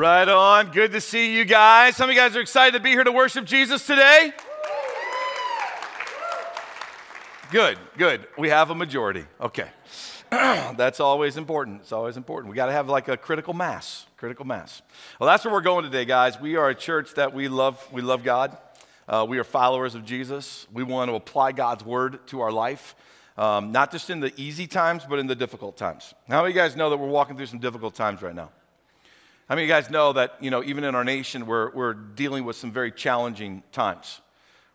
Right 0.00 0.30
on. 0.30 0.70
Good 0.70 0.92
to 0.92 1.00
see 1.02 1.36
you 1.36 1.44
guys. 1.44 1.94
Some 1.94 2.08
of 2.08 2.14
you 2.14 2.18
guys 2.18 2.34
are 2.34 2.40
excited 2.40 2.72
to 2.72 2.82
be 2.82 2.88
here 2.88 3.04
to 3.04 3.12
worship 3.12 3.44
Jesus 3.44 3.86
today. 3.86 4.32
Good, 7.50 7.76
good. 7.98 8.26
We 8.38 8.48
have 8.48 8.70
a 8.70 8.74
majority. 8.74 9.26
Okay. 9.38 9.68
that's 10.30 11.00
always 11.00 11.36
important. 11.36 11.82
It's 11.82 11.92
always 11.92 12.16
important. 12.16 12.50
We 12.50 12.56
got 12.56 12.64
to 12.64 12.72
have 12.72 12.88
like 12.88 13.08
a 13.08 13.16
critical 13.18 13.52
mass. 13.52 14.06
Critical 14.16 14.46
mass. 14.46 14.80
Well, 15.18 15.28
that's 15.28 15.44
where 15.44 15.52
we're 15.52 15.60
going 15.60 15.84
today, 15.84 16.06
guys. 16.06 16.40
We 16.40 16.56
are 16.56 16.70
a 16.70 16.74
church 16.74 17.12
that 17.16 17.34
we 17.34 17.48
love. 17.48 17.86
We 17.92 18.00
love 18.00 18.24
God. 18.24 18.56
Uh, 19.06 19.26
we 19.28 19.38
are 19.38 19.44
followers 19.44 19.94
of 19.94 20.06
Jesus. 20.06 20.66
We 20.72 20.82
want 20.82 21.10
to 21.10 21.14
apply 21.14 21.52
God's 21.52 21.84
word 21.84 22.26
to 22.28 22.40
our 22.40 22.50
life, 22.50 22.94
um, 23.36 23.70
not 23.70 23.92
just 23.92 24.08
in 24.08 24.20
the 24.20 24.32
easy 24.40 24.66
times, 24.66 25.04
but 25.06 25.18
in 25.18 25.26
the 25.26 25.36
difficult 25.36 25.76
times. 25.76 26.14
How 26.26 26.38
many 26.40 26.52
of 26.52 26.56
you 26.56 26.62
guys 26.62 26.74
know 26.74 26.88
that 26.88 26.96
we're 26.96 27.06
walking 27.06 27.36
through 27.36 27.44
some 27.44 27.58
difficult 27.58 27.94
times 27.94 28.22
right 28.22 28.34
now? 28.34 28.48
How 29.50 29.56
many 29.56 29.64
of 29.64 29.68
you 29.70 29.74
guys 29.74 29.90
know 29.90 30.12
that, 30.12 30.36
you 30.38 30.48
know, 30.52 30.62
even 30.62 30.84
in 30.84 30.94
our 30.94 31.02
nation, 31.02 31.44
we're, 31.44 31.72
we're 31.72 31.92
dealing 31.92 32.44
with 32.44 32.54
some 32.54 32.70
very 32.70 32.92
challenging 32.92 33.64
times, 33.72 34.20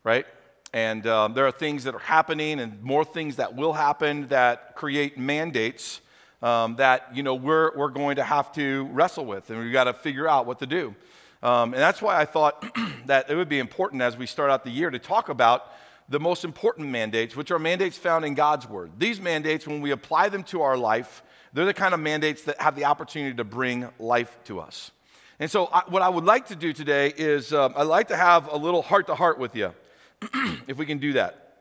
right? 0.04 0.26
And 0.74 1.08
um, 1.08 1.34
there 1.34 1.48
are 1.48 1.52
things 1.52 1.86
that 1.86 1.96
are 1.96 2.00
happening 2.00 2.60
and 2.60 2.84
more 2.84 3.06
things 3.06 3.38
that 3.38 3.56
will 3.56 3.72
happen 3.72 4.28
that 4.28 4.76
create 4.76 5.18
mandates 5.18 6.02
um, 6.42 6.76
that, 6.76 7.08
you 7.16 7.24
know, 7.24 7.36
we're, 7.36 7.74
we're 7.78 7.88
going 7.88 8.18
to 8.18 8.24
have 8.26 8.52
to 8.56 8.84
wrestle 8.92 9.26
with 9.26 9.50
and 9.50 9.60
we've 9.60 9.72
got 9.72 9.86
to 9.86 9.94
figure 9.94 10.28
out 10.28 10.46
what 10.46 10.60
to 10.60 10.66
do. 10.66 10.94
Um, 11.42 11.74
and 11.74 11.82
that's 11.82 12.02
why 12.02 12.20
I 12.20 12.26
thought 12.26 12.62
that 13.06 13.30
it 13.30 13.36
would 13.36 13.48
be 13.48 13.60
important 13.60 14.02
as 14.02 14.18
we 14.18 14.26
start 14.26 14.52
out 14.52 14.66
the 14.66 14.72
year 14.72 14.90
to 14.90 15.00
talk 15.00 15.30
about 15.30 15.72
the 16.10 16.20
most 16.20 16.44
important 16.44 16.90
mandates, 16.90 17.34
which 17.34 17.50
are 17.50 17.60
mandates 17.60 17.98
found 17.98 18.26
in 18.26 18.34
God's 18.34 18.68
Word. 18.68 18.92
These 18.98 19.22
mandates, 19.22 19.66
when 19.66 19.80
we 19.80 19.92
apply 19.92 20.28
them 20.28 20.44
to 20.44 20.64
our 20.64 20.76
life, 20.76 21.24
they're 21.56 21.66
the 21.66 21.74
kind 21.74 21.94
of 21.94 22.02
mandates 22.02 22.44
that 22.44 22.60
have 22.60 22.76
the 22.76 22.84
opportunity 22.84 23.34
to 23.38 23.46
bring 23.46 23.88
life 23.98 24.38
to 24.44 24.60
us. 24.60 24.92
And 25.40 25.50
so, 25.50 25.68
I, 25.68 25.84
what 25.88 26.02
I 26.02 26.10
would 26.10 26.26
like 26.26 26.48
to 26.48 26.56
do 26.56 26.74
today 26.74 27.14
is 27.16 27.54
um, 27.54 27.74
I'd 27.78 27.84
like 27.84 28.10
to 28.10 28.18
have 28.18 28.52
a 28.52 28.58
little 28.58 28.82
heart 28.82 29.08
to 29.08 29.16
heart 29.16 29.40
with 29.40 29.56
you, 29.56 29.74
if 30.68 30.78
we 30.78 30.86
can 30.86 30.98
do 30.98 31.14
that. 31.14 31.60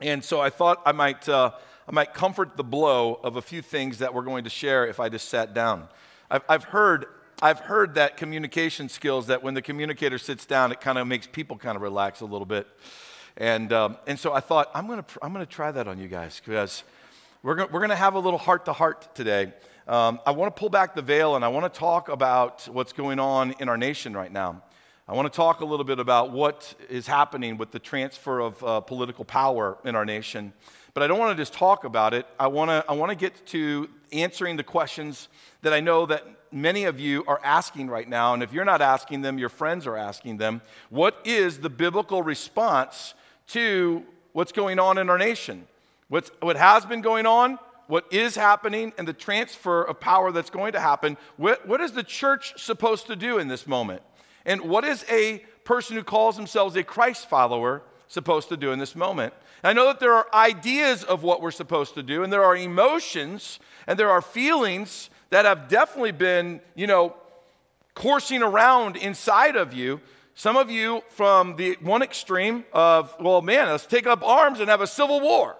And 0.00 0.24
so, 0.24 0.40
I 0.40 0.48
thought 0.48 0.80
I 0.86 0.92
might, 0.92 1.28
uh, 1.28 1.50
I 1.86 1.92
might 1.92 2.14
comfort 2.14 2.56
the 2.56 2.64
blow 2.64 3.20
of 3.22 3.36
a 3.36 3.42
few 3.42 3.60
things 3.60 3.98
that 3.98 4.14
we're 4.14 4.22
going 4.22 4.44
to 4.44 4.50
share 4.50 4.86
if 4.86 5.00
I 5.00 5.10
just 5.10 5.28
sat 5.28 5.52
down. 5.52 5.88
I've, 6.30 6.42
I've 6.48 6.64
heard 6.64 7.04
I've 7.42 7.60
heard 7.60 7.96
that 7.96 8.16
communication 8.16 8.88
skills 8.88 9.26
that 9.26 9.42
when 9.42 9.52
the 9.52 9.60
communicator 9.60 10.16
sits 10.16 10.46
down, 10.46 10.72
it 10.72 10.80
kind 10.80 10.96
of 10.96 11.06
makes 11.06 11.26
people 11.26 11.58
kind 11.58 11.76
of 11.76 11.82
relax 11.82 12.22
a 12.22 12.24
little 12.24 12.46
bit. 12.46 12.66
And, 13.36 13.70
um, 13.74 13.98
and 14.06 14.18
so 14.18 14.32
I 14.32 14.40
thought, 14.40 14.70
I'm 14.74 14.86
going 14.86 15.02
to 15.02 15.18
I'm 15.20 15.34
to 15.34 15.44
try 15.44 15.70
that 15.70 15.86
on 15.86 15.98
you 15.98 16.08
guys 16.08 16.40
because 16.42 16.82
we're 17.42 17.54
going 17.54 17.70
we're 17.70 17.86
to 17.86 17.94
have 17.94 18.14
a 18.14 18.18
little 18.18 18.38
heart 18.38 18.64
to 18.64 18.72
heart 18.72 19.14
today. 19.14 19.52
Um, 19.86 20.20
I 20.26 20.32
want 20.32 20.54
to 20.54 20.58
pull 20.58 20.68
back 20.68 20.94
the 20.94 21.02
veil 21.02 21.36
and 21.36 21.44
I 21.44 21.48
want 21.48 21.72
to 21.72 21.78
talk 21.78 22.08
about 22.08 22.66
what's 22.72 22.92
going 22.92 23.18
on 23.18 23.54
in 23.60 23.68
our 23.68 23.76
nation 23.76 24.14
right 24.14 24.32
now. 24.32 24.62
I 25.06 25.14
want 25.14 25.32
to 25.32 25.36
talk 25.36 25.60
a 25.60 25.64
little 25.64 25.84
bit 25.84 26.00
about 26.00 26.32
what 26.32 26.74
is 26.90 27.06
happening 27.06 27.56
with 27.56 27.70
the 27.70 27.78
transfer 27.78 28.40
of 28.40 28.64
uh, 28.64 28.80
political 28.80 29.24
power 29.24 29.78
in 29.84 29.94
our 29.94 30.04
nation. 30.04 30.52
But 30.94 31.04
I 31.04 31.06
don't 31.06 31.18
want 31.18 31.36
to 31.36 31.40
just 31.40 31.52
talk 31.52 31.84
about 31.84 32.14
it. 32.14 32.26
I 32.40 32.48
want 32.48 32.70
to, 32.70 32.84
I 32.88 32.94
want 32.94 33.10
to 33.10 33.16
get 33.16 33.46
to 33.48 33.88
answering 34.12 34.56
the 34.56 34.64
questions 34.64 35.28
that 35.62 35.72
I 35.72 35.78
know 35.78 36.06
that 36.06 36.24
many 36.50 36.84
of 36.84 36.98
you 36.98 37.22
are 37.28 37.40
asking 37.44 37.88
right 37.88 38.08
now. 38.08 38.34
And 38.34 38.42
if 38.42 38.52
you're 38.52 38.64
not 38.64 38.82
asking 38.82 39.22
them, 39.22 39.38
your 39.38 39.48
friends 39.48 39.86
are 39.86 39.96
asking 39.96 40.38
them. 40.38 40.62
What 40.90 41.20
is 41.24 41.58
the 41.58 41.70
biblical 41.70 42.22
response 42.22 43.14
to 43.48 44.02
what's 44.32 44.52
going 44.52 44.80
on 44.80 44.98
in 44.98 45.08
our 45.08 45.18
nation? 45.18 45.68
What's, 46.08 46.30
what 46.40 46.56
has 46.56 46.86
been 46.86 47.00
going 47.00 47.26
on, 47.26 47.58
what 47.88 48.12
is 48.12 48.36
happening, 48.36 48.92
and 48.98 49.06
the 49.06 49.12
transfer 49.12 49.82
of 49.82 50.00
power 50.00 50.32
that's 50.32 50.50
going 50.50 50.72
to 50.72 50.80
happen. 50.80 51.16
What, 51.36 51.66
what 51.66 51.80
is 51.80 51.92
the 51.92 52.02
church 52.02 52.54
supposed 52.56 53.06
to 53.06 53.16
do 53.16 53.38
in 53.38 53.48
this 53.48 53.66
moment? 53.66 54.02
And 54.44 54.62
what 54.62 54.84
is 54.84 55.04
a 55.10 55.38
person 55.64 55.96
who 55.96 56.04
calls 56.04 56.36
themselves 56.36 56.76
a 56.76 56.84
Christ 56.84 57.28
follower 57.28 57.82
supposed 58.08 58.48
to 58.50 58.56
do 58.56 58.70
in 58.70 58.78
this 58.78 58.94
moment? 58.94 59.34
And 59.62 59.70
I 59.70 59.72
know 59.72 59.86
that 59.88 60.00
there 60.00 60.14
are 60.14 60.26
ideas 60.32 61.02
of 61.02 61.22
what 61.22 61.40
we're 61.40 61.50
supposed 61.50 61.94
to 61.94 62.02
do, 62.02 62.22
and 62.22 62.32
there 62.32 62.44
are 62.44 62.56
emotions, 62.56 63.58
and 63.86 63.98
there 63.98 64.10
are 64.10 64.22
feelings 64.22 65.10
that 65.30 65.44
have 65.44 65.68
definitely 65.68 66.12
been, 66.12 66.60
you 66.76 66.86
know, 66.86 67.16
coursing 67.94 68.42
around 68.42 68.96
inside 68.96 69.56
of 69.56 69.72
you. 69.72 70.00
Some 70.34 70.56
of 70.56 70.70
you 70.70 71.02
from 71.08 71.56
the 71.56 71.76
one 71.80 72.02
extreme 72.02 72.64
of, 72.72 73.14
well, 73.18 73.42
man, 73.42 73.68
let's 73.68 73.86
take 73.86 74.06
up 74.06 74.22
arms 74.22 74.60
and 74.60 74.68
have 74.68 74.82
a 74.82 74.86
civil 74.86 75.20
war 75.20 75.56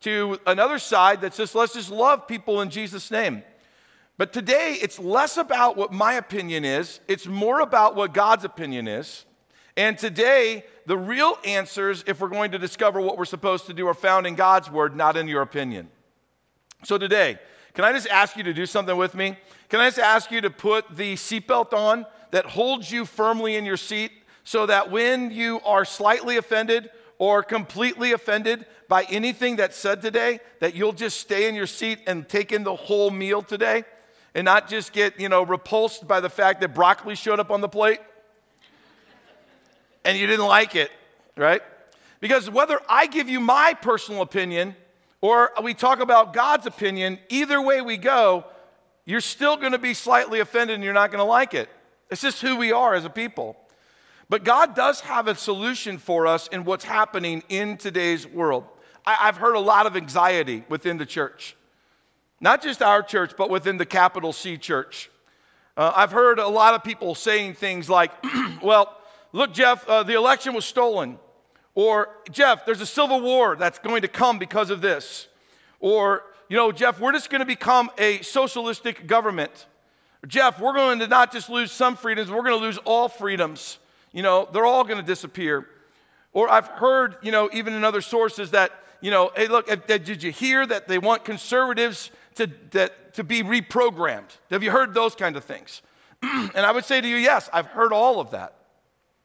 to 0.00 0.38
another 0.46 0.78
side 0.78 1.20
that 1.20 1.34
says, 1.34 1.54
let's 1.54 1.74
just 1.74 1.90
love 1.90 2.26
people 2.26 2.60
in 2.60 2.70
Jesus' 2.70 3.10
name. 3.10 3.42
But 4.16 4.32
today, 4.32 4.76
it's 4.80 4.98
less 4.98 5.36
about 5.36 5.76
what 5.76 5.92
my 5.92 6.14
opinion 6.14 6.64
is, 6.64 7.00
it's 7.08 7.26
more 7.26 7.60
about 7.60 7.96
what 7.96 8.12
God's 8.12 8.44
opinion 8.44 8.86
is. 8.86 9.24
And 9.76 9.96
today, 9.96 10.64
the 10.86 10.98
real 10.98 11.38
answers, 11.44 12.04
if 12.06 12.20
we're 12.20 12.28
going 12.28 12.50
to 12.50 12.58
discover 12.58 13.00
what 13.00 13.16
we're 13.16 13.24
supposed 13.24 13.66
to 13.66 13.72
do, 13.72 13.86
are 13.86 13.94
found 13.94 14.26
in 14.26 14.34
God's 14.34 14.70
word, 14.70 14.94
not 14.94 15.16
in 15.16 15.28
your 15.28 15.42
opinion. 15.42 15.88
So 16.84 16.98
today, 16.98 17.38
can 17.74 17.84
I 17.84 17.92
just 17.92 18.08
ask 18.08 18.36
you 18.36 18.42
to 18.42 18.52
do 18.52 18.66
something 18.66 18.96
with 18.96 19.14
me? 19.14 19.38
Can 19.68 19.80
I 19.80 19.86
just 19.86 20.00
ask 20.00 20.30
you 20.30 20.40
to 20.40 20.50
put 20.50 20.96
the 20.96 21.14
seatbelt 21.14 21.72
on 21.72 22.04
that 22.30 22.44
holds 22.44 22.90
you 22.90 23.04
firmly 23.04 23.56
in 23.56 23.64
your 23.64 23.76
seat 23.76 24.12
so 24.44 24.66
that 24.66 24.90
when 24.90 25.30
you 25.30 25.60
are 25.64 25.84
slightly 25.84 26.36
offended 26.36 26.90
or 27.18 27.42
completely 27.42 28.12
offended 28.12 28.66
by 28.90 29.04
anything 29.04 29.54
that's 29.54 29.76
said 29.76 30.02
today, 30.02 30.40
that 30.58 30.74
you'll 30.74 30.92
just 30.92 31.20
stay 31.20 31.48
in 31.48 31.54
your 31.54 31.68
seat 31.68 32.00
and 32.08 32.28
take 32.28 32.50
in 32.50 32.64
the 32.64 32.74
whole 32.74 33.12
meal 33.12 33.40
today 33.40 33.84
and 34.34 34.44
not 34.44 34.68
just 34.68 34.92
get, 34.92 35.20
you 35.20 35.28
know, 35.28 35.44
repulsed 35.44 36.08
by 36.08 36.18
the 36.18 36.28
fact 36.28 36.60
that 36.60 36.74
broccoli 36.74 37.14
showed 37.14 37.38
up 37.38 37.52
on 37.52 37.60
the 37.60 37.68
plate 37.68 38.00
and 40.04 40.18
you 40.18 40.26
didn't 40.26 40.46
like 40.46 40.74
it, 40.74 40.90
right? 41.36 41.62
Because 42.18 42.50
whether 42.50 42.80
I 42.88 43.06
give 43.06 43.28
you 43.28 43.38
my 43.38 43.74
personal 43.80 44.22
opinion 44.22 44.74
or 45.20 45.52
we 45.62 45.72
talk 45.72 46.00
about 46.00 46.32
God's 46.32 46.66
opinion, 46.66 47.20
either 47.28 47.62
way 47.62 47.80
we 47.80 47.96
go, 47.96 48.44
you're 49.04 49.20
still 49.20 49.56
going 49.56 49.70
to 49.70 49.78
be 49.78 49.94
slightly 49.94 50.40
offended 50.40 50.74
and 50.74 50.82
you're 50.82 50.92
not 50.92 51.12
going 51.12 51.20
to 51.20 51.30
like 51.30 51.54
it. 51.54 51.68
It's 52.10 52.22
just 52.22 52.42
who 52.42 52.56
we 52.56 52.72
are 52.72 52.94
as 52.94 53.04
a 53.04 53.10
people. 53.10 53.56
But 54.28 54.42
God 54.42 54.74
does 54.74 55.02
have 55.02 55.28
a 55.28 55.36
solution 55.36 55.96
for 55.96 56.26
us 56.26 56.48
in 56.48 56.64
what's 56.64 56.84
happening 56.84 57.44
in 57.48 57.76
today's 57.76 58.26
world. 58.26 58.64
I, 59.04 59.14
have 59.14 59.36
heard 59.36 59.54
a 59.54 59.60
lot 59.60 59.86
of 59.86 59.96
anxiety 59.96 60.64
within 60.68 60.98
the 60.98 61.06
church, 61.06 61.56
not 62.40 62.62
just 62.62 62.82
our 62.82 63.02
church, 63.02 63.32
but 63.36 63.50
within 63.50 63.76
the 63.76 63.86
capital 63.86 64.32
C 64.32 64.56
church. 64.58 65.10
Uh, 65.76 65.92
I've 65.94 66.12
heard 66.12 66.38
a 66.38 66.48
lot 66.48 66.74
of 66.74 66.84
people 66.84 67.14
saying 67.14 67.54
things 67.54 67.88
like, 67.88 68.12
well, 68.62 68.96
look, 69.32 69.54
Jeff, 69.54 69.86
uh, 69.88 70.02
the 70.02 70.14
election 70.14 70.54
was 70.54 70.64
stolen. 70.64 71.18
Or, 71.74 72.08
Jeff, 72.30 72.66
there's 72.66 72.80
a 72.80 72.86
civil 72.86 73.20
war 73.20 73.56
that's 73.56 73.78
going 73.78 74.02
to 74.02 74.08
come 74.08 74.38
because 74.38 74.70
of 74.70 74.80
this. 74.80 75.28
Or, 75.78 76.24
you 76.48 76.56
know, 76.56 76.72
Jeff, 76.72 77.00
we're 77.00 77.12
just 77.12 77.30
going 77.30 77.40
to 77.40 77.46
become 77.46 77.90
a 77.96 78.20
socialistic 78.22 79.06
government. 79.06 79.66
Jeff, 80.26 80.60
we're 80.60 80.74
going 80.74 80.98
to 80.98 81.06
not 81.06 81.32
just 81.32 81.48
lose 81.48 81.72
some 81.72 81.96
freedoms, 81.96 82.30
we're 82.30 82.42
going 82.42 82.58
to 82.58 82.64
lose 82.64 82.78
all 82.78 83.08
freedoms. 83.08 83.78
You 84.12 84.22
know, 84.22 84.48
they're 84.52 84.66
all 84.66 84.84
going 84.84 85.00
to 85.00 85.06
disappear. 85.06 85.66
Or 86.32 86.50
I've 86.50 86.66
heard, 86.66 87.16
you 87.22 87.32
know, 87.32 87.48
even 87.52 87.72
in 87.74 87.84
other 87.84 88.00
sources 88.00 88.50
that, 88.50 88.72
you 89.00 89.10
know, 89.10 89.30
hey, 89.34 89.48
look, 89.48 89.68
did 89.86 90.22
you 90.22 90.30
hear 90.30 90.66
that 90.66 90.88
they 90.88 90.98
want 90.98 91.24
conservatives 91.24 92.10
to, 92.36 92.50
that, 92.72 93.14
to 93.14 93.24
be 93.24 93.42
reprogrammed? 93.42 94.36
Have 94.50 94.62
you 94.62 94.70
heard 94.70 94.94
those 94.94 95.14
kind 95.14 95.36
of 95.36 95.44
things? 95.44 95.82
and 96.22 96.58
I 96.58 96.72
would 96.72 96.84
say 96.84 97.00
to 97.00 97.08
you, 97.08 97.16
yes, 97.16 97.48
I've 97.52 97.66
heard 97.66 97.92
all 97.92 98.20
of 98.20 98.32
that. 98.32 98.54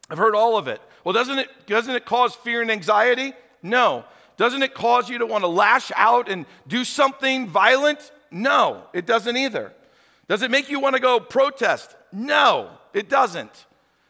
I've 0.10 0.18
heard 0.18 0.36
all 0.36 0.58
of 0.58 0.68
it. 0.68 0.82
Well, 1.04 1.14
doesn't 1.14 1.40
it, 1.40 1.50
doesn't 1.68 1.94
it 1.94 2.06
cause 2.06 2.36
fear 2.36 2.62
and 2.62 2.72
anxiety? 2.72 3.34
No. 3.62 4.06
Doesn't 4.38 4.64
it 4.64 4.74
cause 4.74 5.10
you 5.10 5.20
to 5.20 5.26
want 5.26 5.44
to 5.44 5.48
lash 5.48 5.92
out 5.96 6.30
and 6.30 6.46
do 6.68 6.84
something 6.84 7.48
violent? 7.48 8.12
No, 8.32 8.84
it 8.94 9.06
doesn't 9.06 9.38
either. 9.38 9.74
Does 10.28 10.42
it 10.42 10.52
make 10.52 10.70
you 10.70 10.80
want 10.80 10.96
to 10.96 11.02
go 11.02 11.20
protest? 11.20 11.96
No, 12.12 12.70
it 12.94 13.10
doesn't. 13.10 13.66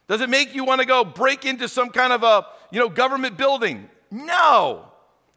Does 0.08 0.20
it 0.20 0.30
make 0.30 0.54
you 0.54 0.64
want 0.64 0.80
to 0.80 0.86
go 0.86 1.04
break 1.04 1.44
into 1.44 1.68
some 1.68 1.90
kind 1.90 2.12
of 2.12 2.22
a, 2.22 2.46
you 2.70 2.78
know, 2.78 2.88
government 2.88 3.36
building? 3.36 3.88
No. 4.10 4.86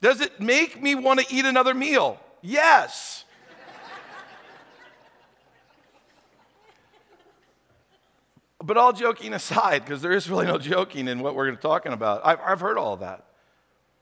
Does 0.01 0.22
it 0.22 0.40
make 0.40 0.81
me 0.81 0.96
want 0.96 1.19
to 1.19 1.34
eat 1.34 1.46
another 1.46 1.74
meal? 1.74 2.19
Yes. 2.42 3.25
but 8.63 8.78
all 8.78 8.94
joking 8.94 9.34
aside, 9.34 9.84
because 9.84 10.01
there 10.01 10.12
is 10.12 10.30
really 10.30 10.46
no 10.46 10.57
joking 10.57 11.07
in 11.07 11.19
what 11.19 11.36
we're 11.36 11.54
talking 11.56 11.92
about, 11.92 12.22
I've, 12.25 12.40
I've 12.46 12.60
heard 12.60 12.78
all 12.78 12.98
that. 12.98 13.25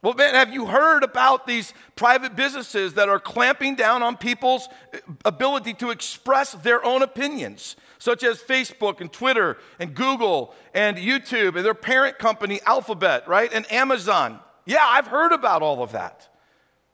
Well, 0.03 0.13
man, 0.13 0.35
have 0.35 0.53
you 0.53 0.67
heard 0.67 1.03
about 1.03 1.47
these 1.47 1.73
private 1.95 2.35
businesses 2.35 2.93
that 2.93 3.09
are 3.09 3.19
clamping 3.19 3.75
down 3.75 4.03
on 4.03 4.15
people's 4.15 4.69
uh, 4.93 4.99
ability 5.25 5.73
to 5.75 5.89
express 5.89 6.53
their 6.53 6.83
own 6.85 7.01
opinions? 7.01 7.75
such 7.99 8.23
as 8.23 8.39
Facebook 8.39 9.01
and 9.01 9.11
Twitter 9.11 9.57
and 9.79 9.93
Google 9.93 10.53
and 10.73 10.97
YouTube 10.97 11.55
and 11.55 11.65
their 11.65 11.73
parent 11.73 12.17
company, 12.19 12.59
Alphabet, 12.65 13.27
right? 13.27 13.51
And 13.51 13.69
Amazon. 13.71 14.39
Yeah, 14.67 14.85
I've 14.85 15.07
heard 15.07 15.31
about 15.31 15.63
all 15.63 15.81
of 15.81 15.93
that. 15.93 16.27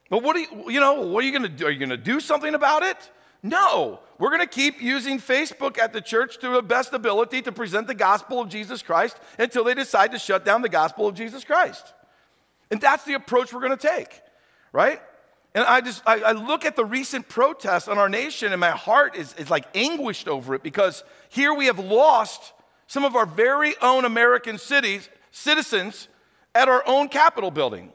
But 0.10 0.22
what 0.22 0.36
do 0.36 0.42
you, 0.42 0.72
you 0.72 0.80
know, 0.80 1.02
what 1.02 1.24
are 1.24 1.28
you 1.28 1.38
going 1.38 1.42
to 1.42 1.50
do? 1.50 1.66
Are 1.66 1.72
you 1.72 1.80
going 1.80 1.90
to 1.90 1.98
do 1.98 2.20
something 2.20 2.54
about 2.54 2.84
it? 2.84 3.12
No, 3.42 4.00
we're 4.20 4.30
going 4.30 4.42
to 4.42 4.48
keep 4.48 4.80
using 4.80 5.18
Facebook 5.20 5.80
at 5.80 5.92
the 5.92 6.00
church 6.00 6.38
to 6.40 6.50
the 6.50 6.62
best 6.62 6.94
ability 6.94 7.42
to 7.42 7.52
present 7.52 7.88
the 7.88 7.96
gospel 7.96 8.40
of 8.40 8.48
Jesus 8.48 8.84
Christ 8.84 9.18
until 9.40 9.64
they 9.64 9.74
decide 9.74 10.12
to 10.12 10.20
shut 10.20 10.46
down 10.46 10.62
the 10.62 10.70
gospel 10.70 11.08
of 11.08 11.16
Jesus 11.16 11.44
Christ. 11.44 11.94
And 12.70 12.80
that's 12.80 13.06
the 13.06 13.16
approach 13.16 13.52
we're 13.52 13.60
going 13.60 13.78
to 13.78 13.88
take, 13.88 14.22
right? 14.72 15.02
And 15.56 15.66
I 15.66 15.82
just, 15.82 16.04
I, 16.06 16.22
I, 16.22 16.32
look 16.32 16.66
at 16.66 16.76
the 16.76 16.86
recent 16.86 17.28
protests 17.28 17.88
on 17.88 17.98
our 17.98 18.10
nation 18.10 18.54
and 18.54 18.60
my 18.60 18.72
heart 18.72 19.16
is, 19.16 19.34
is 19.34 19.50
like 19.50 19.66
anguished 19.76 20.28
over 20.28 20.56
it 20.56 20.64
because 20.64 21.04
here 21.30 21.54
we 21.54 21.66
have 21.66 21.80
lost 21.80 22.54
some 22.88 23.04
of 23.04 23.16
our 23.16 23.26
very 23.26 23.76
own 23.82 24.06
American 24.06 24.58
cities, 24.58 25.10
citizens 25.32 26.08
at 26.56 26.70
our 26.70 26.84
own 26.88 27.10
Capitol 27.10 27.52
building. 27.52 27.92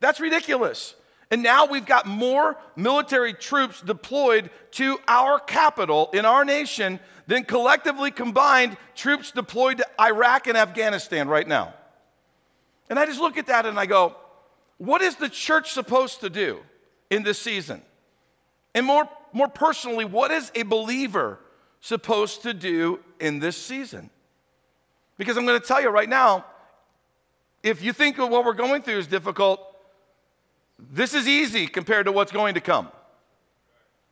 That's 0.00 0.20
ridiculous. 0.20 0.94
And 1.30 1.42
now 1.42 1.66
we've 1.66 1.84
got 1.84 2.06
more 2.06 2.56
military 2.76 3.34
troops 3.34 3.82
deployed 3.82 4.50
to 4.72 4.98
our 5.06 5.38
capital 5.38 6.10
in 6.12 6.24
our 6.24 6.44
nation 6.44 7.00
than 7.26 7.44
collectively 7.44 8.10
combined 8.10 8.76
troops 8.94 9.30
deployed 9.30 9.78
to 9.78 9.86
Iraq 10.00 10.46
and 10.46 10.56
Afghanistan 10.56 11.28
right 11.28 11.46
now. 11.46 11.74
And 12.88 12.98
I 12.98 13.04
just 13.04 13.20
look 13.20 13.36
at 13.36 13.48
that 13.48 13.66
and 13.66 13.78
I 13.78 13.84
go, 13.84 14.16
what 14.78 15.02
is 15.02 15.16
the 15.16 15.28
church 15.28 15.72
supposed 15.72 16.20
to 16.20 16.30
do 16.30 16.60
in 17.10 17.22
this 17.22 17.38
season? 17.38 17.82
And 18.74 18.86
more, 18.86 19.08
more 19.32 19.48
personally, 19.48 20.06
what 20.06 20.30
is 20.30 20.50
a 20.54 20.62
believer 20.62 21.38
supposed 21.80 22.42
to 22.42 22.54
do 22.54 23.00
in 23.20 23.40
this 23.40 23.56
season? 23.56 24.08
Because 25.18 25.36
I'm 25.36 25.44
going 25.44 25.60
to 25.60 25.66
tell 25.66 25.82
you 25.82 25.90
right 25.90 26.08
now, 26.08 26.46
if 27.62 27.82
you 27.82 27.92
think 27.92 28.18
what 28.18 28.44
we're 28.44 28.52
going 28.52 28.82
through 28.82 28.98
is 28.98 29.06
difficult, 29.06 29.60
this 30.78 31.14
is 31.14 31.26
easy 31.26 31.66
compared 31.66 32.06
to 32.06 32.12
what's 32.12 32.32
going 32.32 32.54
to 32.54 32.60
come. 32.60 32.88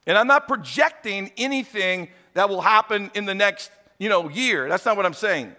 And 0.07 0.17
I'm 0.17 0.27
not 0.27 0.47
projecting 0.47 1.31
anything 1.37 2.09
that 2.35 2.49
will 2.49 2.61
happen 2.61 3.11
in 3.15 3.25
the 3.25 3.35
next, 3.35 3.71
you 3.99 4.09
know, 4.09 4.29
year. 4.29 4.69
That's 4.69 4.85
not 4.85 4.97
what 4.97 5.07
I'm 5.07 5.15
saying. 5.15 5.55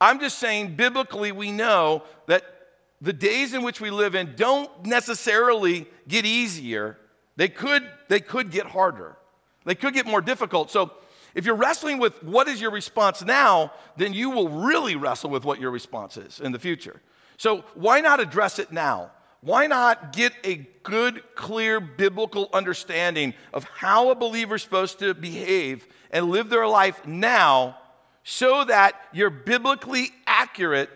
I'm 0.00 0.20
just 0.20 0.38
saying 0.38 0.76
biblically 0.76 1.32
we 1.32 1.52
know 1.52 2.02
that 2.26 2.44
the 3.00 3.12
days 3.12 3.54
in 3.54 3.62
which 3.62 3.80
we 3.80 3.90
live 3.90 4.14
in 4.14 4.34
don't 4.36 4.70
necessarily 4.84 5.86
get 6.08 6.24
easier. 6.24 6.98
They 7.36 7.48
could 7.48 7.88
they 8.08 8.20
could 8.20 8.50
get 8.50 8.66
harder. 8.66 9.16
They 9.64 9.74
could 9.74 9.94
get 9.94 10.06
more 10.06 10.20
difficult. 10.20 10.70
So 10.70 10.92
if 11.34 11.46
you're 11.46 11.54
wrestling 11.54 11.98
with 11.98 12.22
what 12.22 12.48
is 12.48 12.60
your 12.60 12.70
response 12.70 13.22
now, 13.22 13.72
then 13.96 14.12
you 14.12 14.30
will 14.30 14.48
really 14.48 14.94
wrestle 14.96 15.30
with 15.30 15.44
what 15.44 15.60
your 15.60 15.70
response 15.70 16.16
is 16.16 16.40
in 16.40 16.52
the 16.52 16.58
future. 16.58 17.00
So 17.36 17.64
why 17.74 18.00
not 18.00 18.20
address 18.20 18.58
it 18.58 18.72
now? 18.72 19.10
Why 19.40 19.66
not 19.66 20.14
get 20.14 20.32
a 20.42 20.66
good, 20.82 21.22
clear 21.34 21.78
biblical 21.78 22.48
understanding 22.52 23.34
of 23.52 23.64
how 23.64 24.10
a 24.10 24.14
believer 24.14 24.54
is 24.54 24.62
supposed 24.62 24.98
to 25.00 25.12
behave 25.12 25.86
and 26.10 26.30
live 26.30 26.48
their 26.48 26.66
life 26.66 27.06
now 27.06 27.78
so 28.22 28.64
that 28.64 28.94
you're 29.12 29.28
biblically 29.28 30.10
accurate 30.26 30.88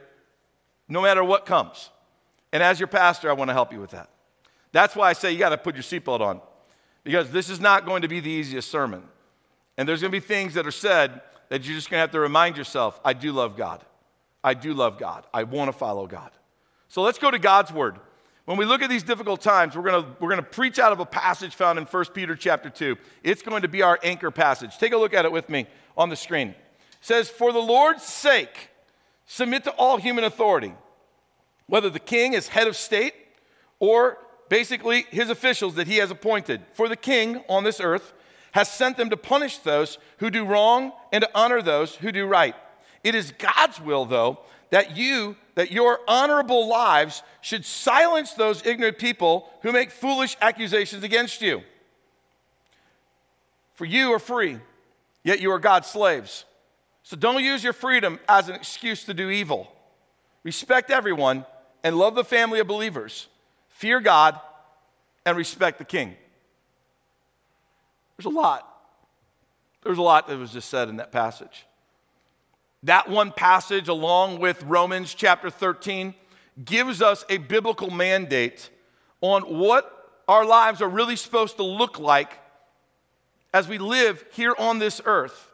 no 0.88 1.02
matter 1.02 1.22
what 1.22 1.44
comes? 1.44 1.90
And 2.52 2.62
as 2.62 2.80
your 2.80 2.86
pastor, 2.86 3.28
I 3.28 3.34
want 3.34 3.48
to 3.48 3.54
help 3.54 3.72
you 3.72 3.80
with 3.80 3.90
that. 3.90 4.08
That's 4.72 4.96
why 4.96 5.10
I 5.10 5.12
say 5.12 5.32
you 5.32 5.38
got 5.38 5.50
to 5.50 5.58
put 5.58 5.74
your 5.74 5.82
seatbelt 5.82 6.20
on 6.20 6.40
because 7.04 7.30
this 7.30 7.50
is 7.50 7.60
not 7.60 7.84
going 7.84 8.02
to 8.02 8.08
be 8.08 8.20
the 8.20 8.30
easiest 8.30 8.70
sermon. 8.70 9.02
And 9.76 9.88
there's 9.88 10.00
going 10.00 10.12
to 10.12 10.20
be 10.20 10.26
things 10.26 10.54
that 10.54 10.66
are 10.66 10.70
said 10.70 11.20
that 11.50 11.64
you're 11.64 11.76
just 11.76 11.90
going 11.90 11.98
to 11.98 12.02
have 12.02 12.10
to 12.12 12.20
remind 12.20 12.56
yourself 12.56 13.00
I 13.04 13.12
do 13.12 13.32
love 13.32 13.56
God. 13.56 13.84
I 14.42 14.54
do 14.54 14.74
love 14.74 14.98
God. 14.98 15.26
I 15.32 15.42
want 15.44 15.70
to 15.70 15.76
follow 15.76 16.06
God. 16.06 16.30
So 16.88 17.02
let's 17.02 17.18
go 17.18 17.30
to 17.30 17.38
God's 17.38 17.72
word. 17.72 17.98
When 18.44 18.56
we 18.56 18.64
look 18.64 18.80
at 18.80 18.88
these 18.88 19.02
difficult 19.02 19.42
times, 19.42 19.76
we're 19.76 19.82
going 19.82 20.06
we're 20.20 20.34
to 20.34 20.42
preach 20.42 20.78
out 20.78 20.90
of 20.90 21.00
a 21.00 21.06
passage 21.06 21.54
found 21.54 21.78
in 21.78 21.84
1 21.84 22.04
Peter 22.14 22.34
chapter 22.34 22.70
2. 22.70 22.96
It's 23.22 23.42
going 23.42 23.60
to 23.60 23.68
be 23.68 23.82
our 23.82 23.98
anchor 24.02 24.30
passage. 24.30 24.78
Take 24.78 24.94
a 24.94 24.96
look 24.96 25.12
at 25.12 25.26
it 25.26 25.32
with 25.32 25.50
me 25.50 25.66
on 25.98 26.08
the 26.08 26.16
screen. 26.16 26.48
It 26.48 26.56
says, 27.02 27.28
For 27.28 27.52
the 27.52 27.58
Lord's 27.58 28.04
sake, 28.04 28.70
submit 29.26 29.64
to 29.64 29.70
all 29.72 29.98
human 29.98 30.24
authority, 30.24 30.72
whether 31.66 31.90
the 31.90 32.00
king 32.00 32.32
is 32.32 32.48
head 32.48 32.66
of 32.66 32.74
state 32.74 33.12
or 33.80 34.16
basically 34.48 35.04
his 35.10 35.28
officials 35.28 35.74
that 35.74 35.86
he 35.86 35.98
has 35.98 36.10
appointed. 36.10 36.62
For 36.72 36.88
the 36.88 36.96
king 36.96 37.44
on 37.50 37.64
this 37.64 37.80
earth 37.80 38.14
has 38.52 38.70
sent 38.70 38.96
them 38.96 39.10
to 39.10 39.16
punish 39.18 39.58
those 39.58 39.98
who 40.18 40.30
do 40.30 40.46
wrong 40.46 40.92
and 41.12 41.22
to 41.22 41.30
honor 41.34 41.60
those 41.60 41.96
who 41.96 42.10
do 42.12 42.26
right. 42.26 42.54
It 43.04 43.14
is 43.14 43.32
God's 43.32 43.80
will, 43.80 44.04
though, 44.04 44.40
that 44.70 44.96
you, 44.96 45.36
that 45.54 45.70
your 45.70 46.00
honorable 46.06 46.68
lives 46.68 47.22
should 47.40 47.64
silence 47.64 48.32
those 48.34 48.64
ignorant 48.66 48.98
people 48.98 49.48
who 49.62 49.72
make 49.72 49.90
foolish 49.90 50.36
accusations 50.40 51.04
against 51.04 51.40
you. 51.40 51.62
For 53.74 53.84
you 53.84 54.12
are 54.12 54.18
free, 54.18 54.58
yet 55.22 55.40
you 55.40 55.50
are 55.52 55.58
God's 55.58 55.88
slaves. 55.88 56.44
So 57.02 57.16
don't 57.16 57.42
use 57.42 57.64
your 57.64 57.72
freedom 57.72 58.18
as 58.28 58.48
an 58.48 58.54
excuse 58.54 59.04
to 59.04 59.14
do 59.14 59.30
evil. 59.30 59.72
Respect 60.42 60.90
everyone 60.90 61.46
and 61.82 61.96
love 61.96 62.14
the 62.14 62.24
family 62.24 62.60
of 62.60 62.66
believers. 62.66 63.28
Fear 63.68 64.00
God 64.00 64.38
and 65.24 65.36
respect 65.36 65.78
the 65.78 65.84
king. 65.84 66.16
There's 68.16 68.26
a 68.26 68.36
lot. 68.36 68.68
There's 69.84 69.98
a 69.98 70.02
lot 70.02 70.26
that 70.26 70.36
was 70.36 70.52
just 70.52 70.68
said 70.68 70.88
in 70.88 70.96
that 70.96 71.12
passage. 71.12 71.64
That 72.84 73.08
one 73.08 73.32
passage, 73.32 73.88
along 73.88 74.38
with 74.38 74.62
Romans 74.62 75.12
chapter 75.14 75.50
13, 75.50 76.14
gives 76.64 77.02
us 77.02 77.24
a 77.28 77.38
biblical 77.38 77.90
mandate 77.90 78.70
on 79.20 79.42
what 79.42 79.94
our 80.28 80.44
lives 80.44 80.80
are 80.80 80.88
really 80.88 81.16
supposed 81.16 81.56
to 81.56 81.64
look 81.64 81.98
like 81.98 82.38
as 83.52 83.66
we 83.66 83.78
live 83.78 84.24
here 84.32 84.54
on 84.58 84.78
this 84.78 85.00
earth. 85.04 85.46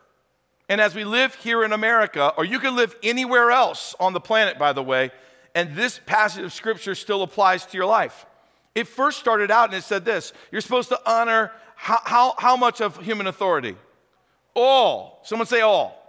And 0.69 0.81
as 0.81 0.95
we 0.95 1.05
live 1.05 1.35
here 1.37 1.63
in 1.63 1.73
America, 1.73 2.33
or 2.37 2.45
you 2.45 2.59
can 2.59 2.75
live 2.75 2.97
anywhere 3.03 3.51
else 3.51 3.95
on 4.01 4.13
the 4.13 4.21
planet, 4.21 4.59
by 4.59 4.73
the 4.73 4.83
way, 4.83 5.11
and 5.55 5.75
this 5.77 6.01
passage 6.07 6.43
of 6.43 6.53
scripture 6.53 6.95
still 6.95 7.23
applies 7.23 7.65
to 7.67 7.77
your 7.77 7.87
life. 7.87 8.27
It 8.75 8.89
first 8.89 9.21
started 9.21 9.51
out 9.51 9.67
and 9.67 9.75
it 9.75 9.85
said 9.85 10.05
this 10.05 10.33
you're 10.51 10.61
supposed 10.61 10.89
to 10.89 11.01
honor 11.07 11.53
how, 11.77 12.01
how, 12.05 12.35
how 12.39 12.57
much 12.57 12.81
of 12.81 12.99
human 12.99 13.27
authority? 13.27 13.77
All. 14.55 15.21
Someone 15.25 15.47
say 15.47 15.61
all 15.61 16.04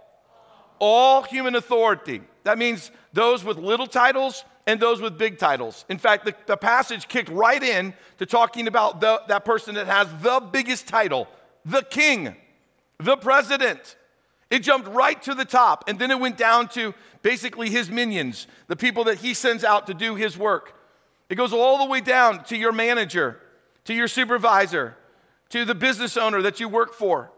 all 0.78 1.22
human 1.22 1.54
authority. 1.54 2.22
That 2.44 2.58
means 2.58 2.90
those 3.12 3.44
with 3.44 3.58
little 3.58 3.86
titles 3.86 4.44
and 4.66 4.80
those 4.80 5.00
with 5.00 5.16
big 5.16 5.38
titles. 5.38 5.84
In 5.88 5.98
fact, 5.98 6.24
the, 6.24 6.34
the 6.46 6.56
passage 6.56 7.08
kicked 7.08 7.28
right 7.28 7.62
in 7.62 7.94
to 8.18 8.26
talking 8.26 8.66
about 8.66 9.00
the, 9.00 9.22
that 9.28 9.44
person 9.44 9.76
that 9.76 9.86
has 9.86 10.08
the 10.22 10.40
biggest 10.40 10.88
title, 10.88 11.28
the 11.64 11.82
king, 11.82 12.36
the 12.98 13.16
president. 13.16 13.96
It 14.50 14.60
jumped 14.60 14.88
right 14.88 15.20
to 15.22 15.34
the 15.34 15.44
top, 15.44 15.88
and 15.88 15.98
then 15.98 16.10
it 16.10 16.20
went 16.20 16.36
down 16.36 16.68
to 16.70 16.94
basically 17.22 17.70
his 17.70 17.90
minions, 17.90 18.46
the 18.68 18.76
people 18.76 19.04
that 19.04 19.18
he 19.18 19.34
sends 19.34 19.64
out 19.64 19.86
to 19.88 19.94
do 19.94 20.14
his 20.14 20.38
work. 20.38 20.74
It 21.28 21.34
goes 21.34 21.52
all 21.52 21.78
the 21.78 21.90
way 21.90 22.00
down 22.00 22.44
to 22.44 22.56
your 22.56 22.72
manager, 22.72 23.40
to 23.84 23.94
your 23.94 24.08
supervisor, 24.08 24.96
to 25.48 25.64
the 25.64 25.74
business 25.74 26.16
owner 26.16 26.42
that 26.42 26.60
you 26.60 26.68
work 26.68 26.94
for. 26.94 27.30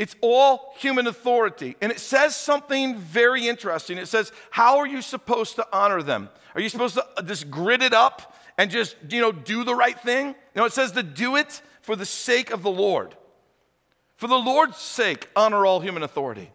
It's 0.00 0.16
all 0.22 0.72
human 0.78 1.06
authority. 1.06 1.76
And 1.82 1.92
it 1.92 2.00
says 2.00 2.34
something 2.34 2.96
very 2.96 3.46
interesting. 3.46 3.98
It 3.98 4.08
says, 4.08 4.32
How 4.50 4.78
are 4.78 4.86
you 4.86 5.02
supposed 5.02 5.56
to 5.56 5.66
honor 5.70 6.02
them? 6.02 6.30
Are 6.54 6.60
you 6.62 6.70
supposed 6.70 6.94
to 6.94 7.06
uh, 7.18 7.22
just 7.22 7.50
grit 7.50 7.82
it 7.82 7.92
up 7.92 8.34
and 8.56 8.70
just, 8.70 8.96
you 9.10 9.20
know, 9.20 9.30
do 9.30 9.62
the 9.62 9.74
right 9.74 10.00
thing? 10.00 10.34
No, 10.56 10.64
it 10.64 10.72
says 10.72 10.92
to 10.92 11.02
do 11.02 11.36
it 11.36 11.60
for 11.82 11.96
the 11.96 12.06
sake 12.06 12.50
of 12.50 12.62
the 12.62 12.70
Lord. 12.70 13.14
For 14.16 14.26
the 14.26 14.38
Lord's 14.38 14.78
sake, 14.78 15.28
honor 15.36 15.66
all 15.66 15.80
human 15.80 16.02
authority. 16.02 16.50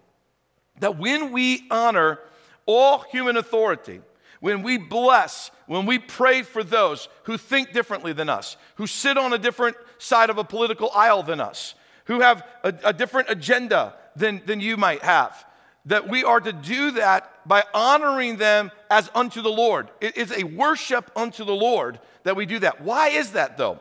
That 0.80 0.98
when 0.98 1.32
we 1.32 1.68
honor 1.70 2.20
all 2.66 3.06
human 3.12 3.38
authority, 3.38 4.02
when 4.40 4.64
we 4.64 4.80
bless, 4.80 5.52
when 5.68 5.86
we 5.86 6.00
pray 6.00 6.42
for 6.42 6.64
those 6.64 7.10
who 7.26 7.38
think 7.38 7.74
differently 7.74 8.12
than 8.12 8.28
us, 8.28 8.58
who 8.78 8.88
sit 8.88 9.20
on 9.20 9.34
a 9.34 9.38
different 9.38 9.78
side 10.00 10.32
of 10.32 10.40
a 10.40 10.44
political 10.44 10.90
aisle 10.96 11.22
than 11.22 11.40
us, 11.40 11.76
who 12.06 12.22
have 12.22 12.46
a, 12.64 12.74
a 12.86 12.94
different 12.94 13.30
agenda 13.30 13.96
than, 14.16 14.42
than 14.46 14.60
you 14.60 14.78
might 14.78 15.04
have. 15.04 15.46
That 15.86 16.10
we 16.10 16.24
are 16.24 16.40
to 16.40 16.54
do 16.54 16.92
that 16.92 17.48
by 17.48 17.64
honoring 17.74 18.38
them 18.38 18.72
as 18.90 19.10
unto 19.14 19.42
the 19.42 19.52
Lord. 19.52 19.90
It 20.02 20.18
is 20.18 20.32
a 20.32 20.44
worship 20.44 21.12
unto 21.16 21.44
the 21.46 21.56
Lord 21.56 22.00
that 22.24 22.36
we 22.36 22.46
do 22.46 22.60
that. 22.60 22.82
Why 22.82 23.10
is 23.10 23.34
that 23.34 23.58
though? 23.58 23.80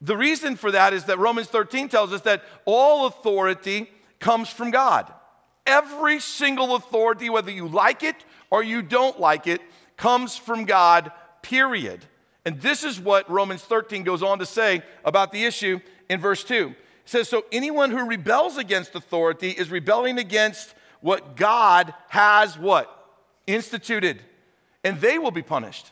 The 0.00 0.16
reason 0.16 0.56
for 0.56 0.70
that 0.70 0.92
is 0.92 1.04
that 1.04 1.18
Romans 1.18 1.48
13 1.48 1.88
tells 1.88 2.12
us 2.12 2.22
that 2.22 2.42
all 2.64 3.06
authority 3.06 3.90
comes 4.18 4.48
from 4.48 4.70
God. 4.70 5.12
Every 5.66 6.20
single 6.20 6.74
authority, 6.74 7.28
whether 7.28 7.50
you 7.50 7.68
like 7.68 8.02
it 8.02 8.16
or 8.50 8.62
you 8.62 8.80
don't 8.80 9.20
like 9.20 9.46
it, 9.46 9.60
comes 9.96 10.36
from 10.36 10.64
God, 10.64 11.12
period. 11.42 12.04
And 12.44 12.60
this 12.60 12.84
is 12.84 12.98
what 12.98 13.30
Romans 13.30 13.60
13 13.62 14.02
goes 14.02 14.22
on 14.22 14.38
to 14.38 14.46
say 14.46 14.82
about 15.04 15.32
the 15.32 15.44
issue 15.44 15.80
in 16.08 16.20
verse 16.20 16.44
2 16.44 16.74
says, 17.04 17.28
So 17.28 17.44
anyone 17.52 17.90
who 17.90 18.06
rebels 18.06 18.56
against 18.56 18.94
authority 18.94 19.50
is 19.50 19.70
rebelling 19.70 20.18
against 20.18 20.74
what 21.00 21.36
God 21.36 21.94
has 22.08 22.58
what? 22.58 23.08
Instituted. 23.46 24.22
And 24.84 25.00
they 25.00 25.18
will 25.18 25.30
be 25.30 25.42
punished. 25.42 25.90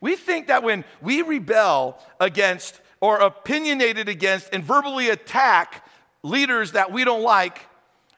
We 0.00 0.16
think 0.16 0.46
that 0.46 0.62
when 0.62 0.84
we 1.02 1.22
rebel 1.22 1.98
against 2.18 2.80
or 3.00 3.18
opinionated 3.18 4.08
against 4.08 4.48
and 4.52 4.62
verbally 4.62 5.08
attack 5.10 5.84
leaders 6.22 6.72
that 6.72 6.92
we 6.92 7.04
don't 7.04 7.22
like 7.22 7.66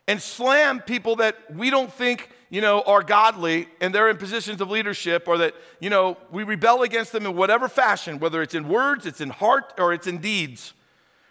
and 0.09 0.21
slam 0.21 0.81
people 0.81 1.17
that 1.17 1.37
we 1.55 1.71
don't 1.71 1.93
think 1.93 2.31
you 2.51 2.61
know 2.61 2.83
are 2.83 3.03
godly 3.03 3.69
and 3.81 3.95
they're 3.95 4.11
in 4.11 4.17
positions 4.17 4.61
of 4.61 4.69
leadership 4.69 5.29
or 5.29 5.39
that 5.39 5.55
you 5.81 5.89
know 5.89 6.17
we 6.31 6.43
rebel 6.43 6.83
against 6.83 7.13
them 7.13 7.27
in 7.27 7.37
whatever 7.37 7.69
fashion 7.69 8.19
whether 8.19 8.43
it's 8.43 8.55
in 8.55 8.69
words 8.69 9.07
it's 9.07 9.21
in 9.21 9.31
heart 9.31 9.73
or 9.79 9.93
it's 9.93 10.09
in 10.09 10.19
deeds 10.19 10.75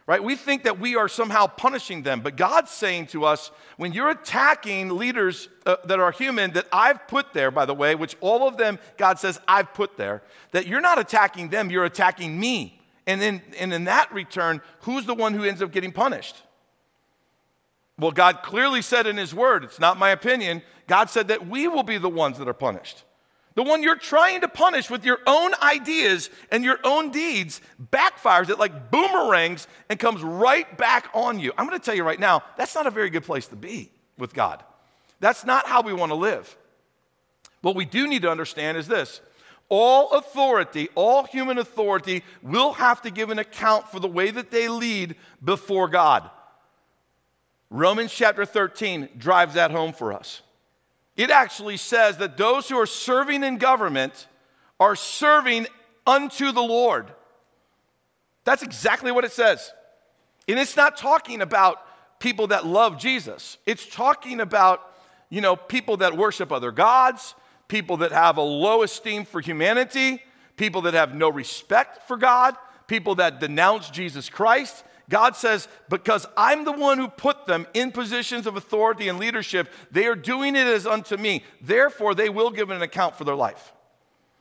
right? 0.08 0.24
We 0.24 0.36
think 0.36 0.64
that 0.64 0.80
we 0.80 0.96
are 0.96 1.08
somehow 1.08 1.48
punishing 1.48 2.04
them 2.04 2.22
but 2.22 2.36
god's 2.36 2.72
saying 2.72 3.08
to 3.08 3.26
us 3.26 3.52
when 3.78 3.94
you're 3.94 4.10
attacking 4.10 4.90
leaders 4.90 5.50
uh, 5.66 5.78
that 5.86 6.00
are 6.00 6.12
human 6.12 6.52
that 6.52 6.68
i've 6.72 7.08
put 7.08 7.34
there 7.34 7.52
by 7.52 7.66
the 7.66 7.74
way 7.74 7.96
which 7.96 8.16
all 8.22 8.48
of 8.48 8.58
them 8.58 8.80
god 8.98 9.20
says 9.20 9.40
i've 9.48 9.74
put 9.74 9.98
there 9.98 10.22
that 10.52 10.68
you're 10.68 10.82
not 10.82 11.00
attacking 11.00 11.50
them 11.50 11.70
you're 11.70 11.86
attacking 11.86 12.40
me. 12.40 12.78
And 13.08 13.22
in, 13.22 13.42
and 13.60 13.74
in 13.74 13.86
that 13.86 14.14
return 14.14 14.62
who's 14.82 15.06
the 15.06 15.16
one 15.16 15.34
who 15.34 15.44
ends 15.44 15.62
up 15.62 15.72
getting 15.72 15.92
punished? 15.92 16.36
Well, 17.98 18.12
God 18.12 18.42
clearly 18.44 18.82
said 18.82 19.06
in 19.06 19.18
His 19.18 19.34
Word, 19.34 19.64
it's 19.64 19.80
not 19.80 19.98
my 19.98 20.10
opinion, 20.10 20.64
God 20.88 21.10
said 21.10 21.28
that 21.28 21.48
we 21.48 21.68
will 21.68 21.84
be 21.84 21.98
the 21.98 22.10
ones 22.10 22.38
that 22.40 22.48
are 22.48 22.54
punished. 22.54 23.04
The 23.56 23.64
one 23.64 23.84
you're 23.84 23.98
trying 23.98 24.42
to 24.42 24.48
punish 24.48 24.90
with 24.90 25.04
your 25.04 25.20
own 25.28 25.52
ideas 25.62 26.30
and 26.52 26.64
your 26.64 26.80
own 26.84 27.12
deeds 27.12 27.60
backfires 27.92 28.50
it 28.50 28.60
like 28.60 28.92
boomerangs 28.92 29.68
and 29.90 30.00
comes 30.00 30.22
right 30.22 30.78
back 30.78 31.10
on 31.14 31.40
you. 31.40 31.52
I'm 31.58 31.68
going 31.68 31.78
to 31.78 31.84
tell 31.84 31.96
you 31.96 32.04
right 32.04 32.20
now, 32.20 32.44
that's 32.56 32.76
not 32.76 32.88
a 32.88 32.92
very 32.92 33.10
good 33.10 33.24
place 33.24 33.48
to 33.48 33.58
be 33.58 33.92
with 34.18 34.34
God. 34.34 34.64
That's 35.20 35.46
not 35.46 35.68
how 35.68 35.82
we 35.82 35.94
want 35.94 36.12
to 36.12 36.16
live. 36.16 36.58
What 37.62 37.76
we 37.76 37.86
do 37.86 38.08
need 38.08 38.22
to 38.22 38.32
understand 38.32 38.78
is 38.78 38.88
this 38.88 39.22
all 39.70 40.12
authority, 40.12 40.90
all 40.96 41.24
human 41.24 41.58
authority, 41.58 42.24
will 42.42 42.74
have 42.74 43.02
to 43.04 43.12
give 43.12 43.30
an 43.30 43.40
account 43.40 43.88
for 43.90 44.00
the 44.00 44.08
way 44.08 44.30
that 44.30 44.52
they 44.52 44.68
lead 44.68 45.16
before 45.44 45.88
God. 45.88 46.30
Romans 47.70 48.12
chapter 48.12 48.46
13 48.46 49.08
drives 49.18 49.54
that 49.54 49.72
home 49.72 49.94
for 49.94 50.12
us. 50.12 50.42
It 51.18 51.30
actually 51.30 51.78
says 51.78 52.18
that 52.18 52.38
those 52.38 52.70
who 52.70 52.78
are 52.78 52.86
serving 52.86 53.44
in 53.44 53.58
government 53.58 54.28
are 54.80 54.96
serving 54.96 55.68
unto 56.08 56.52
the 56.52 56.62
Lord. 56.62 57.12
That's 58.44 58.64
exactly 58.64 59.12
what 59.12 59.26
it 59.26 59.32
says. 59.32 59.72
And 60.48 60.58
it's 60.58 60.76
not 60.76 60.98
talking 60.98 61.42
about 61.42 61.80
people 62.20 62.48
that 62.48 62.66
love 62.66 62.98
Jesus. 62.98 63.58
It's 63.66 63.86
talking 63.86 64.40
about, 64.40 64.82
you 65.30 65.42
know, 65.42 65.56
people 65.56 65.98
that 65.98 66.18
worship 66.18 66.52
other 66.52 66.72
gods, 66.72 67.36
people 67.68 67.98
that 67.98 68.12
have 68.12 68.38
a 68.38 68.42
low 68.42 68.84
esteem 68.84 69.26
for 69.26 69.42
humanity, 69.42 70.22
people 70.58 70.82
that 70.84 70.94
have 70.94 71.16
no 71.16 71.30
respect 71.30 72.08
for 72.08 72.18
God, 72.18 72.56
people 72.88 73.16
that 73.16 73.40
denounce 73.40 73.90
Jesus 73.90 74.30
Christ, 74.30 74.84
God 75.10 75.36
says, 75.36 75.68
because 75.90 76.26
I'm 76.38 76.64
the 76.64 76.72
one 76.72 76.98
who 76.98 77.08
put 77.08 77.46
them 77.46 77.68
in 77.74 77.92
positions 77.92 78.48
of 78.48 78.56
authority 78.56 79.10
and 79.10 79.20
leadership, 79.20 79.68
they 79.92 80.06
are 80.08 80.16
doing 80.16 80.56
it 80.56 80.68
as 80.68 80.88
unto 80.88 81.18
me. 81.18 81.44
Therefore, 81.62 82.16
they 82.16 82.30
will 82.30 82.50
give 82.50 82.70
an 82.70 82.82
account 82.82 83.16
for 83.16 83.24
their 83.24 83.36
life. 83.36 83.74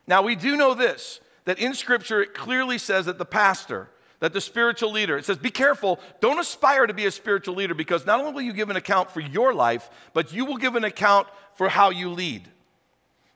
Now, 0.07 0.23
we 0.23 0.37
do 0.37 0.57
know 0.57 0.75
this 0.75 1.21
that 1.47 1.59
in 1.59 1.75
Scripture, 1.75 2.23
it 2.23 2.35
clearly 2.35 2.79
says 2.79 3.07
that 3.07 3.19
the 3.19 3.25
pastor, 3.25 3.89
that 4.21 4.33
the 4.33 4.41
spiritual 4.41 4.93
leader, 4.93 5.17
it 5.17 5.25
says, 5.25 5.39
be 5.39 5.51
careful, 5.51 5.99
don't 6.21 6.39
aspire 6.39 6.87
to 6.87 6.95
be 6.95 7.07
a 7.07 7.11
spiritual 7.11 7.55
leader 7.55 7.75
because 7.75 8.07
not 8.07 8.21
only 8.21 8.33
will 8.33 8.43
you 8.43 8.53
give 8.53 8.71
an 8.71 8.77
account 8.77 9.11
for 9.11 9.21
your 9.21 9.55
life, 9.55 9.89
but 10.13 10.33
you 10.33 10.45
will 10.45 10.59
give 10.59 10.77
an 10.77 10.85
account 10.85 11.27
for 11.55 11.69
how 11.69 11.91
you 11.91 12.11
lead. 12.11 12.49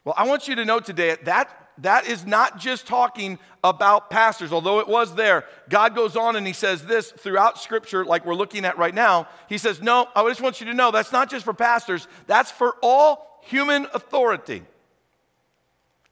Well, 0.04 0.14
I 0.16 0.28
want 0.28 0.47
you 0.47 0.54
to 0.57 0.64
know 0.64 0.81
today 0.81 1.16
that 1.25 1.63
that 1.78 2.07
is 2.07 2.25
not 2.25 2.59
just 2.59 2.87
talking 2.87 3.38
about 3.64 4.11
pastors, 4.11 4.52
although 4.52 4.78
it 4.78 4.87
was 4.87 5.14
there. 5.14 5.45
God 5.69 5.95
goes 5.95 6.16
on 6.16 6.37
and 6.37 6.47
he 6.47 6.52
says 6.52 6.87
this 6.87 7.11
throughout 7.11 7.59
scripture, 7.59 8.04
like 8.04 8.25
we're 8.25 8.35
looking 8.35 8.64
at 8.64 8.78
right 8.78 8.95
now. 8.95 9.26
He 9.49 9.59
says, 9.59 9.83
No, 9.83 10.09
I 10.14 10.26
just 10.28 10.40
want 10.40 10.61
you 10.61 10.66
to 10.66 10.75
know 10.75 10.90
that's 10.90 11.12
not 11.12 11.31
just 11.31 11.45
for 11.45 11.54
pastors, 11.54 12.07
that's 12.26 12.50
for 12.50 12.76
all 12.83 13.40
human 13.43 13.87
authority. 13.95 14.62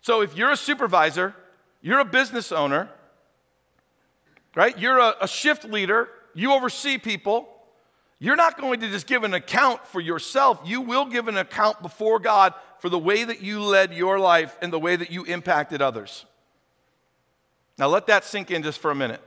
So 0.00 0.20
if 0.20 0.36
you're 0.36 0.50
a 0.50 0.56
supervisor, 0.56 1.34
you're 1.80 2.00
a 2.00 2.04
business 2.04 2.50
owner, 2.50 2.90
right? 4.56 4.76
You're 4.76 4.98
a, 4.98 5.14
a 5.20 5.28
shift 5.28 5.64
leader, 5.64 6.08
you 6.34 6.52
oversee 6.52 6.98
people. 6.98 7.48
You're 8.22 8.36
not 8.36 8.56
going 8.56 8.78
to 8.78 8.88
just 8.88 9.08
give 9.08 9.24
an 9.24 9.34
account 9.34 9.84
for 9.84 10.00
yourself. 10.00 10.60
You 10.64 10.80
will 10.80 11.06
give 11.06 11.26
an 11.26 11.36
account 11.36 11.82
before 11.82 12.20
God 12.20 12.54
for 12.78 12.88
the 12.88 12.96
way 12.96 13.24
that 13.24 13.42
you 13.42 13.60
led 13.60 13.92
your 13.92 14.20
life 14.20 14.56
and 14.62 14.72
the 14.72 14.78
way 14.78 14.94
that 14.94 15.10
you 15.10 15.24
impacted 15.24 15.82
others. 15.82 16.24
Now, 17.78 17.88
let 17.88 18.06
that 18.06 18.24
sink 18.24 18.52
in 18.52 18.62
just 18.62 18.78
for 18.78 18.92
a 18.92 18.94
minute. 18.94 19.20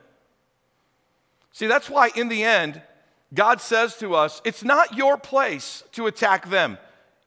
See, 1.51 1.67
that's 1.67 1.89
why 1.89 2.11
in 2.15 2.29
the 2.29 2.45
end, 2.45 2.81
God 3.33 3.59
says 3.59 3.97
to 3.97 4.15
us, 4.15 4.41
it's 4.45 4.63
not 4.63 4.95
your 4.95 5.17
place 5.17 5.83
to 5.91 6.07
attack 6.07 6.49
them. 6.49 6.77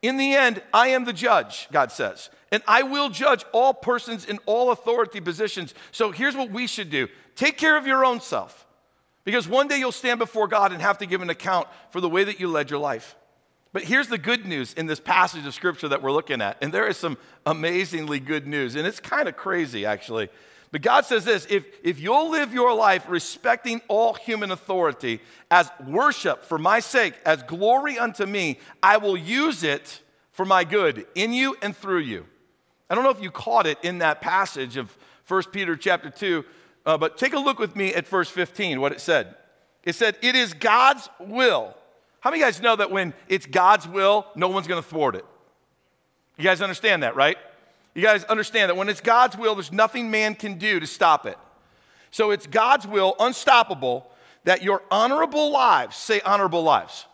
In 0.01 0.17
the 0.17 0.33
end, 0.33 0.63
I 0.73 0.87
am 0.87 1.05
the 1.05 1.13
judge, 1.13 1.67
God 1.71 1.91
says, 1.91 2.31
and 2.51 2.63
I 2.67 2.81
will 2.81 3.11
judge 3.11 3.45
all 3.51 3.75
persons 3.75 4.25
in 4.25 4.39
all 4.47 4.71
authority 4.71 5.21
positions. 5.21 5.75
So 5.91 6.09
here's 6.09 6.35
what 6.35 6.49
we 6.49 6.65
should 6.65 6.89
do 6.89 7.09
take 7.35 7.59
care 7.59 7.77
of 7.77 7.85
your 7.85 8.03
own 8.03 8.21
self, 8.21 8.65
because 9.29 9.47
one 9.47 9.67
day 9.67 9.77
you'll 9.77 9.91
stand 9.91 10.17
before 10.17 10.47
God 10.47 10.71
and 10.71 10.81
have 10.81 10.97
to 10.97 11.05
give 11.05 11.21
an 11.21 11.29
account 11.29 11.67
for 11.91 12.01
the 12.01 12.09
way 12.09 12.23
that 12.23 12.39
you 12.39 12.47
led 12.47 12.71
your 12.71 12.79
life. 12.79 13.15
But 13.71 13.83
here's 13.83 14.07
the 14.07 14.17
good 14.17 14.43
news 14.43 14.73
in 14.73 14.87
this 14.87 14.99
passage 14.99 15.45
of 15.45 15.53
scripture 15.53 15.87
that 15.89 16.01
we're 16.01 16.11
looking 16.11 16.41
at. 16.41 16.57
And 16.63 16.73
there 16.73 16.87
is 16.87 16.97
some 16.97 17.15
amazingly 17.45 18.19
good 18.19 18.47
news. 18.47 18.75
And 18.75 18.87
it's 18.87 18.99
kind 18.99 19.29
of 19.29 19.37
crazy, 19.37 19.85
actually. 19.85 20.29
But 20.71 20.81
God 20.81 21.05
says 21.05 21.25
this 21.25 21.45
if, 21.47 21.63
if 21.83 21.99
you'll 21.99 22.31
live 22.31 22.55
your 22.55 22.73
life 22.73 23.05
respecting 23.07 23.83
all 23.87 24.15
human 24.15 24.49
authority 24.49 25.21
as 25.51 25.69
worship 25.87 26.43
for 26.43 26.57
my 26.57 26.79
sake, 26.79 27.13
as 27.23 27.43
glory 27.43 27.99
unto 27.99 28.25
me, 28.25 28.57
I 28.81 28.97
will 28.97 29.15
use 29.15 29.61
it 29.61 30.01
for 30.31 30.43
my 30.43 30.63
good 30.63 31.05
in 31.13 31.33
you 31.33 31.55
and 31.61 31.77
through 31.77 31.99
you. 31.99 32.25
I 32.89 32.95
don't 32.95 33.03
know 33.03 33.11
if 33.11 33.21
you 33.21 33.29
caught 33.29 33.67
it 33.67 33.77
in 33.83 33.99
that 33.99 34.21
passage 34.21 34.75
of 34.75 34.97
1 35.27 35.43
Peter 35.51 35.75
chapter 35.75 36.09
2, 36.09 36.43
uh, 36.89 36.97
but 36.97 37.17
take 37.17 37.33
a 37.33 37.39
look 37.39 37.59
with 37.59 37.75
me 37.75 37.93
at 37.93 38.07
verse 38.07 38.29
15, 38.29 38.81
what 38.81 38.91
it 38.91 39.01
said. 39.01 39.35
It 39.83 39.95
said, 39.95 40.17
It 40.21 40.35
is 40.35 40.53
God's 40.53 41.09
will 41.19 41.75
how 42.21 42.31
many 42.31 42.41
of 42.41 42.47
you 42.47 42.51
guys 42.51 42.61
know 42.61 42.75
that 42.75 42.91
when 42.91 43.13
it's 43.27 43.45
God's 43.45 43.87
will, 43.87 44.27
no 44.35 44.49
one's 44.49 44.67
going 44.67 44.81
to 44.81 44.87
thwart 44.87 45.15
it? 45.15 45.25
You 46.37 46.43
guys 46.43 46.61
understand 46.61 47.03
that, 47.03 47.15
right? 47.15 47.37
You 47.95 48.01
guys 48.01 48.23
understand 48.25 48.69
that 48.69 48.75
when 48.75 48.89
it's 48.89 49.01
God's 49.01 49.37
will, 49.37 49.55
there's 49.55 49.71
nothing 49.71 50.11
man 50.11 50.35
can 50.35 50.57
do 50.57 50.79
to 50.79 50.87
stop 50.87 51.25
it. 51.25 51.37
So 52.11 52.31
it's 52.31 52.47
God's 52.47 52.87
will, 52.87 53.15
unstoppable, 53.19 54.09
that 54.43 54.63
your 54.63 54.81
honorable 54.91 55.51
lives, 55.51 55.95
say 55.95 56.21
honorable 56.21 56.63
lives, 56.63 57.05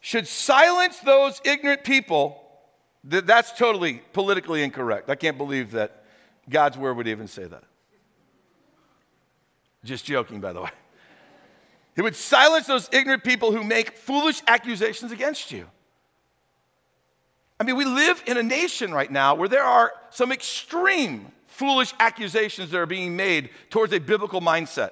should 0.00 0.26
silence 0.26 0.98
those 1.00 1.40
ignorant 1.44 1.84
people. 1.84 2.40
That, 3.04 3.26
that's 3.26 3.52
totally 3.52 4.02
politically 4.12 4.62
incorrect. 4.62 5.10
I 5.10 5.14
can't 5.14 5.38
believe 5.38 5.72
that 5.72 6.04
God's 6.48 6.76
word 6.76 6.96
would 6.96 7.08
even 7.08 7.28
say 7.28 7.44
that. 7.44 7.64
Just 9.84 10.04
joking, 10.04 10.40
by 10.40 10.52
the 10.52 10.62
way. 10.62 10.70
He 11.94 12.02
would 12.02 12.16
silence 12.16 12.66
those 12.66 12.88
ignorant 12.92 13.22
people 13.22 13.52
who 13.52 13.62
make 13.62 13.96
foolish 13.96 14.42
accusations 14.48 15.12
against 15.12 15.52
you. 15.52 15.66
I 17.60 17.64
mean, 17.64 17.76
we 17.76 17.84
live 17.84 18.22
in 18.26 18.36
a 18.36 18.42
nation 18.42 18.92
right 18.92 19.10
now 19.10 19.36
where 19.36 19.48
there 19.48 19.62
are 19.62 19.92
some 20.10 20.32
extreme 20.32 21.30
foolish 21.46 21.94
accusations 22.00 22.70
that 22.72 22.78
are 22.78 22.86
being 22.86 23.14
made 23.14 23.50
towards 23.70 23.92
a 23.92 24.00
biblical 24.00 24.40
mindset. 24.40 24.90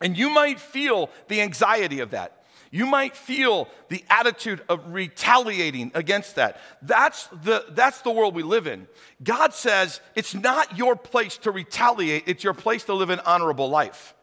And 0.00 0.16
you 0.16 0.30
might 0.30 0.60
feel 0.60 1.10
the 1.26 1.40
anxiety 1.40 2.00
of 2.00 2.10
that. 2.10 2.39
You 2.70 2.86
might 2.86 3.16
feel 3.16 3.68
the 3.88 4.04
attitude 4.08 4.62
of 4.68 4.92
retaliating 4.92 5.90
against 5.94 6.36
that. 6.36 6.60
That's 6.82 7.26
the, 7.42 7.64
that's 7.70 8.02
the 8.02 8.12
world 8.12 8.34
we 8.34 8.44
live 8.44 8.68
in. 8.68 8.86
God 9.22 9.52
says 9.52 10.00
it's 10.14 10.34
not 10.34 10.78
your 10.78 10.94
place 10.94 11.36
to 11.38 11.50
retaliate, 11.50 12.24
it's 12.26 12.44
your 12.44 12.54
place 12.54 12.84
to 12.84 12.94
live 12.94 13.10
an 13.10 13.20
honorable 13.26 13.68
life. 13.68 14.14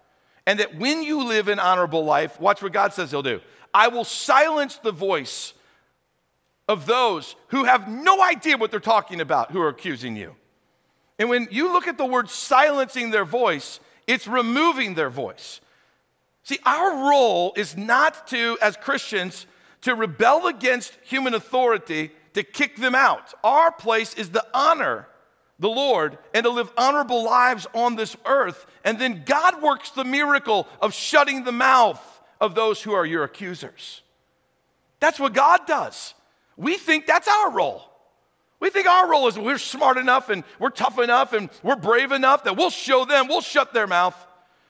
And 0.45 0.59
that 0.59 0.77
when 0.77 1.03
you 1.03 1.25
live 1.25 1.49
an 1.49 1.59
honorable 1.59 2.05
life, 2.05 2.39
watch 2.39 2.61
what 2.61 2.71
God 2.71 2.93
says 2.93 3.11
He'll 3.11 3.21
do. 3.21 3.41
I 3.73 3.89
will 3.89 4.05
silence 4.05 4.77
the 4.77 4.93
voice 4.93 5.53
of 6.69 6.85
those 6.85 7.35
who 7.49 7.65
have 7.65 7.89
no 7.89 8.21
idea 8.23 8.57
what 8.57 8.71
they're 8.71 8.79
talking 8.79 9.19
about 9.19 9.51
who 9.51 9.61
are 9.61 9.67
accusing 9.67 10.15
you. 10.15 10.35
And 11.19 11.29
when 11.29 11.49
you 11.51 11.73
look 11.73 11.87
at 11.87 11.97
the 11.97 12.05
word 12.05 12.29
silencing 12.29 13.09
their 13.09 13.25
voice, 13.25 13.81
it's 14.05 14.27
removing 14.27 14.95
their 14.95 15.09
voice. 15.09 15.59
See, 16.47 16.59
our 16.65 17.09
role 17.09 17.51
is 17.57 17.75
not 17.75 18.25
to, 18.27 18.57
as 18.61 18.77
Christians, 18.77 19.45
to 19.81 19.93
rebel 19.93 20.47
against 20.47 20.97
human 21.03 21.33
authority, 21.33 22.09
to 22.35 22.41
kick 22.41 22.77
them 22.77 22.95
out. 22.95 23.33
Our 23.43 23.69
place 23.69 24.13
is 24.13 24.29
to 24.29 24.45
honor 24.53 25.09
the 25.59 25.67
Lord 25.67 26.17
and 26.33 26.45
to 26.45 26.49
live 26.49 26.71
honorable 26.77 27.21
lives 27.25 27.67
on 27.73 27.97
this 27.97 28.15
earth. 28.25 28.65
And 28.85 28.97
then 28.97 29.23
God 29.25 29.61
works 29.61 29.89
the 29.89 30.05
miracle 30.05 30.69
of 30.81 30.93
shutting 30.93 31.43
the 31.43 31.51
mouth 31.51 32.01
of 32.39 32.55
those 32.55 32.81
who 32.81 32.93
are 32.93 33.05
your 33.05 33.25
accusers. 33.25 34.01
That's 35.01 35.19
what 35.19 35.33
God 35.33 35.67
does. 35.67 36.13
We 36.55 36.77
think 36.77 37.07
that's 37.07 37.27
our 37.27 37.51
role. 37.51 37.81
We 38.61 38.69
think 38.69 38.87
our 38.87 39.11
role 39.11 39.27
is 39.27 39.37
we're 39.37 39.57
smart 39.57 39.97
enough 39.97 40.29
and 40.29 40.45
we're 40.59 40.69
tough 40.69 40.97
enough 40.97 41.33
and 41.33 41.49
we're 41.61 41.75
brave 41.75 42.13
enough 42.13 42.45
that 42.45 42.55
we'll 42.55 42.69
show 42.69 43.03
them, 43.03 43.27
we'll 43.27 43.41
shut 43.41 43.73
their 43.73 43.85
mouth. 43.85 44.26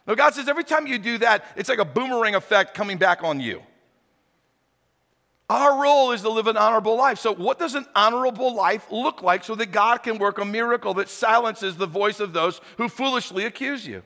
No, 0.07 0.15
God 0.15 0.33
says 0.33 0.47
every 0.47 0.63
time 0.63 0.87
you 0.87 0.97
do 0.97 1.17
that, 1.19 1.45
it's 1.55 1.67
like 1.67 1.79
a 1.79 1.85
boomerang 1.85 2.33
effect 2.33 2.73
coming 2.73 2.97
back 2.97 3.23
on 3.23 3.41
you. 3.41 3.61
Our 5.49 5.81
role 5.81 6.11
is 6.11 6.21
to 6.23 6.29
live 6.29 6.47
an 6.47 6.57
honorable 6.57 6.97
life. 6.97 7.19
So, 7.19 7.33
what 7.33 7.59
does 7.59 7.75
an 7.75 7.85
honorable 7.95 8.53
life 8.53 8.91
look 8.91 9.21
like 9.21 9.43
so 9.43 9.55
that 9.55 9.71
God 9.71 10.03
can 10.03 10.17
work 10.17 10.39
a 10.39 10.45
miracle 10.45 10.93
that 10.95 11.09
silences 11.09 11.77
the 11.77 11.85
voice 11.85 12.19
of 12.19 12.33
those 12.33 12.59
who 12.77 12.89
foolishly 12.89 13.45
accuse 13.45 13.85
you? 13.87 14.03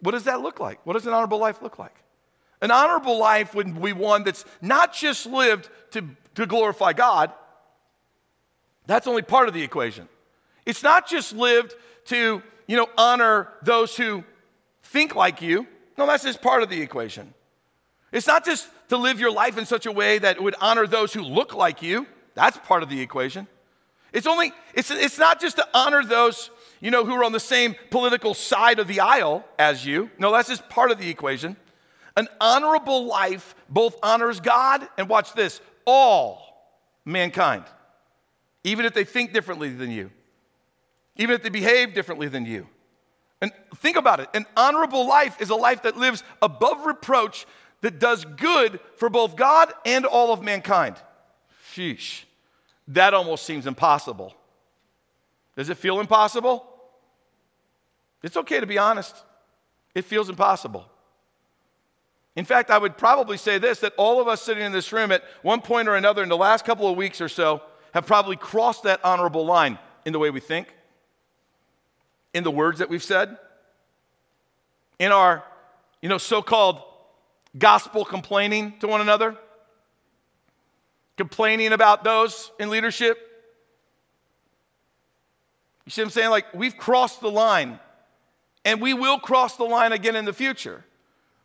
What 0.00 0.12
does 0.12 0.24
that 0.24 0.42
look 0.42 0.60
like? 0.60 0.84
What 0.84 0.94
does 0.94 1.06
an 1.06 1.14
honorable 1.14 1.38
life 1.38 1.62
look 1.62 1.78
like? 1.78 1.94
An 2.60 2.70
honorable 2.70 3.18
life 3.18 3.54
would 3.54 3.80
be 3.82 3.92
one 3.92 4.24
that's 4.24 4.44
not 4.60 4.92
just 4.92 5.26
lived 5.26 5.68
to, 5.92 6.04
to 6.34 6.46
glorify 6.46 6.92
God, 6.92 7.32
that's 8.86 9.06
only 9.06 9.22
part 9.22 9.48
of 9.48 9.54
the 9.54 9.62
equation. 9.62 10.08
It's 10.64 10.82
not 10.82 11.08
just 11.08 11.34
lived 11.34 11.74
to, 12.06 12.42
you 12.66 12.76
know, 12.76 12.88
honor 12.96 13.48
those 13.62 13.96
who 13.96 14.24
think 14.86 15.14
like 15.14 15.42
you. 15.42 15.66
No, 15.98 16.06
that's 16.06 16.24
just 16.24 16.42
part 16.42 16.62
of 16.62 16.68
the 16.68 16.80
equation. 16.80 17.32
It's 18.12 18.26
not 18.26 18.44
just 18.44 18.68
to 18.88 18.96
live 18.96 19.20
your 19.20 19.32
life 19.32 19.58
in 19.58 19.66
such 19.66 19.86
a 19.86 19.92
way 19.92 20.18
that 20.18 20.42
would 20.42 20.54
honor 20.60 20.86
those 20.86 21.12
who 21.12 21.22
look 21.22 21.54
like 21.54 21.82
you. 21.82 22.06
That's 22.34 22.56
part 22.58 22.82
of 22.82 22.88
the 22.88 23.00
equation. 23.00 23.46
It's 24.12 24.26
only, 24.26 24.52
it's, 24.74 24.90
it's 24.90 25.18
not 25.18 25.40
just 25.40 25.56
to 25.56 25.68
honor 25.74 26.04
those, 26.04 26.50
you 26.80 26.90
know, 26.90 27.04
who 27.04 27.14
are 27.14 27.24
on 27.24 27.32
the 27.32 27.40
same 27.40 27.74
political 27.90 28.34
side 28.34 28.78
of 28.78 28.86
the 28.86 29.00
aisle 29.00 29.44
as 29.58 29.84
you. 29.84 30.10
No, 30.18 30.32
that's 30.32 30.48
just 30.48 30.68
part 30.68 30.90
of 30.90 30.98
the 30.98 31.10
equation. 31.10 31.56
An 32.16 32.28
honorable 32.40 33.06
life 33.06 33.54
both 33.68 33.98
honors 34.02 34.40
God 34.40 34.88
and 34.96 35.08
watch 35.08 35.34
this, 35.34 35.60
all 35.86 36.46
mankind, 37.04 37.64
even 38.64 38.86
if 38.86 38.94
they 38.94 39.04
think 39.04 39.32
differently 39.32 39.68
than 39.68 39.90
you, 39.90 40.10
even 41.16 41.34
if 41.34 41.42
they 41.42 41.50
behave 41.50 41.94
differently 41.94 42.28
than 42.28 42.46
you. 42.46 42.68
And 43.46 43.78
think 43.78 43.96
about 43.96 44.18
it 44.18 44.28
an 44.34 44.44
honorable 44.56 45.06
life 45.06 45.40
is 45.40 45.50
a 45.50 45.54
life 45.54 45.82
that 45.82 45.96
lives 45.96 46.24
above 46.42 46.84
reproach 46.84 47.46
that 47.82 48.00
does 48.00 48.24
good 48.24 48.80
for 48.96 49.08
both 49.08 49.36
God 49.36 49.72
and 49.84 50.04
all 50.04 50.32
of 50.32 50.42
mankind. 50.42 50.96
Sheesh. 51.72 52.24
That 52.88 53.14
almost 53.14 53.44
seems 53.44 53.66
impossible. 53.66 54.34
Does 55.56 55.70
it 55.70 55.76
feel 55.76 56.00
impossible? 56.00 56.66
It's 58.22 58.36
okay 58.36 58.58
to 58.58 58.66
be 58.66 58.78
honest. 58.78 59.14
It 59.94 60.04
feels 60.04 60.28
impossible. 60.28 60.88
In 62.34 62.44
fact, 62.44 62.70
I 62.70 62.78
would 62.78 62.98
probably 62.98 63.36
say 63.36 63.58
this 63.58 63.78
that 63.80 63.92
all 63.96 64.20
of 64.20 64.26
us 64.26 64.42
sitting 64.42 64.64
in 64.64 64.72
this 64.72 64.92
room 64.92 65.12
at 65.12 65.22
one 65.42 65.60
point 65.60 65.88
or 65.88 65.94
another 65.94 66.22
in 66.22 66.28
the 66.28 66.36
last 66.36 66.64
couple 66.64 66.90
of 66.90 66.96
weeks 66.96 67.20
or 67.20 67.28
so 67.28 67.62
have 67.94 68.06
probably 68.06 68.36
crossed 68.36 68.82
that 68.82 69.00
honorable 69.04 69.46
line 69.46 69.78
in 70.04 70.12
the 70.12 70.18
way 70.18 70.30
we 70.30 70.40
think, 70.40 70.74
in 72.36 72.44
the 72.44 72.50
words 72.50 72.80
that 72.80 72.90
we've 72.90 73.02
said, 73.02 73.38
in 74.98 75.10
our, 75.10 75.42
you 76.02 76.08
know, 76.10 76.18
so-called 76.18 76.82
gospel 77.56 78.04
complaining 78.04 78.74
to 78.80 78.86
one 78.86 79.00
another, 79.00 79.34
complaining 81.16 81.72
about 81.72 82.04
those 82.04 82.52
in 82.60 82.68
leadership. 82.68 83.18
You 85.86 85.90
see 85.90 86.02
what 86.02 86.08
I'm 86.08 86.10
saying? 86.10 86.28
Like, 86.28 86.52
we've 86.52 86.76
crossed 86.76 87.22
the 87.22 87.30
line, 87.30 87.80
and 88.66 88.82
we 88.82 88.92
will 88.92 89.18
cross 89.18 89.56
the 89.56 89.64
line 89.64 89.92
again 89.92 90.14
in 90.14 90.26
the 90.26 90.34
future. 90.34 90.84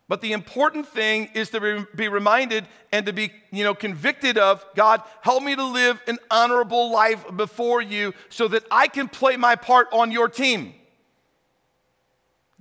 But 0.08 0.20
the 0.20 0.32
important 0.32 0.88
thing 0.88 1.30
is 1.32 1.48
to 1.50 1.86
be 1.94 2.08
reminded 2.08 2.66
and 2.90 3.06
to 3.06 3.14
be, 3.14 3.32
you 3.50 3.64
know, 3.64 3.74
convicted 3.74 4.36
of 4.36 4.62
God, 4.74 5.00
help 5.22 5.42
me 5.42 5.56
to 5.56 5.64
live 5.64 6.02
an 6.06 6.18
honorable 6.30 6.90
life 6.92 7.24
before 7.34 7.80
you 7.80 8.12
so 8.28 8.46
that 8.48 8.64
I 8.70 8.88
can 8.88 9.08
play 9.08 9.38
my 9.38 9.56
part 9.56 9.88
on 9.90 10.10
your 10.10 10.28
team. 10.28 10.74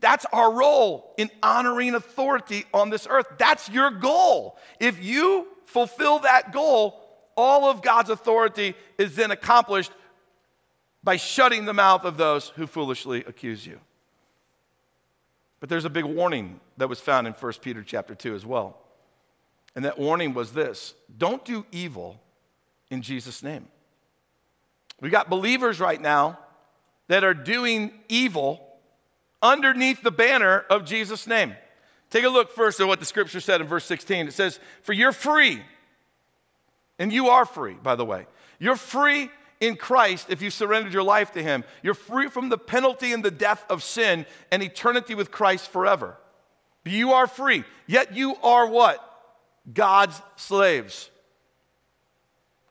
That's 0.02 0.26
our 0.34 0.52
role 0.52 1.14
in 1.18 1.30
honoring 1.42 1.94
authority 1.96 2.66
on 2.74 2.90
this 2.90 3.08
earth. 3.10 3.28
That's 3.38 3.70
your 3.70 3.92
goal. 3.92 4.58
If 4.80 5.02
you 5.02 5.48
fulfill 5.66 6.20
that 6.20 6.52
goal, 6.52 7.00
all 7.38 7.70
of 7.70 7.82
God's 7.82 8.10
authority 8.10 8.76
is 8.98 9.16
then 9.16 9.32
accomplished 9.32 9.92
by 11.04 11.16
shutting 11.16 11.66
the 11.66 11.74
mouth 11.74 12.04
of 12.04 12.18
those 12.18 12.50
who 12.50 12.68
foolishly 12.68 13.24
accuse 13.26 13.66
you. 13.66 13.80
But 15.60 15.70
there's 15.70 15.86
a 15.86 15.90
big 15.90 16.06
warning 16.06 16.60
that 16.78 16.90
was 16.90 17.00
found 17.00 17.28
in 17.28 17.34
1 17.34 17.54
Peter 17.62 17.84
chapter 17.84 18.16
2 18.16 18.34
as 18.34 18.46
well. 18.46 18.78
And 19.76 19.86
that 19.86 20.00
warning 20.00 20.34
was 20.34 20.52
this 20.52 20.96
don't 21.18 21.46
do 21.46 21.66
evil 21.72 22.20
in 22.90 23.04
Jesus' 23.04 23.44
name. 23.44 23.68
We 25.00 25.10
got 25.10 25.30
believers 25.30 25.80
right 25.80 26.02
now 26.02 26.40
that 27.08 27.24
are 27.24 27.34
doing 27.36 27.92
evil 28.10 28.68
underneath 29.42 30.02
the 30.02 30.12
banner 30.12 30.60
of 30.70 30.86
Jesus' 30.86 31.28
name. 31.28 31.56
Take 32.10 32.26
a 32.26 32.30
look 32.30 32.52
first 32.52 32.80
at 32.80 32.88
what 32.88 33.00
the 33.00 33.06
scripture 33.06 33.40
said 33.40 33.62
in 33.62 33.68
verse 33.68 33.86
16. 33.86 34.28
It 34.28 34.34
says, 34.34 34.60
For 34.84 34.94
you're 34.94 35.14
free, 35.14 35.62
and 37.00 37.12
you 37.12 37.30
are 37.30 37.46
free, 37.46 37.76
by 37.82 37.96
the 37.96 38.06
way. 38.06 38.28
You're 38.60 38.76
free 38.76 39.32
in 39.62 39.76
Christ 39.76 40.28
if 40.30 40.42
you 40.42 40.50
surrendered 40.50 40.94
your 40.94 41.04
life 41.04 41.32
to 41.34 41.42
Him. 41.42 41.64
You're 41.82 41.94
free 41.94 42.28
from 42.28 42.50
the 42.50 42.58
penalty 42.58 43.14
and 43.14 43.24
the 43.24 43.32
death 43.32 43.64
of 43.70 43.82
sin 43.82 44.26
and 44.52 44.62
eternity 44.62 45.16
with 45.16 45.32
Christ 45.32 45.70
forever. 45.70 46.18
But 46.84 46.94
You 46.94 47.14
are 47.14 47.28
free, 47.28 47.64
yet 47.88 48.14
you 48.16 48.36
are 48.44 48.68
what? 48.68 49.08
God's 49.72 50.22
slaves. 50.36 51.10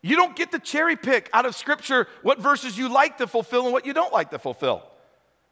You 0.02 0.16
don't 0.16 0.34
get 0.34 0.52
to 0.52 0.58
cherry 0.58 0.96
pick 0.96 1.30
out 1.32 1.46
of 1.46 1.54
Scripture 1.54 2.08
what 2.22 2.40
verses 2.40 2.76
you 2.76 2.88
like 2.88 3.18
to 3.18 3.26
fulfill 3.26 3.64
and 3.64 3.72
what 3.72 3.86
you 3.86 3.92
don't 3.92 4.12
like 4.12 4.30
to 4.30 4.38
fulfill. 4.38 4.82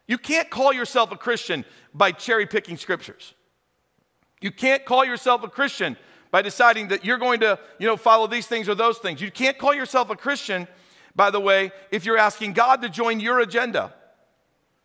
You 0.09 0.17
can't 0.17 0.49
call 0.49 0.73
yourself 0.73 1.11
a 1.11 1.15
Christian 1.15 1.63
by 1.93 2.11
cherry 2.11 2.47
picking 2.47 2.77
scriptures. 2.77 3.35
You 4.41 4.49
can't 4.49 4.83
call 4.83 5.05
yourself 5.05 5.43
a 5.43 5.47
Christian 5.47 5.95
by 6.31 6.41
deciding 6.41 6.87
that 6.87 7.05
you're 7.05 7.19
going 7.19 7.41
to, 7.41 7.59
you 7.77 7.85
know, 7.85 7.95
follow 7.95 8.25
these 8.25 8.47
things 8.47 8.67
or 8.67 8.73
those 8.73 8.97
things. 8.97 9.21
You 9.21 9.29
can't 9.29 9.59
call 9.59 9.71
yourself 9.71 10.09
a 10.09 10.15
Christian, 10.15 10.67
by 11.15 11.29
the 11.29 11.39
way, 11.39 11.71
if 11.91 12.05
you're 12.05 12.17
asking 12.17 12.53
God 12.53 12.81
to 12.81 12.89
join 12.89 13.19
your 13.19 13.39
agenda. 13.39 13.93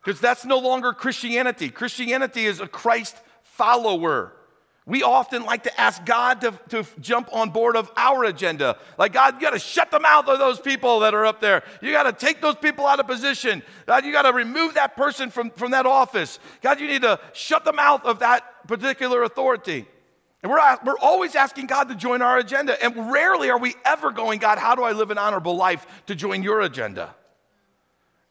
Because 0.05 0.21
that's 0.21 0.45
no 0.45 0.59
longer 0.59 0.93
Christianity. 0.93 1.71
Christianity 1.71 2.45
is 2.45 2.61
a 2.61 2.69
Christ 2.69 3.17
follower. 3.43 4.35
We 4.87 5.03
often 5.03 5.45
like 5.45 5.63
to 5.63 5.81
ask 5.81 6.05
God 6.05 6.43
to, 6.43 6.53
to 6.69 6.85
jump 7.01 7.31
on 7.33 7.51
board 7.51 7.75
of 7.75 7.91
our 7.97 8.25
agenda. 8.25 8.77
Like, 8.99 9.15
God, 9.15 9.35
you 9.35 9.41
got 9.41 9.55
to 9.55 9.59
shut 9.59 9.91
the 9.91 9.99
mouth 9.99 10.29
of 10.29 10.39
those 10.39 10.61
people 10.61 11.01
that 11.01 11.15
are 11.15 11.25
up 11.25 11.41
there. 11.41 11.63
You 11.81 11.91
got 11.91 12.03
to 12.03 12.13
take 12.13 12.43
those 12.43 12.57
people 12.57 12.87
out 12.87 13.01
of 13.01 13.07
position. 13.07 13.63
God, 13.87 14.05
you 14.05 14.13
got 14.13 14.23
to 14.23 14.33
remove 14.33 14.75
that 14.75 14.95
person 14.95 15.31
from, 15.31 15.51
from 15.51 15.71
that 15.71 15.87
office. 15.87 16.39
God, 16.61 16.81
you 16.81 16.87
need 16.87 17.01
to 17.01 17.19
shut 17.33 17.65
the 17.65 17.73
mouth 17.73 18.05
of 18.05 18.19
that 18.19 18.69
particular 18.69 19.23
authority. 19.23 19.87
And 20.43 20.53
we're, 20.53 20.61
we're 20.85 20.99
always 20.99 21.35
asking 21.35 21.69
God 21.69 21.89
to 21.89 21.95
join 21.95 22.21
our 22.21 22.37
agenda. 22.37 22.83
And 22.85 23.11
rarely 23.11 23.49
are 23.49 23.59
we 23.59 23.75
ever 23.87 24.11
going, 24.11 24.39
God, 24.39 24.59
how 24.59 24.75
do 24.75 24.83
I 24.83 24.93
live 24.93 25.11
an 25.11 25.17
honorable 25.17 25.57
life 25.57 25.87
to 26.09 26.15
join 26.15 26.43
your 26.43 26.61
agenda? 26.61 27.15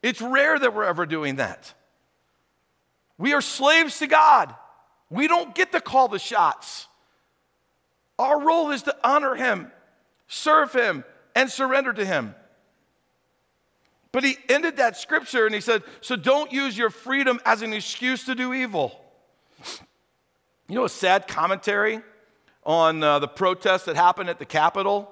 It's 0.03 0.21
rare 0.21 0.59
that 0.59 0.75
we're 0.75 0.83
ever 0.83 1.07
doing 1.07 1.37
that. 1.37 1.73
We 3.17 3.33
are 3.33 3.41
slaves 3.41 3.97
to 3.99 4.07
God. 4.07 4.53
We 5.13 5.27
don't 5.27 5.53
get 5.53 5.71
to 5.73 5.79
call 5.79 6.07
the 6.07 6.17
shots. 6.17 6.87
Our 8.17 8.41
role 8.41 8.71
is 8.71 8.81
to 8.83 8.95
honor 9.03 9.35
Him, 9.35 9.71
serve 10.27 10.73
Him, 10.73 11.03
and 11.35 11.51
surrender 11.51 11.93
to 11.93 12.03
Him. 12.03 12.33
But 14.11 14.23
he 14.23 14.37
ended 14.49 14.77
that 14.77 14.97
scripture 14.97 15.45
and 15.45 15.53
he 15.53 15.61
said, 15.61 15.83
So 16.01 16.15
don't 16.15 16.51
use 16.51 16.75
your 16.75 16.89
freedom 16.89 17.39
as 17.45 17.61
an 17.61 17.73
excuse 17.73 18.25
to 18.25 18.35
do 18.35 18.53
evil. 18.53 18.99
You 20.69 20.75
know, 20.75 20.85
a 20.85 20.89
sad 20.89 21.27
commentary 21.27 21.99
on 22.63 23.03
uh, 23.03 23.19
the 23.19 23.27
protests 23.27 23.83
that 23.83 23.97
happened 23.97 24.29
at 24.29 24.39
the 24.39 24.45
Capitol 24.45 25.11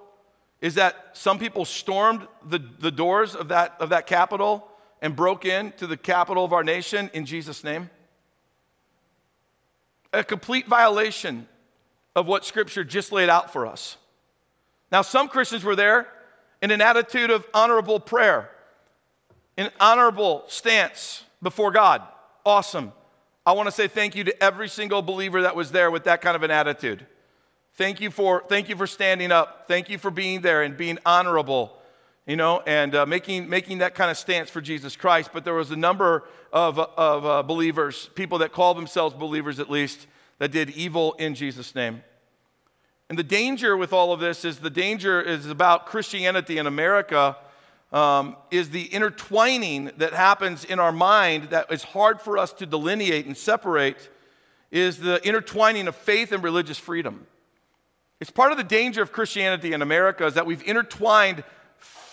is 0.61 0.75
that 0.75 1.09
some 1.11 1.37
people 1.37 1.65
stormed 1.65 2.25
the, 2.47 2.59
the 2.79 2.89
doors 2.89 3.35
of 3.35 3.49
that, 3.49 3.75
of 3.81 3.89
that 3.89 4.07
Capitol 4.07 4.65
and 5.01 5.13
broke 5.13 5.43
into 5.43 5.87
the 5.87 5.97
capital 5.97 6.45
of 6.45 6.53
our 6.53 6.63
nation 6.63 7.11
in 7.13 7.25
Jesus' 7.25 7.65
name 7.65 7.89
a 10.13 10.23
complete 10.23 10.67
violation 10.67 11.47
of 12.15 12.27
what 12.27 12.45
Scripture 12.45 12.83
just 12.83 13.11
laid 13.11 13.29
out 13.29 13.53
for 13.53 13.65
us. 13.65 13.97
Now, 14.91 15.01
some 15.01 15.29
Christians 15.29 15.63
were 15.63 15.75
there 15.75 16.07
in 16.61 16.71
an 16.71 16.81
attitude 16.81 17.31
of 17.31 17.45
honorable 17.53 17.99
prayer, 17.99 18.49
an 19.57 19.69
honorable 19.79 20.43
stance 20.47 21.23
before 21.41 21.71
God. 21.71 22.01
Awesome. 22.45 22.91
I 23.45 23.53
want 23.53 23.67
to 23.67 23.71
say 23.71 23.87
thank 23.87 24.15
you 24.15 24.23
to 24.25 24.43
every 24.43 24.67
single 24.67 25.01
believer 25.01 25.43
that 25.43 25.55
was 25.55 25.71
there 25.71 25.89
with 25.89 26.03
that 26.03 26.21
kind 26.21 26.35
of 26.35 26.43
an 26.43 26.51
attitude. 26.51 27.05
Thank 27.75 28.01
you 28.01 28.11
for, 28.11 28.43
thank 28.47 28.69
you 28.69 28.75
for 28.75 28.85
standing 28.85 29.31
up. 29.31 29.65
Thank 29.67 29.89
you 29.89 29.97
for 29.97 30.11
being 30.11 30.41
there 30.41 30.61
and 30.61 30.75
being 30.75 30.99
honorable 31.05 31.80
you 32.27 32.35
know, 32.35 32.61
and 32.67 32.93
uh, 32.93 33.05
making, 33.05 33.49
making 33.49 33.79
that 33.79 33.95
kind 33.95 34.11
of 34.11 34.17
stance 34.17 34.49
for 34.49 34.61
Jesus 34.61 34.95
Christ. 34.95 35.31
But 35.33 35.43
there 35.43 35.53
was 35.53 35.71
a 35.71 35.75
number 35.75 36.23
of, 36.53 36.77
of 36.77 37.25
uh, 37.25 37.43
believers, 37.43 38.09
people 38.15 38.37
that 38.39 38.51
call 38.51 38.73
themselves 38.73 39.15
believers 39.15 39.59
at 39.59 39.69
least, 39.69 40.07
that 40.37 40.51
did 40.51 40.69
evil 40.71 41.13
in 41.13 41.35
Jesus' 41.35 41.75
name. 41.75 42.03
And 43.09 43.19
the 43.19 43.23
danger 43.23 43.75
with 43.75 43.91
all 43.91 44.13
of 44.13 44.19
this 44.19 44.45
is 44.45 44.59
the 44.59 44.69
danger 44.69 45.21
is 45.21 45.45
about 45.47 45.85
Christianity 45.85 46.57
in 46.57 46.67
America 46.67 47.35
um, 47.91 48.37
is 48.51 48.69
the 48.69 48.83
intertwining 48.83 49.91
that 49.97 50.13
happens 50.13 50.63
in 50.63 50.79
our 50.79 50.93
mind 50.93 51.49
that 51.49 51.71
is 51.71 51.83
hard 51.83 52.21
for 52.21 52.37
us 52.37 52.53
to 52.53 52.65
delineate 52.65 53.25
and 53.25 53.35
separate 53.35 54.09
is 54.71 54.99
the 54.99 55.25
intertwining 55.27 55.89
of 55.89 55.95
faith 55.95 56.31
and 56.31 56.41
religious 56.41 56.77
freedom. 56.77 57.27
It's 58.21 58.31
part 58.31 58.51
of 58.51 58.57
the 58.57 58.63
danger 58.63 59.01
of 59.01 59.11
Christianity 59.11 59.73
in 59.73 59.81
America 59.81 60.25
is 60.25 60.35
that 60.35 60.45
we've 60.45 60.63
intertwined 60.63 61.43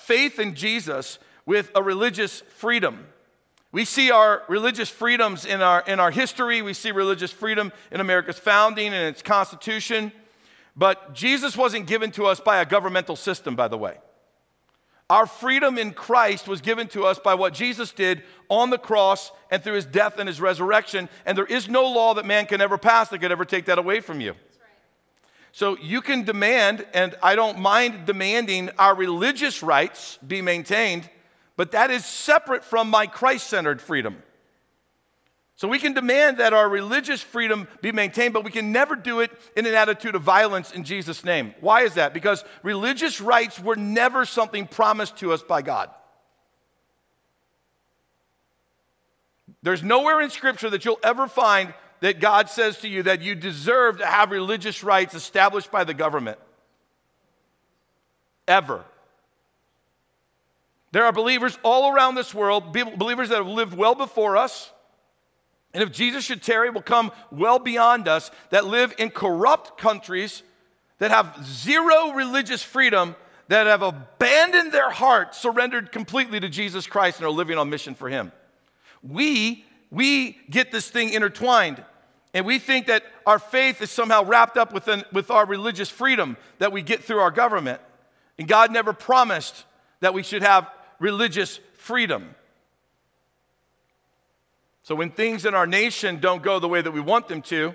faith 0.09 0.39
in 0.39 0.55
Jesus 0.55 1.19
with 1.45 1.71
a 1.75 1.83
religious 1.83 2.41
freedom. 2.57 3.07
We 3.73 3.85
see 3.85 4.11
our 4.11 4.43
religious 4.49 4.89
freedoms 4.89 5.45
in 5.45 5.61
our, 5.61 5.85
in 5.87 6.01
our 6.01 6.11
history. 6.11 6.63
We 6.63 6.73
see 6.73 6.93
religious 6.93 7.31
freedom 7.31 7.73
in 7.93 8.01
America's 8.01 8.39
founding 8.39 8.95
and 8.95 9.07
its 9.07 9.21
constitution. 9.21 10.11
But 10.75 11.13
Jesus 11.13 11.59
wasn't 11.59 11.87
given 11.87 12.11
to 12.13 12.25
us 12.25 12.41
by 12.41 12.63
a 12.63 12.65
governmental 12.65 13.17
system, 13.17 13.55
by 13.55 13.69
the 13.69 13.77
way. 13.77 13.99
Our 15.11 15.27
freedom 15.27 15.77
in 15.77 15.93
Christ 15.93 16.49
was 16.49 16.63
given 16.63 16.89
to 16.89 17.05
us 17.05 17.19
by 17.19 17.35
what 17.35 17.53
Jesus 17.53 17.93
did 17.93 18.23
on 18.49 18.71
the 18.71 18.79
cross 18.79 19.31
and 19.51 19.63
through 19.63 19.75
his 19.75 19.85
death 19.85 20.19
and 20.19 20.27
his 20.27 20.41
resurrection. 20.41 21.11
And 21.27 21.37
there 21.37 21.45
is 21.45 21.69
no 21.69 21.85
law 21.87 22.15
that 22.15 22.25
man 22.25 22.47
can 22.47 22.63
ever 22.63 22.79
pass 22.79 23.11
that 23.11 23.19
could 23.19 23.33
ever 23.33 23.45
take 23.45 23.67
that 23.67 23.79
away 23.79 24.01
from 24.01 24.23
you. 24.23 24.35
So 25.59 25.77
you 25.77 26.03
can 26.03 26.23
demand, 26.23 26.87
and 26.95 27.17
I 27.21 27.35
don't 27.35 27.59
mind 27.59 28.07
demanding 28.07 28.71
our 28.79 28.95
religious 28.95 29.61
rights 29.61 30.17
be 30.25 30.41
maintained, 30.41 31.11
but 31.57 31.73
that 31.73 31.91
is 31.91 32.07
separate 32.07 32.63
from 32.63 32.89
my 32.89 33.09
Christ 33.09 33.49
centered 33.49 33.83
freedom. 33.83 34.23
So 35.57 35.67
we 35.67 35.81
can 35.81 35.95
demand 35.95 36.39
that 36.39 36.53
our 36.53 36.69
religious 36.69 37.23
freedom 37.23 37.67
be 37.83 37.91
maintained, 37.91 38.35
but 38.35 38.45
we 38.45 38.53
can 38.53 38.71
never 38.71 38.95
do 38.95 39.19
it 39.19 39.33
in 39.57 39.67
an 39.67 39.75
attitude 39.75 40.15
of 40.15 40.23
violence 40.23 40.71
in 40.71 40.85
Jesus' 40.85 41.25
name. 41.25 41.53
Why 41.61 41.83
is 41.83 41.95
that? 41.95 42.15
Because 42.15 42.45
religious 42.63 43.21
rights 43.21 43.59
were 43.59 43.75
never 43.75 44.25
something 44.25 44.65
promised 44.65 45.17
to 45.17 45.33
us 45.33 45.43
by 45.43 45.63
God. 45.63 45.91
There's 49.65 49.83
nowhere 49.83 50.21
in 50.21 50.31
Scripture 50.31 50.71
that 50.71 50.85
you'll 50.85 51.01
ever 51.03 51.27
find 51.27 51.75
that 52.01 52.21
God 52.21 52.49
says 52.49 52.79
to 52.79 52.89
you 52.89 53.03
that 53.05 53.23
you 53.23 53.35
deserve 53.35 53.99
to 53.99 54.07
have 54.07 54.31
religious 54.31 54.85
rights 54.85 55.15
established 55.15 55.71
by 55.71 55.85
the 55.85 55.95
government. 55.95 56.39
Ever. 58.47 58.85
There 60.93 61.05
are 61.05 61.13
believers 61.13 61.59
all 61.63 61.93
around 61.93 62.15
this 62.15 62.33
world, 62.33 62.73
believers 62.73 63.29
that 63.29 63.37
have 63.37 63.47
lived 63.47 63.75
well 63.75 63.95
before 63.95 64.37
us 64.37 64.71
and 65.75 65.83
if 65.83 65.93
Jesus 65.93 66.25
should 66.25 66.43
tarry, 66.43 66.71
will 66.71 66.83
come 66.83 67.13
well 67.31 67.59
beyond 67.59 68.09
us 68.09 68.31
that 68.51 68.67
live 68.67 68.95
in 68.99 69.11
corrupt 69.11 69.79
countries 69.79 70.43
that 70.99 71.11
have 71.11 71.39
zero 71.45 72.13
religious 72.13 72.63
freedom, 72.63 73.15
that 73.49 73.67
have 73.67 73.83
abandoned 73.83 74.73
their 74.73 74.91
heart, 74.91 75.35
surrendered 75.35 75.93
completely 75.93 76.41
to 76.41 76.49
Jesus 76.49 76.87
Christ, 76.87 77.19
and 77.19 77.27
are 77.27 77.31
living 77.31 77.59
on 77.59 77.71
mission 77.71 77.95
for 77.95 78.09
Him. 78.09 78.33
We, 79.03 79.65
we 79.91 80.39
get 80.51 80.73
this 80.73 80.91
thing 80.91 81.11
intertwined. 81.11 81.85
And 82.35 82.45
we 82.45 82.59
think 82.59 82.87
that 82.87 83.05
our 83.27 83.39
faith 83.39 83.81
is 83.81 83.91
somehow 83.91 84.25
wrapped 84.25 84.57
up 84.57 84.73
within, 84.73 85.05
with 85.13 85.31
our 85.31 85.47
religious 85.47 85.89
freedom 85.89 86.37
that 86.59 86.73
we 86.73 86.83
get 86.83 87.03
through 87.03 87.21
our 87.21 87.31
government. 87.31 87.81
And 88.39 88.47
God 88.47 88.71
never 88.71 88.93
promised 88.93 89.65
that 90.01 90.15
we 90.15 90.23
should 90.23 90.43
have 90.43 90.71
religious 90.99 91.59
freedom. 91.75 92.35
So 94.83 94.95
when 94.95 95.11
things 95.11 95.45
in 95.45 95.55
our 95.55 95.67
nation 95.67 96.19
don't 96.21 96.43
go 96.43 96.59
the 96.59 96.69
way 96.69 96.81
that 96.81 96.93
we 96.93 97.01
want 97.01 97.29
them 97.29 97.43
to, 97.43 97.75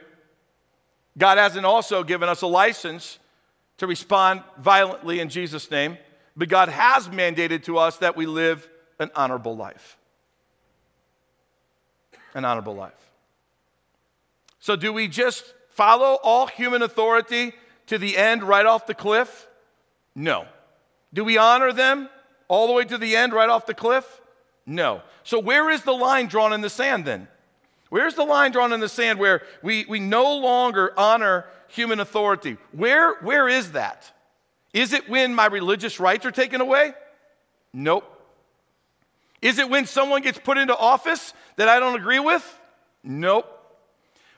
God 1.18 1.38
hasn't 1.38 1.66
also 1.66 2.04
given 2.04 2.30
us 2.30 2.42
a 2.42 2.48
license 2.48 3.20
to 3.78 3.88
respond 3.88 4.44
violently 4.60 5.20
in 5.20 5.30
Jesus' 5.30 5.70
name, 5.70 5.98
but 6.36 6.50
God 6.50 6.70
has 6.70 7.10
mandated 7.10 7.64
to 7.66 7.78
us 7.78 7.98
that 7.98 8.16
we 8.16 8.26
live 8.26 8.68
an 9.00 9.12
honorable 9.16 9.56
life. 9.56 9.98
An 12.34 12.46
honorable 12.46 12.76
life. 12.76 13.03
So, 14.64 14.78
do 14.78 14.94
we 14.94 15.10
just 15.10 15.44
follow 15.72 16.18
all 16.24 16.48
human 16.48 16.84
authority 16.84 17.52
to 17.88 17.98
the 17.98 18.16
end 18.16 18.44
right 18.44 18.66
off 18.66 18.88
the 18.88 18.94
cliff? 18.94 19.46
No. 20.16 20.46
Do 21.14 21.26
we 21.26 21.38
honor 21.38 21.74
them 21.74 22.08
all 22.48 22.68
the 22.68 22.72
way 22.72 22.86
to 22.86 22.98
the 22.98 23.14
end 23.14 23.34
right 23.34 23.50
off 23.50 23.66
the 23.66 23.74
cliff? 23.74 24.22
No. 24.66 25.02
So, 25.26 25.38
where 25.38 25.70
is 25.70 25.82
the 25.82 25.92
line 25.92 26.28
drawn 26.28 26.54
in 26.54 26.62
the 26.62 26.70
sand 26.70 27.04
then? 27.04 27.28
Where's 27.90 28.16
the 28.16 28.24
line 28.24 28.54
drawn 28.54 28.72
in 28.72 28.80
the 28.80 28.88
sand 28.88 29.20
where 29.20 29.42
we, 29.62 29.84
we 29.90 30.00
no 30.00 30.38
longer 30.38 30.94
honor 30.96 31.46
human 31.68 32.00
authority? 32.00 32.56
Where, 32.72 33.16
where 33.16 33.50
is 33.50 33.74
that? 33.74 34.14
Is 34.72 34.94
it 34.94 35.10
when 35.10 35.36
my 35.36 35.48
religious 35.48 36.00
rights 36.00 36.26
are 36.26 36.32
taken 36.32 36.62
away? 36.62 36.94
Nope. 37.74 38.10
Is 39.42 39.60
it 39.60 39.70
when 39.70 39.86
someone 39.88 40.22
gets 40.22 40.40
put 40.40 40.58
into 40.58 40.74
office 40.74 41.34
that 41.58 41.68
I 41.68 41.82
don't 41.82 42.00
agree 42.00 42.20
with? 42.20 42.60
Nope. 43.04 43.53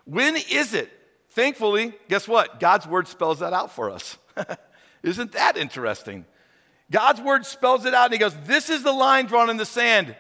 When 0.06 0.36
is 0.36 0.74
it? 0.74 0.92
Thankfully, 1.32 1.94
guess 2.08 2.28
what? 2.28 2.60
God's 2.60 2.88
word 2.88 3.08
spells 3.08 3.40
that 3.40 3.52
out 3.52 3.72
for 3.72 3.92
us. 3.92 4.18
Isn't 5.04 5.34
that 5.34 5.58
interesting? 5.58 6.26
God's 6.92 7.20
word 7.20 7.46
spells 7.46 7.86
it 7.86 7.94
out 7.94 8.06
and 8.06 8.14
he 8.14 8.20
goes, 8.20 8.36
This 8.46 8.70
is 8.70 8.84
the 8.84 8.92
line 8.92 9.26
drawn 9.26 9.50
in 9.50 9.58
the 9.58 9.66
sand 9.66 10.16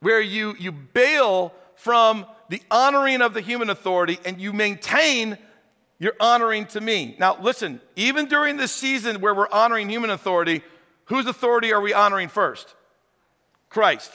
where 0.00 0.20
you, 0.20 0.54
you 0.58 0.72
bail 0.72 1.52
from 1.76 2.26
the 2.48 2.62
honoring 2.70 3.22
of 3.22 3.34
the 3.34 3.40
human 3.40 3.70
authority 3.70 4.18
and 4.24 4.40
you 4.40 4.52
maintain 4.52 5.38
your 5.98 6.14
honoring 6.20 6.66
to 6.66 6.80
me. 6.80 7.16
Now, 7.18 7.40
listen, 7.40 7.80
even 7.96 8.26
during 8.26 8.56
this 8.56 8.72
season 8.72 9.20
where 9.20 9.34
we're 9.34 9.50
honoring 9.50 9.88
human 9.88 10.10
authority, 10.10 10.62
whose 11.06 11.26
authority 11.26 11.72
are 11.72 11.80
we 11.80 11.94
honoring 11.94 12.28
first? 12.28 12.74
Christ. 13.68 14.10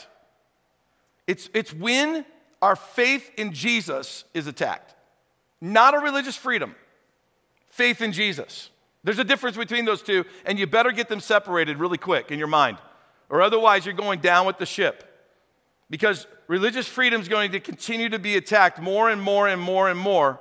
It's, 1.28 1.50
it's 1.54 1.74
when 1.74 2.26
our 2.62 2.76
faith 2.76 3.32
in 3.38 3.54
Jesus 3.54 4.26
is 4.34 4.48
attacked, 4.48 4.96
not 5.62 5.94
a 5.94 6.00
religious 6.00 6.36
freedom, 6.36 6.76
faith 7.70 8.02
in 8.02 8.12
Jesus. 8.12 8.70
There's 9.04 9.20
a 9.20 9.24
difference 9.24 9.56
between 9.56 9.86
those 9.86 10.02
two, 10.02 10.26
and 10.46 10.60
you 10.60 10.68
better 10.68 10.92
get 10.92 11.08
them 11.08 11.20
separated 11.20 11.78
really 11.78 11.98
quick 11.98 12.32
in 12.32 12.40
your 12.40 12.48
mind, 12.48 12.78
or 13.30 13.42
otherwise 13.42 13.86
you're 13.86 13.94
going 13.96 14.20
down 14.20 14.46
with 14.46 14.58
the 14.58 14.66
ship. 14.66 15.06
Because 15.90 16.28
religious 16.48 16.88
freedom 16.88 17.20
is 17.20 17.28
going 17.28 17.52
to 17.54 17.60
continue 17.60 18.10
to 18.10 18.20
be 18.20 18.36
attacked 18.36 18.80
more 18.80 19.10
and 19.10 19.22
more 19.22 19.48
and 19.48 19.62
more 19.62 19.90
and 19.90 20.00
more. 20.00 20.40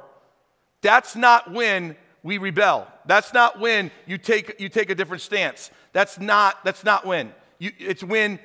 That's 0.83 1.17
not 1.17 1.53
when 1.53 1.97
we 2.23 2.39
rebel. 2.39 2.87
That's 3.07 3.33
not 3.33 3.59
when 3.59 3.91
you 4.07 4.19
take, 4.19 4.61
you 4.61 4.69
take 4.69 4.91
a 4.91 4.95
different 4.95 5.23
stance. 5.23 5.71
That's 5.93 6.21
not, 6.21 6.63
that's 6.65 6.85
not 6.85 7.07
when. 7.07 7.33
You, 7.59 7.73
it's 7.79 8.03
when 8.03 8.39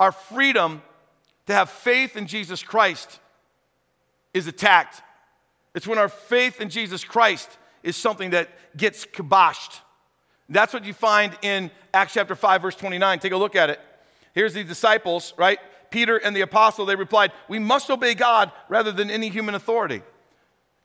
our 0.00 0.12
freedom 0.12 0.82
to 1.48 1.54
have 1.54 1.70
faith 1.70 2.14
in 2.14 2.26
Jesus 2.26 2.62
Christ 2.62 3.20
is 4.34 4.46
attacked. 4.46 5.02
It's 5.74 5.86
when 5.86 5.96
our 5.96 6.10
faith 6.10 6.60
in 6.60 6.68
Jesus 6.68 7.04
Christ 7.04 7.48
is 7.82 7.96
something 7.96 8.30
that 8.30 8.50
gets 8.76 9.06
kiboshed. 9.06 9.80
That's 10.50 10.74
what 10.74 10.84
you 10.84 10.92
find 10.92 11.36
in 11.40 11.70
Acts 11.94 12.12
chapter 12.12 12.34
5, 12.34 12.60
verse 12.60 12.74
29. 12.76 13.18
Take 13.18 13.32
a 13.32 13.36
look 13.38 13.56
at 13.56 13.70
it. 13.70 13.80
Here's 14.34 14.52
the 14.52 14.62
disciples, 14.62 15.32
right? 15.38 15.58
Peter 15.90 16.18
and 16.18 16.36
the 16.36 16.42
apostle, 16.42 16.84
they 16.84 16.96
replied, 16.96 17.32
We 17.48 17.58
must 17.58 17.88
obey 17.88 18.12
God 18.12 18.52
rather 18.68 18.92
than 18.92 19.10
any 19.10 19.30
human 19.30 19.54
authority. 19.54 20.02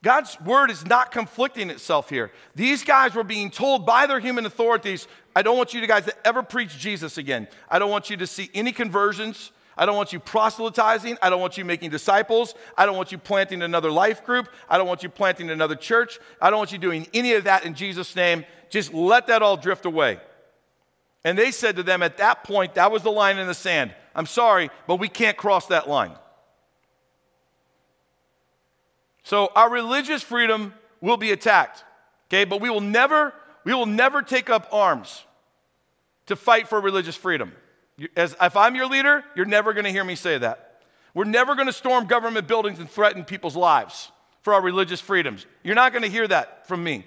God's 0.02 0.40
word 0.40 0.72
is 0.72 0.86
not 0.86 1.12
conflicting 1.12 1.72
itself 1.72 2.10
here. 2.10 2.32
These 2.56 2.86
guys 2.86 3.16
were 3.16 3.26
being 3.26 3.52
told 3.52 3.86
by 3.86 4.06
their 4.08 4.22
human 4.22 4.46
authorities, 4.46 5.10
I 5.36 5.42
don't 5.42 5.58
want 5.58 5.74
you 5.74 5.86
guys 5.86 6.06
to 6.06 6.16
ever 6.26 6.42
preach 6.42 6.78
Jesus 6.78 7.18
again. 7.18 7.50
I 7.70 7.80
don't 7.80 7.92
want 7.92 8.10
you 8.10 8.16
to 8.16 8.28
see 8.28 8.50
any 8.54 8.72
conversions. 8.72 9.52
I 9.78 9.86
don't 9.86 9.96
want 9.96 10.14
you 10.14 10.20
proselytizing. 10.20 11.18
I 11.22 11.30
don't 11.30 11.42
want 11.42 11.58
you 11.58 11.66
making 11.66 11.90
disciples. 11.90 12.54
I 12.78 12.86
don't 12.86 12.96
want 12.96 13.12
you 13.12 13.18
planting 13.18 13.62
another 13.62 13.92
life 13.92 14.24
group. 14.24 14.48
I 14.70 14.78
don't 14.78 14.88
want 14.88 15.04
you 15.04 15.10
planting 15.10 15.50
another 15.50 15.76
church. 15.76 16.20
I 16.42 16.50
don't 16.50 16.60
want 16.60 16.72
you 16.72 16.78
doing 16.78 17.08
any 17.14 17.34
of 17.34 17.46
that 17.46 17.66
in 17.66 17.74
Jesus' 17.74 18.16
name. 18.16 18.46
Just 18.70 18.94
let 18.94 19.28
that 19.28 19.42
all 19.42 19.58
drift 19.58 19.86
away. 19.86 20.20
And 21.24 21.38
they 21.38 21.52
said 21.52 21.78
to 21.78 21.84
them 21.84 22.04
at 22.04 22.18
that 22.18 22.44
point, 22.44 22.76
that 22.76 22.92
was 22.92 23.04
the 23.04 23.12
line 23.12 23.38
in 23.38 23.48
the 23.48 23.54
sand. 23.54 23.94
I'm 24.16 24.26
sorry, 24.26 24.70
but 24.88 24.98
we 24.98 25.08
can't 25.08 25.38
cross 25.38 25.68
that 25.68 25.90
line. 25.90 26.14
So 29.24 29.50
our 29.56 29.70
religious 29.70 30.22
freedom 30.22 30.74
will 31.02 31.18
be 31.18 31.32
attacked. 31.32 31.84
Okay, 32.28 32.46
but 32.46 32.62
we 32.62 32.70
will 32.70 32.82
never 32.82 33.34
we 33.64 33.74
will 33.74 33.86
never 33.86 34.22
take 34.22 34.50
up 34.50 34.68
arms 34.72 35.24
to 36.26 36.36
fight 36.36 36.68
for 36.68 36.82
religious 36.82 37.16
freedom. 37.16 37.54
As, 38.16 38.36
if 38.42 38.56
I'm 38.56 38.76
your 38.76 38.88
leader, 38.88 39.24
you're 39.36 39.46
never 39.46 39.74
going 39.74 39.86
to 39.86 39.92
hear 39.92 40.04
me 40.04 40.16
say 40.16 40.38
that. 40.38 40.82
We're 41.14 41.26
never 41.26 41.56
going 41.56 41.68
to 41.68 41.74
storm 41.74 42.06
government 42.06 42.48
buildings 42.48 42.80
and 42.80 42.90
threaten 42.90 43.24
people's 43.24 43.56
lives 43.56 44.12
for 44.42 44.54
our 44.54 44.62
religious 44.62 45.00
freedoms. 45.00 45.46
You're 45.64 45.76
not 45.76 45.92
going 45.92 46.04
to 46.04 46.10
hear 46.10 46.28
that 46.28 46.68
from 46.68 46.84
me. 46.84 47.06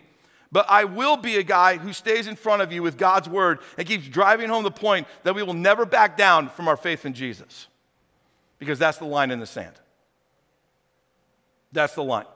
But 0.53 0.67
I 0.71 0.85
will 0.85 1.17
be 1.17 1.37
a 1.37 1.43
guy 1.43 1.77
who 1.77 1.93
stays 1.93 2.29
in 2.29 2.37
front 2.37 2.63
of 2.63 2.73
you 2.73 2.83
with 2.83 2.97
God's 2.97 3.29
word 3.29 3.59
and 3.77 3.87
keeps 3.87 4.07
driving 4.09 4.49
home 4.49 4.63
the 4.63 4.71
point 4.71 5.09
that 5.25 5.35
we 5.35 5.43
will 5.43 5.55
never 5.55 5.85
back 5.85 6.17
down 6.17 6.49
from 6.51 6.69
our 6.69 6.77
faith 6.77 7.05
in 7.05 7.15
Jesus. 7.15 7.67
Because 8.59 8.79
that's 8.79 8.99
the 8.99 9.05
line 9.05 9.31
in 9.31 9.41
the 9.41 9.47
sand. 9.47 9.75
That's 11.73 11.95
the 11.95 12.05
line. 12.05 12.27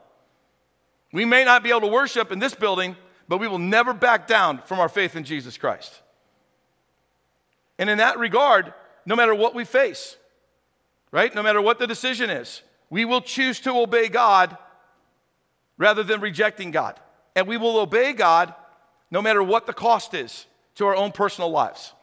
We 1.12 1.24
may 1.24 1.44
not 1.44 1.62
be 1.62 1.70
able 1.70 1.82
to 1.82 1.86
worship 1.86 2.30
in 2.30 2.40
this 2.40 2.54
building, 2.54 2.96
but 3.28 3.38
we 3.38 3.48
will 3.48 3.58
never 3.58 3.94
back 3.94 4.26
down 4.26 4.60
from 4.62 4.80
our 4.80 4.88
faith 4.88 5.16
in 5.16 5.24
Jesus 5.24 5.56
Christ. 5.56 6.02
And 7.80 7.88
in 7.88 7.98
that 7.98 8.18
regard, 8.18 8.74
no 9.06 9.16
matter 9.16 9.34
what 9.34 9.54
we 9.54 9.64
face, 9.64 10.16
right? 11.10 11.34
No 11.34 11.42
matter 11.42 11.62
what 11.62 11.78
the 11.78 11.86
decision 11.86 12.28
is, 12.28 12.62
we 12.90 13.04
will 13.04 13.22
choose 13.22 13.58
to 13.60 13.72
obey 13.72 14.08
God 14.08 14.56
rather 15.78 16.02
than 16.02 16.20
rejecting 16.20 16.70
God. 16.70 17.00
And 17.34 17.48
we 17.48 17.56
will 17.56 17.78
obey 17.78 18.12
God 18.12 18.54
no 19.10 19.22
matter 19.22 19.42
what 19.42 19.66
the 19.66 19.72
cost 19.72 20.12
is 20.12 20.46
to 20.74 20.84
our 20.86 20.94
own 20.94 21.10
personal 21.10 21.50
lives. 21.50 21.94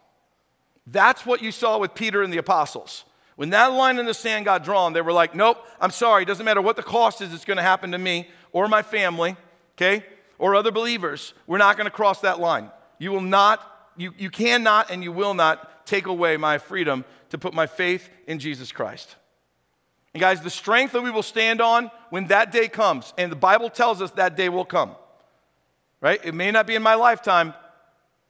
That's 0.87 1.25
what 1.25 1.43
you 1.43 1.51
saw 1.51 1.77
with 1.77 1.93
Peter 1.93 2.23
and 2.23 2.33
the 2.33 2.37
apostles. 2.37 3.05
When 3.35 3.51
that 3.51 3.67
line 3.67 3.99
in 3.99 4.07
the 4.07 4.15
sand 4.15 4.45
got 4.45 4.63
drawn, 4.63 4.93
they 4.93 5.01
were 5.01 5.13
like, 5.13 5.35
nope, 5.35 5.63
I'm 5.79 5.91
sorry. 5.91 6.23
It 6.23 6.25
doesn't 6.25 6.45
matter 6.45 6.61
what 6.61 6.75
the 6.75 6.83
cost 6.83 7.21
is, 7.21 7.31
it's 7.33 7.45
going 7.45 7.57
to 7.57 7.63
happen 7.63 7.91
to 7.91 7.99
me 7.99 8.29
or 8.51 8.67
my 8.67 8.81
family, 8.81 9.35
okay, 9.75 10.03
or 10.39 10.55
other 10.55 10.71
believers. 10.71 11.35
We're 11.45 11.59
not 11.59 11.77
going 11.77 11.85
to 11.85 11.91
cross 11.91 12.21
that 12.21 12.39
line. 12.39 12.71
You 12.97 13.11
will 13.11 13.21
not, 13.21 13.76
you, 13.97 14.13
you 14.17 14.29
cannot, 14.29 14.91
and 14.91 15.03
you 15.03 15.11
will 15.11 15.33
not 15.33 15.85
take 15.85 16.05
away 16.05 16.37
my 16.37 16.57
freedom 16.57 17.03
to 17.29 17.37
put 17.37 17.53
my 17.53 17.67
faith 17.67 18.09
in 18.27 18.39
Jesus 18.39 18.71
Christ. 18.71 19.15
And 20.13 20.21
guys, 20.21 20.41
the 20.41 20.49
strength 20.49 20.93
that 20.93 21.01
we 21.01 21.11
will 21.11 21.23
stand 21.23 21.61
on 21.61 21.91
when 22.09 22.27
that 22.27 22.51
day 22.51 22.67
comes, 22.67 23.13
and 23.17 23.31
the 23.31 23.35
Bible 23.35 23.69
tells 23.69 24.01
us 24.01 24.11
that 24.11 24.35
day 24.35 24.49
will 24.49 24.65
come, 24.65 24.95
right? 26.01 26.19
It 26.23 26.33
may 26.33 26.51
not 26.51 26.67
be 26.67 26.75
in 26.75 26.81
my 26.81 26.95
lifetime. 26.95 27.53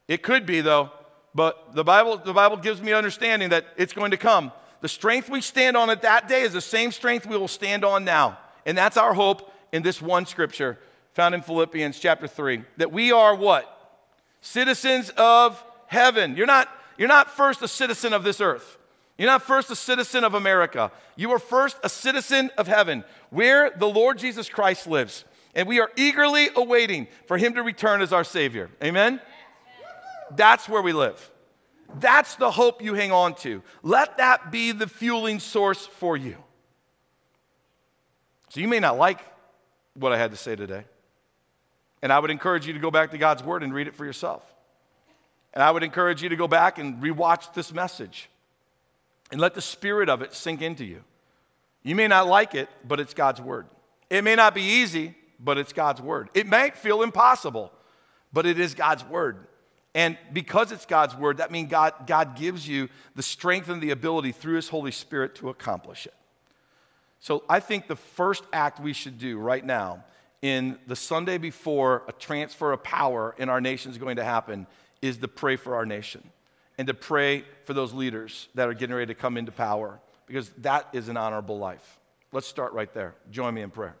It 0.06 0.22
could 0.22 0.46
be, 0.46 0.60
though. 0.60 0.90
But 1.34 1.74
the 1.74 1.84
Bible, 1.84 2.16
the 2.16 2.32
Bible 2.32 2.56
gives 2.56 2.82
me 2.82 2.92
understanding 2.92 3.50
that 3.50 3.66
it's 3.76 3.92
going 3.92 4.10
to 4.10 4.16
come. 4.16 4.52
The 4.80 4.88
strength 4.88 5.28
we 5.28 5.40
stand 5.40 5.76
on 5.76 5.90
at 5.90 6.02
that 6.02 6.28
day 6.28 6.42
is 6.42 6.52
the 6.52 6.60
same 6.60 6.92
strength 6.92 7.26
we 7.26 7.36
will 7.36 7.48
stand 7.48 7.84
on 7.84 8.04
now. 8.04 8.38
And 8.64 8.76
that's 8.76 8.96
our 8.96 9.14
hope 9.14 9.52
in 9.72 9.82
this 9.82 10.00
one 10.00 10.26
scripture 10.26 10.78
found 11.14 11.34
in 11.34 11.42
Philippians 11.42 11.98
chapter 11.98 12.26
3 12.26 12.62
that 12.76 12.92
we 12.92 13.12
are 13.12 13.34
what? 13.34 13.77
Citizens 14.40 15.10
of 15.16 15.62
heaven. 15.86 16.36
You're 16.36 16.46
not, 16.46 16.68
you're 16.96 17.08
not 17.08 17.30
first 17.30 17.62
a 17.62 17.68
citizen 17.68 18.12
of 18.12 18.24
this 18.24 18.40
earth. 18.40 18.78
You're 19.16 19.28
not 19.28 19.42
first 19.42 19.70
a 19.70 19.76
citizen 19.76 20.22
of 20.22 20.34
America. 20.34 20.92
You 21.16 21.32
are 21.32 21.40
first 21.40 21.76
a 21.82 21.88
citizen 21.88 22.50
of 22.56 22.68
heaven, 22.68 23.04
where 23.30 23.70
the 23.70 23.88
Lord 23.88 24.18
Jesus 24.18 24.48
Christ 24.48 24.86
lives. 24.86 25.24
And 25.54 25.66
we 25.66 25.80
are 25.80 25.90
eagerly 25.96 26.48
awaiting 26.54 27.08
for 27.26 27.36
him 27.36 27.54
to 27.54 27.62
return 27.62 28.00
as 28.00 28.12
our 28.12 28.22
Savior. 28.22 28.70
Amen? 28.82 29.20
That's 30.36 30.68
where 30.68 30.82
we 30.82 30.92
live. 30.92 31.30
That's 31.98 32.36
the 32.36 32.50
hope 32.50 32.82
you 32.82 32.94
hang 32.94 33.10
on 33.10 33.34
to. 33.36 33.62
Let 33.82 34.18
that 34.18 34.52
be 34.52 34.72
the 34.72 34.86
fueling 34.86 35.40
source 35.40 35.86
for 35.86 36.16
you. 36.16 36.36
So 38.50 38.60
you 38.60 38.68
may 38.68 38.78
not 38.78 38.98
like 38.98 39.20
what 39.94 40.12
I 40.12 40.18
had 40.18 40.30
to 40.30 40.36
say 40.36 40.54
today. 40.54 40.84
And 42.02 42.12
I 42.12 42.18
would 42.18 42.30
encourage 42.30 42.66
you 42.66 42.72
to 42.72 42.78
go 42.78 42.90
back 42.90 43.10
to 43.10 43.18
God's 43.18 43.42
Word 43.42 43.62
and 43.62 43.72
read 43.72 43.88
it 43.88 43.94
for 43.94 44.04
yourself. 44.04 44.42
And 45.54 45.62
I 45.62 45.70
would 45.70 45.82
encourage 45.82 46.22
you 46.22 46.28
to 46.28 46.36
go 46.36 46.48
back 46.48 46.78
and 46.78 47.02
rewatch 47.02 47.52
this 47.54 47.72
message 47.72 48.28
and 49.32 49.40
let 49.40 49.54
the 49.54 49.62
spirit 49.62 50.08
of 50.08 50.22
it 50.22 50.34
sink 50.34 50.62
into 50.62 50.84
you. 50.84 51.02
You 51.82 51.94
may 51.94 52.08
not 52.08 52.26
like 52.26 52.54
it, 52.54 52.68
but 52.86 53.00
it's 53.00 53.14
God's 53.14 53.40
Word. 53.40 53.66
It 54.10 54.24
may 54.24 54.36
not 54.36 54.54
be 54.54 54.62
easy, 54.62 55.14
but 55.40 55.58
it's 55.58 55.72
God's 55.72 56.00
Word. 56.00 56.28
It 56.34 56.46
may 56.46 56.70
feel 56.70 57.02
impossible, 57.02 57.72
but 58.32 58.46
it 58.46 58.60
is 58.60 58.74
God's 58.74 59.04
Word. 59.04 59.46
And 59.94 60.16
because 60.32 60.70
it's 60.70 60.86
God's 60.86 61.16
word, 61.16 61.38
that 61.38 61.50
means 61.50 61.70
God, 61.70 62.06
God 62.06 62.36
gives 62.36 62.68
you 62.68 62.88
the 63.16 63.22
strength 63.22 63.68
and 63.68 63.82
the 63.82 63.90
ability 63.90 64.32
through 64.32 64.56
His 64.56 64.68
Holy 64.68 64.92
Spirit 64.92 65.34
to 65.36 65.48
accomplish 65.48 66.06
it. 66.06 66.14
So 67.20 67.42
I 67.48 67.58
think 67.60 67.88
the 67.88 67.96
first 67.96 68.44
act 68.52 68.80
we 68.80 68.92
should 68.92 69.18
do 69.18 69.38
right 69.38 69.64
now, 69.64 70.04
in 70.42 70.78
the 70.86 70.96
Sunday 70.96 71.38
before 71.38 72.04
a 72.08 72.12
transfer 72.12 72.72
of 72.72 72.82
power 72.82 73.34
in 73.38 73.48
our 73.48 73.60
nation 73.60 73.90
is 73.90 73.98
going 73.98 74.16
to 74.16 74.24
happen, 74.24 74.66
is 75.02 75.18
to 75.18 75.28
pray 75.28 75.56
for 75.56 75.74
our 75.74 75.86
nation 75.86 76.22
and 76.76 76.86
to 76.86 76.94
pray 76.94 77.44
for 77.64 77.74
those 77.74 77.92
leaders 77.92 78.48
that 78.54 78.68
are 78.68 78.74
getting 78.74 78.94
ready 78.94 79.12
to 79.12 79.20
come 79.20 79.36
into 79.36 79.50
power, 79.50 79.98
because 80.26 80.50
that 80.58 80.86
is 80.92 81.08
an 81.08 81.16
honorable 81.16 81.58
life. 81.58 81.98
Let's 82.32 82.46
start 82.46 82.72
right 82.72 82.92
there. 82.94 83.14
Join 83.30 83.54
me 83.54 83.62
in 83.62 83.70
prayer. 83.70 83.96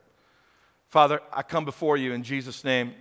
Father, 0.88 1.20
I 1.32 1.42
come 1.42 1.64
before 1.64 1.96
you 1.96 2.12
in 2.12 2.22
Jesus' 2.22 2.62
name. 2.64 2.94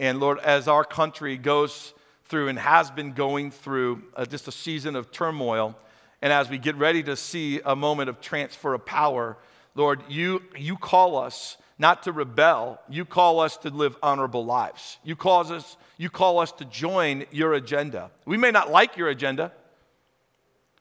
And 0.00 0.20
Lord, 0.20 0.38
as 0.38 0.68
our 0.68 0.84
country 0.84 1.36
goes 1.36 1.92
through 2.24 2.48
and 2.48 2.58
has 2.58 2.90
been 2.90 3.12
going 3.12 3.50
through 3.50 4.02
uh, 4.14 4.24
just 4.24 4.48
a 4.48 4.52
season 4.52 4.96
of 4.96 5.10
turmoil. 5.10 5.76
And 6.22 6.32
as 6.32 6.48
we 6.48 6.58
get 6.58 6.76
ready 6.76 7.02
to 7.04 7.16
see 7.16 7.60
a 7.64 7.74
moment 7.74 8.08
of 8.08 8.20
transfer 8.20 8.74
of 8.74 8.84
power, 8.84 9.36
Lord, 9.74 10.02
you, 10.08 10.42
you 10.56 10.76
call 10.76 11.16
us 11.16 11.56
not 11.78 12.02
to 12.04 12.12
rebel, 12.12 12.80
you 12.88 13.04
call 13.04 13.40
us 13.40 13.56
to 13.58 13.70
live 13.70 13.96
honorable 14.02 14.44
lives. 14.44 14.98
You 15.04 15.14
call 15.14 15.52
us, 15.52 15.76
you 15.96 16.10
call 16.10 16.40
us 16.40 16.50
to 16.52 16.64
join 16.64 17.24
your 17.30 17.54
agenda. 17.54 18.10
We 18.24 18.36
may 18.36 18.50
not 18.50 18.70
like 18.70 18.96
your 18.96 19.08
agenda. 19.08 19.52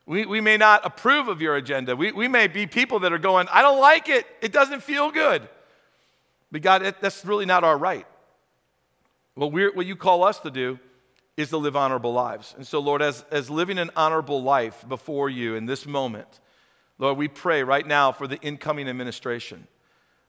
We, 0.08 0.26
we 0.26 0.42
may 0.42 0.58
not 0.58 0.86
approve 0.86 1.28
of 1.28 1.42
your 1.42 1.56
agenda. 1.56 1.96
We, 1.96 2.12
we 2.14 2.28
may 2.28 2.48
be 2.48 2.66
people 2.66 3.00
that 3.00 3.14
are 3.14 3.20
going, 3.20 3.48
I 3.52 3.62
don't 3.62 3.80
like 3.80 4.10
it. 4.10 4.26
It 4.42 4.52
doesn't 4.52 4.82
feel 4.82 5.12
good. 5.12 5.48
But 6.52 6.62
God, 6.62 6.82
it, 6.82 7.02
that's 7.02 7.26
really 7.26 7.46
not 7.46 7.64
our 7.64 7.78
right. 7.78 8.08
What, 9.36 9.52
we're, 9.52 9.72
what 9.74 9.86
you 9.86 9.96
call 9.96 10.24
us 10.24 10.40
to 10.40 10.50
do 10.50 10.80
is 11.36 11.50
to 11.50 11.58
live 11.58 11.76
honorable 11.76 12.14
lives. 12.14 12.56
And 12.58 12.66
so, 12.66 12.80
Lord, 12.80 13.04
as, 13.04 13.24
as 13.30 13.50
living 13.50 13.78
an 13.78 13.92
honorable 13.96 14.42
life 14.42 14.84
before 14.88 15.30
you 15.30 15.54
in 15.56 15.68
this 15.68 15.86
moment, 15.86 16.40
Lord, 16.98 17.18
we 17.18 17.28
pray 17.28 17.62
right 17.62 17.86
now 17.86 18.12
for 18.12 18.26
the 18.26 18.38
incoming 18.42 18.90
administration. 18.90 19.68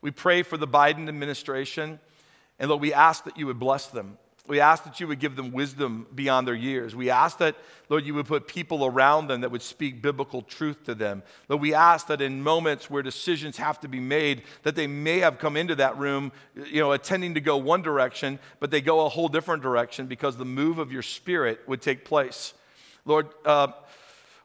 We 0.00 0.10
pray 0.10 0.42
for 0.42 0.56
the 0.56 0.68
Biden 0.68 1.08
administration, 1.08 1.98
and 2.58 2.68
Lord, 2.68 2.80
we 2.80 2.92
ask 2.92 3.24
that 3.24 3.36
you 3.36 3.46
would 3.46 3.58
bless 3.58 3.86
them. 3.86 4.18
We 4.48 4.60
ask 4.60 4.84
that 4.84 4.98
you 4.98 5.06
would 5.08 5.20
give 5.20 5.36
them 5.36 5.52
wisdom 5.52 6.06
beyond 6.14 6.48
their 6.48 6.54
years. 6.54 6.96
We 6.96 7.10
ask 7.10 7.36
that, 7.38 7.54
Lord, 7.90 8.06
you 8.06 8.14
would 8.14 8.24
put 8.24 8.48
people 8.48 8.86
around 8.86 9.26
them 9.26 9.42
that 9.42 9.50
would 9.50 9.60
speak 9.60 10.00
biblical 10.00 10.40
truth 10.40 10.84
to 10.84 10.94
them. 10.94 11.22
Lord, 11.50 11.60
we 11.60 11.74
ask 11.74 12.06
that 12.06 12.22
in 12.22 12.42
moments 12.42 12.88
where 12.88 13.02
decisions 13.02 13.58
have 13.58 13.78
to 13.80 13.88
be 13.88 14.00
made, 14.00 14.44
that 14.62 14.74
they 14.74 14.86
may 14.86 15.18
have 15.18 15.38
come 15.38 15.54
into 15.54 15.74
that 15.74 15.98
room, 15.98 16.32
you 16.54 16.80
know, 16.80 16.92
attending 16.92 17.34
to 17.34 17.42
go 17.42 17.58
one 17.58 17.82
direction, 17.82 18.38
but 18.58 18.70
they 18.70 18.80
go 18.80 19.04
a 19.04 19.10
whole 19.10 19.28
different 19.28 19.62
direction 19.62 20.06
because 20.06 20.38
the 20.38 20.46
move 20.46 20.78
of 20.78 20.90
your 20.90 21.02
spirit 21.02 21.60
would 21.66 21.82
take 21.82 22.06
place. 22.06 22.54
Lord, 23.04 23.26
uh, 23.44 23.72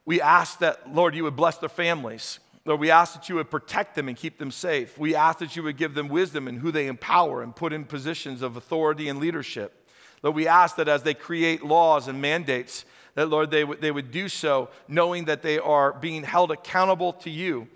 we 0.06 0.20
ask 0.20 0.60
that, 0.60 0.94
Lord, 0.94 1.16
you 1.16 1.24
would 1.24 1.38
bless 1.38 1.60
their 1.60 1.70
families. 1.70 2.40
Lord, 2.66 2.80
we 2.80 2.92
ask 2.92 3.14
that 3.14 3.28
you 3.28 3.36
would 3.36 3.52
protect 3.52 3.94
them 3.94 4.08
and 4.08 4.16
keep 4.16 4.38
them 4.38 4.52
safe. 4.52 4.98
We 4.98 5.16
ask 5.16 5.40
that 5.40 5.56
you 5.56 5.64
would 5.64 5.76
give 5.76 5.96
them 5.96 6.08
wisdom 6.08 6.48
in 6.48 6.58
who 6.58 6.72
they 6.72 6.88
empower 6.88 7.44
and 7.44 7.54
put 7.54 7.74
in 7.74 7.84
positions 7.84 8.42
of 8.42 8.56
authority 8.56 9.10
and 9.10 9.20
leadership. 9.20 9.86
Lord, 10.22 10.36
we 10.36 10.48
ask 10.48 10.78
that 10.78 10.88
as 10.88 11.04
they 11.04 11.14
create 11.14 11.66
laws 11.66 12.08
and 12.08 12.22
mandates, 12.22 12.86
that, 13.16 13.28
Lord, 13.28 13.52
they, 13.52 13.62
w- 13.62 13.80
they 13.80 13.92
would 13.92 14.12
do 14.12 14.30
so 14.30 14.70
knowing 14.88 15.26
that 15.26 15.42
they 15.42 15.60
are 15.60 15.92
being 15.92 16.24
held 16.24 16.52
accountable 16.52 17.12
to 17.14 17.30
you. 17.30 17.68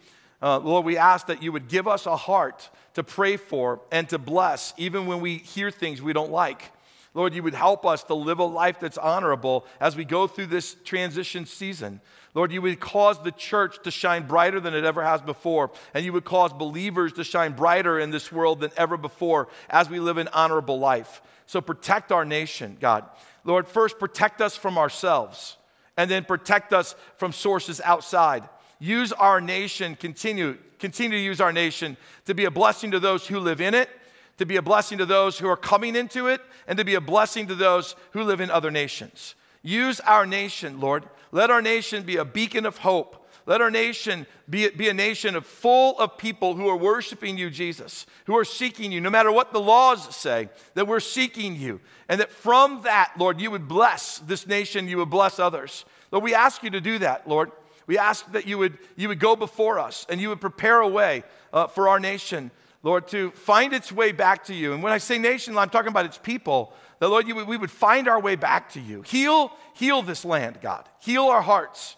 Uh, 0.41 0.59
Lord, 0.59 0.85
we 0.85 0.97
ask 0.97 1.27
that 1.27 1.43
you 1.43 1.51
would 1.51 1.67
give 1.67 1.87
us 1.87 2.05
a 2.05 2.15
heart 2.15 2.69
to 2.93 3.03
pray 3.03 3.35
for 3.35 3.81
and 3.91 4.07
to 4.09 4.17
bless, 4.17 4.73
even 4.77 5.05
when 5.05 5.19
we 5.19 5.37
hear 5.37 5.69
things 5.69 6.01
we 6.01 6.13
don't 6.13 6.31
like. 6.31 6.71
Lord, 7.13 7.33
you 7.33 7.43
would 7.43 7.55
help 7.55 7.85
us 7.85 8.03
to 8.05 8.13
live 8.13 8.39
a 8.39 8.45
life 8.45 8.79
that's 8.79 8.97
honorable 8.97 9.65
as 9.79 9.95
we 9.95 10.05
go 10.05 10.27
through 10.27 10.45
this 10.45 10.75
transition 10.85 11.45
season. 11.45 11.99
Lord, 12.37 12.51
you 12.51 12.61
would 12.61 12.79
cause 12.79 13.19
the 13.23 13.31
church 13.31 13.81
to 13.81 13.89
shine 13.89 14.27
brighter 14.27 14.59
than 14.59 14.75
it 14.75 14.83
ever 14.83 15.03
has 15.03 15.21
before, 15.21 15.71
and 15.95 16.05
you 16.05 16.13
would 16.13 16.23
cause 16.23 16.53
believers 16.53 17.13
to 17.13 17.23
shine 17.23 17.53
brighter 17.53 17.99
in 17.99 18.11
this 18.11 18.31
world 18.31 18.59
than 18.59 18.69
ever 18.77 18.95
before 18.95 19.47
as 19.71 19.89
we 19.89 19.99
live 19.99 20.17
an 20.17 20.29
honorable 20.31 20.77
life. 20.77 21.23
So 21.47 21.61
protect 21.61 22.11
our 22.11 22.25
nation, 22.25 22.77
God. 22.79 23.05
Lord, 23.43 23.67
first 23.67 23.97
protect 23.97 24.39
us 24.39 24.55
from 24.55 24.77
ourselves, 24.77 25.57
and 25.97 26.11
then 26.11 26.25
protect 26.25 26.73
us 26.73 26.93
from 27.15 27.33
sources 27.33 27.81
outside. 27.81 28.47
Use 28.77 29.11
our 29.13 29.41
nation, 29.41 29.95
continue, 29.95 30.59
continue 30.77 31.17
to 31.17 31.23
use 31.23 31.41
our 31.41 31.51
nation 31.51 31.97
to 32.25 32.35
be 32.35 32.45
a 32.45 32.51
blessing 32.51 32.91
to 32.91 32.99
those 32.99 33.25
who 33.25 33.39
live 33.39 33.61
in 33.61 33.73
it, 33.73 33.89
to 34.37 34.45
be 34.45 34.57
a 34.57 34.61
blessing 34.61 34.99
to 34.99 35.07
those 35.07 35.39
who 35.39 35.47
are 35.47 35.57
coming 35.57 35.95
into 35.95 36.27
it, 36.27 36.41
and 36.67 36.77
to 36.77 36.85
be 36.85 36.93
a 36.93 37.01
blessing 37.01 37.47
to 37.47 37.55
those 37.55 37.95
who 38.11 38.21
live 38.21 38.41
in 38.41 38.51
other 38.51 38.69
nations. 38.69 39.33
Use 39.61 39.99
our 40.01 40.25
nation, 40.25 40.79
Lord. 40.79 41.05
Let 41.31 41.51
our 41.51 41.61
nation 41.61 42.03
be 42.03 42.17
a 42.17 42.25
beacon 42.25 42.65
of 42.65 42.77
hope 42.77 43.27
let 43.47 43.61
our 43.61 43.71
nation 43.71 44.27
be, 44.49 44.69
be 44.69 44.89
a 44.89 44.93
nation 44.93 45.33
of 45.37 45.45
full 45.45 45.97
of 45.99 46.17
people 46.17 46.55
who 46.55 46.67
are 46.67 46.75
worshiping 46.75 47.37
you, 47.37 47.49
Jesus, 47.49 48.05
who 48.25 48.35
are 48.35 48.43
seeking 48.43 48.91
you, 48.91 48.99
no 48.99 49.09
matter 49.09 49.31
what 49.31 49.53
the 49.53 49.59
laws 49.61 50.13
say, 50.13 50.49
that 50.73 50.85
we're 50.85 50.99
seeking 50.99 51.55
you. 51.55 51.79
And 52.09 52.19
that 52.19 52.29
from 52.29 52.81
that, 52.81 53.13
Lord, 53.17 53.39
you 53.39 53.49
would 53.49 53.69
bless 53.69 54.19
this 54.19 54.47
nation, 54.47 54.89
you 54.89 54.97
would 54.97 55.09
bless 55.09 55.39
others. 55.39 55.85
Lord, 56.11 56.25
we 56.25 56.35
ask 56.35 56.61
you 56.61 56.69
to 56.71 56.81
do 56.81 56.99
that, 56.99 57.25
Lord. 57.25 57.53
We 57.87 57.97
ask 57.97 58.29
that 58.33 58.47
you 58.47 58.57
would, 58.57 58.77
you 58.97 59.07
would 59.07 59.19
go 59.19 59.37
before 59.37 59.79
us 59.79 60.05
and 60.09 60.19
you 60.19 60.27
would 60.27 60.41
prepare 60.41 60.81
a 60.81 60.87
way 60.87 61.23
uh, 61.53 61.67
for 61.67 61.87
our 61.87 62.01
nation, 62.01 62.51
Lord, 62.83 63.07
to 63.09 63.31
find 63.31 63.71
its 63.71 63.93
way 63.93 64.11
back 64.11 64.43
to 64.45 64.53
you. 64.53 64.73
And 64.73 64.83
when 64.83 64.91
I 64.91 64.97
say 64.97 65.17
nation, 65.17 65.57
I'm 65.57 65.69
talking 65.69 65.87
about 65.87 66.05
its 66.05 66.17
people. 66.17 66.73
That, 66.99 67.09
Lord, 67.09 67.27
you, 67.27 67.45
we 67.45 67.57
would 67.57 67.71
find 67.71 68.07
our 68.07 68.19
way 68.19 68.35
back 68.35 68.71
to 68.71 68.81
you. 68.81 69.03
Heal, 69.03 69.51
heal 69.73 70.01
this 70.01 70.25
land, 70.25 70.59
God. 70.61 70.87
Heal 70.99 71.25
our 71.25 71.41
hearts. 71.41 71.95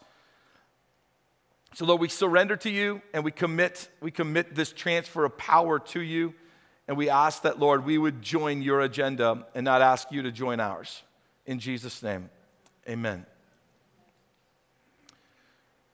So, 1.74 1.86
Lord, 1.86 2.02
we 2.02 2.10
surrender 2.10 2.58
to 2.58 2.70
you 2.70 3.02
and 3.14 3.24
we 3.24 3.32
commit, 3.32 3.90
we 4.02 4.12
commit 4.12 4.56
this 4.56 4.74
transfer 4.74 5.24
of 5.24 5.38
power 5.38 5.80
to 5.80 6.02
you. 6.02 6.34
And 6.88 6.98
we 6.98 7.10
ask 7.10 7.44
that, 7.44 7.60
Lord, 7.60 7.86
we 7.86 7.98
would 7.98 8.22
join 8.22 8.62
your 8.62 8.82
agenda 8.82 9.46
and 9.54 9.64
not 9.64 9.82
ask 9.82 10.12
you 10.12 10.24
to 10.24 10.32
join 10.32 10.60
ours. 10.60 11.04
In 11.46 11.60
Jesus' 11.60 12.02
name, 12.02 12.30
amen. 12.88 13.26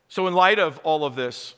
So, 0.08 0.28
in 0.28 0.34
light 0.34 0.58
of 0.58 0.80
all 0.80 1.04
of 1.04 1.16
this, 1.16 1.54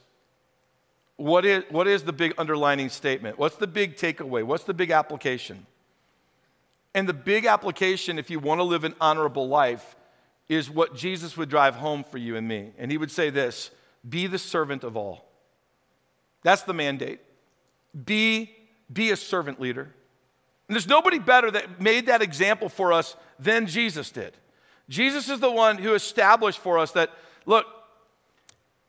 what 1.17 1.45
is, 1.45 1.63
what 1.69 1.87
is 1.87 2.03
the 2.03 2.13
big 2.13 2.33
underlining 2.37 2.89
statement? 2.89 3.37
What's 3.37 3.55
the 3.55 3.67
big 3.67 3.95
takeaway? 3.95 4.43
What's 4.43 4.63
the 4.63 4.73
big 4.73 4.91
application? 4.91 5.65
And 6.93 7.07
the 7.07 7.13
big 7.13 7.45
application, 7.45 8.17
if 8.17 8.29
you 8.29 8.39
want 8.39 8.59
to 8.59 8.63
live 8.63 8.83
an 8.83 8.95
honorable 8.99 9.47
life, 9.47 9.95
is 10.49 10.69
what 10.69 10.95
Jesus 10.95 11.35
would 11.37 11.49
drive 11.49 11.75
home 11.75 12.03
for 12.03 12.17
you 12.17 12.35
and 12.35 12.47
me. 12.47 12.71
And 12.77 12.89
he 12.91 12.97
would 12.97 13.11
say 13.11 13.29
this 13.29 13.71
be 14.07 14.27
the 14.27 14.39
servant 14.39 14.83
of 14.83 14.95
all. 14.95 15.25
That's 16.43 16.63
the 16.63 16.73
mandate. 16.73 17.19
Be, 18.05 18.55
be 18.91 19.11
a 19.11 19.15
servant 19.15 19.59
leader. 19.59 19.93
And 20.67 20.75
there's 20.75 20.87
nobody 20.87 21.19
better 21.19 21.49
that 21.51 21.81
made 21.81 22.07
that 22.07 22.21
example 22.21 22.69
for 22.69 22.93
us 22.93 23.15
than 23.39 23.67
Jesus 23.67 24.11
did. 24.11 24.33
Jesus 24.89 25.29
is 25.29 25.39
the 25.39 25.51
one 25.51 25.77
who 25.77 25.93
established 25.93 26.59
for 26.59 26.77
us 26.77 26.91
that, 26.91 27.11
look, 27.45 27.65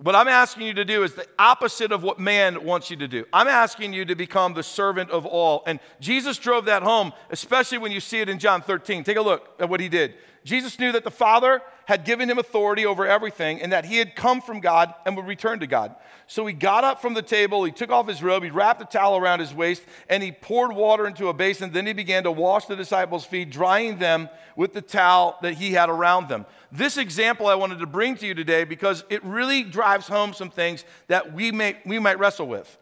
what 0.00 0.14
I'm 0.14 0.28
asking 0.28 0.68
you 0.68 0.74
to 0.74 0.84
do 0.84 1.02
is 1.02 1.14
the 1.14 1.26
opposite 1.40 1.90
of 1.90 2.04
what 2.04 2.20
man 2.20 2.64
wants 2.64 2.88
you 2.88 2.96
to 2.98 3.08
do. 3.08 3.24
I'm 3.32 3.48
asking 3.48 3.92
you 3.92 4.04
to 4.04 4.14
become 4.14 4.54
the 4.54 4.62
servant 4.62 5.10
of 5.10 5.26
all. 5.26 5.64
And 5.66 5.80
Jesus 5.98 6.38
drove 6.38 6.66
that 6.66 6.84
home, 6.84 7.12
especially 7.30 7.78
when 7.78 7.90
you 7.90 7.98
see 7.98 8.20
it 8.20 8.28
in 8.28 8.38
John 8.38 8.62
13. 8.62 9.02
Take 9.02 9.16
a 9.16 9.22
look 9.22 9.56
at 9.58 9.68
what 9.68 9.80
he 9.80 9.88
did. 9.88 10.14
Jesus 10.48 10.78
knew 10.78 10.92
that 10.92 11.04
the 11.04 11.10
Father 11.10 11.60
had 11.84 12.06
given 12.06 12.30
him 12.30 12.38
authority 12.38 12.86
over 12.86 13.06
everything 13.06 13.60
and 13.60 13.70
that 13.70 13.84
he 13.84 13.98
had 13.98 14.16
come 14.16 14.40
from 14.40 14.60
God 14.60 14.94
and 15.04 15.14
would 15.14 15.26
return 15.26 15.60
to 15.60 15.66
God. 15.66 15.94
So 16.26 16.46
he 16.46 16.54
got 16.54 16.84
up 16.84 17.02
from 17.02 17.12
the 17.12 17.20
table, 17.20 17.64
he 17.64 17.70
took 17.70 17.90
off 17.90 18.08
his 18.08 18.22
robe, 18.22 18.44
he 18.44 18.48
wrapped 18.48 18.80
a 18.80 18.86
towel 18.86 19.18
around 19.18 19.40
his 19.40 19.52
waist, 19.52 19.82
and 20.08 20.22
he 20.22 20.32
poured 20.32 20.74
water 20.74 21.06
into 21.06 21.28
a 21.28 21.34
basin. 21.34 21.70
Then 21.70 21.86
he 21.86 21.92
began 21.92 22.22
to 22.22 22.32
wash 22.32 22.64
the 22.64 22.76
disciples' 22.76 23.26
feet, 23.26 23.50
drying 23.50 23.98
them 23.98 24.30
with 24.56 24.72
the 24.72 24.80
towel 24.80 25.36
that 25.42 25.52
he 25.52 25.72
had 25.72 25.90
around 25.90 26.30
them. 26.30 26.46
This 26.72 26.96
example 26.96 27.46
I 27.46 27.54
wanted 27.54 27.80
to 27.80 27.86
bring 27.86 28.16
to 28.16 28.26
you 28.26 28.32
today 28.32 28.64
because 28.64 29.04
it 29.10 29.22
really 29.24 29.62
drives 29.62 30.08
home 30.08 30.32
some 30.32 30.48
things 30.48 30.82
that 31.08 31.34
we, 31.34 31.52
may, 31.52 31.76
we 31.84 31.98
might 31.98 32.18
wrestle 32.18 32.46
with. 32.46 32.78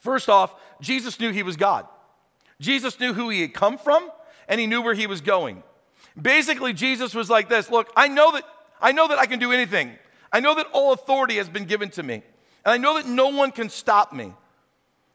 First 0.00 0.28
off, 0.28 0.52
Jesus 0.80 1.20
knew 1.20 1.30
he 1.30 1.44
was 1.44 1.56
God. 1.56 1.86
Jesus 2.60 2.98
knew 2.98 3.14
who 3.14 3.28
he 3.28 3.42
had 3.42 3.54
come 3.54 3.78
from, 3.78 4.10
and 4.48 4.60
he 4.60 4.66
knew 4.66 4.82
where 4.82 4.94
he 4.94 5.06
was 5.06 5.20
going. 5.20 5.62
Basically, 6.20 6.72
Jesus 6.72 7.14
was 7.14 7.28
like 7.28 7.48
this 7.48 7.70
Look, 7.70 7.92
I 7.96 8.08
know 8.08 8.32
that 8.32 8.44
I 8.80 8.92
know 8.92 9.08
that 9.08 9.18
I 9.18 9.26
can 9.26 9.38
do 9.38 9.52
anything. 9.52 9.92
I 10.32 10.40
know 10.40 10.54
that 10.54 10.66
all 10.72 10.92
authority 10.92 11.36
has 11.36 11.48
been 11.48 11.64
given 11.64 11.90
to 11.90 12.02
me. 12.02 12.14
And 12.64 12.72
I 12.72 12.78
know 12.78 12.94
that 12.96 13.06
no 13.06 13.28
one 13.28 13.52
can 13.52 13.68
stop 13.68 14.12
me. 14.12 14.32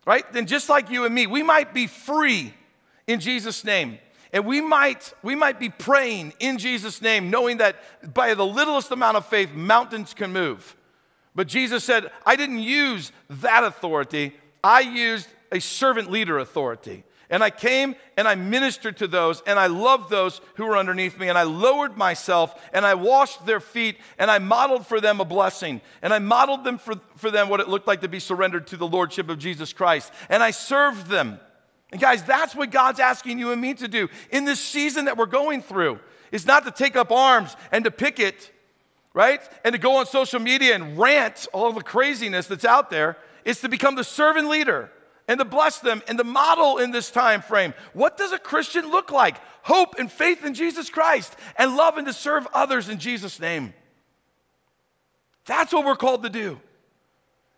Right? 0.06 0.32
Then 0.34 0.48
just 0.48 0.70
like 0.70 0.90
you 0.90 1.06
and 1.06 1.14
me, 1.14 1.28
we 1.28 1.44
might 1.44 1.74
be 1.74 1.88
free 1.88 2.54
in 3.08 3.20
Jesus' 3.20 3.64
name. 3.64 4.00
And 4.34 4.46
we 4.46 4.62
might, 4.62 5.14
we 5.22 5.36
might 5.36 5.60
be 5.60 5.70
praying 5.70 6.34
in 6.40 6.58
Jesus' 6.58 7.02
name, 7.02 7.30
knowing 7.30 7.58
that 7.58 7.76
by 8.14 8.34
the 8.34 8.46
littlest 8.46 8.90
amount 8.92 9.18
of 9.18 9.26
faith, 9.26 9.52
mountains 9.52 10.14
can 10.14 10.32
move. 10.32 10.76
But 11.36 11.48
Jesus 11.48 11.84
said, 11.84 12.10
I 12.26 12.36
didn't 12.36 12.60
use 12.60 13.12
that 13.30 13.64
authority, 13.64 14.34
I 14.64 14.82
used 14.82 15.28
a 15.52 15.60
servant 15.60 16.10
leader 16.10 16.40
authority. 16.40 17.04
And 17.32 17.42
I 17.42 17.50
came 17.50 17.96
and 18.18 18.28
I 18.28 18.36
ministered 18.36 18.98
to 18.98 19.08
those, 19.08 19.42
and 19.48 19.58
I 19.58 19.68
loved 19.68 20.10
those 20.10 20.42
who 20.56 20.66
were 20.66 20.78
underneath 20.78 21.18
me, 21.18 21.30
and 21.30 21.38
I 21.38 21.44
lowered 21.44 21.98
myself, 21.98 22.54
and 22.74 22.86
I 22.86 22.94
washed 22.94 23.46
their 23.46 23.62
feet, 23.62 23.98
and 24.20 24.30
I 24.30 24.38
modeled 24.38 24.86
for 24.86 25.00
them 25.00 25.22
a 25.22 25.26
blessing. 25.26 25.80
And 26.02 26.14
I 26.14 26.20
modeled 26.20 26.66
them 26.66 26.78
for, 26.78 26.96
for 27.16 27.32
them 27.32 27.48
what 27.48 27.62
it 27.62 27.70
looked 27.70 27.88
like 27.88 28.02
to 28.02 28.10
be 28.10 28.20
surrendered 28.20 28.68
to 28.68 28.78
the 28.78 28.86
Lordship 28.86 29.30
of 29.30 29.40
Jesus 29.40 29.72
Christ. 29.72 30.12
And 30.30 30.44
I 30.44 30.52
served 30.52 31.08
them. 31.08 31.40
And 31.94 32.02
guys, 32.02 32.22
that's 32.24 32.54
what 32.54 32.70
God's 32.70 33.00
asking 33.00 33.40
you 33.40 33.52
and 33.52 33.62
me 33.62 33.76
to 33.76 33.88
do 33.88 34.10
in 34.30 34.44
this 34.44 34.60
season 34.60 35.06
that 35.06 35.18
we're 35.18 35.26
going 35.26 35.62
through. 35.62 36.00
Is 36.34 36.46
not 36.46 36.66
to 36.66 36.72
take 36.72 36.98
up 36.98 37.12
arms 37.12 37.56
and 37.72 37.86
to 37.86 37.92
picket, 37.92 38.52
right? 39.14 39.42
And 39.64 39.74
to 39.74 39.80
go 39.80 39.98
on 39.98 40.06
social 40.06 40.40
media 40.40 40.76
and 40.76 40.98
rant 40.98 41.48
all 41.54 41.72
the 41.72 41.82
craziness 41.82 42.48
that's 42.48 42.66
out 42.66 42.90
there. 42.90 43.18
It's 43.46 43.62
to 43.62 43.70
become 43.70 43.96
the 43.96 44.04
servant 44.04 44.50
leader 44.50 44.92
and 45.32 45.40
to 45.40 45.46
bless 45.46 45.80
them 45.80 46.04
and 46.10 46.18
to 46.18 46.26
model 46.26 46.78
in 46.78 46.92
this 46.92 47.10
time 47.10 47.42
frame. 47.42 47.74
What 47.94 48.18
does 48.18 48.34
a 48.34 48.38
Christian 48.38 48.92
look 48.92 49.14
like? 49.14 49.38
Hope 49.62 49.96
and 49.98 50.12
faith 50.12 50.44
in 50.44 50.54
Jesus 50.54 50.90
Christ 50.90 51.34
and 51.56 51.78
love 51.78 51.98
and 51.98 52.06
to 52.06 52.12
serve 52.12 52.46
others 52.54 52.90
in 52.90 53.00
Jesus' 53.00 53.40
name. 53.40 53.74
That's 55.46 55.72
what 55.72 55.86
we're 55.86 55.96
called 55.96 56.24
to 56.24 56.30
do. 56.30 56.60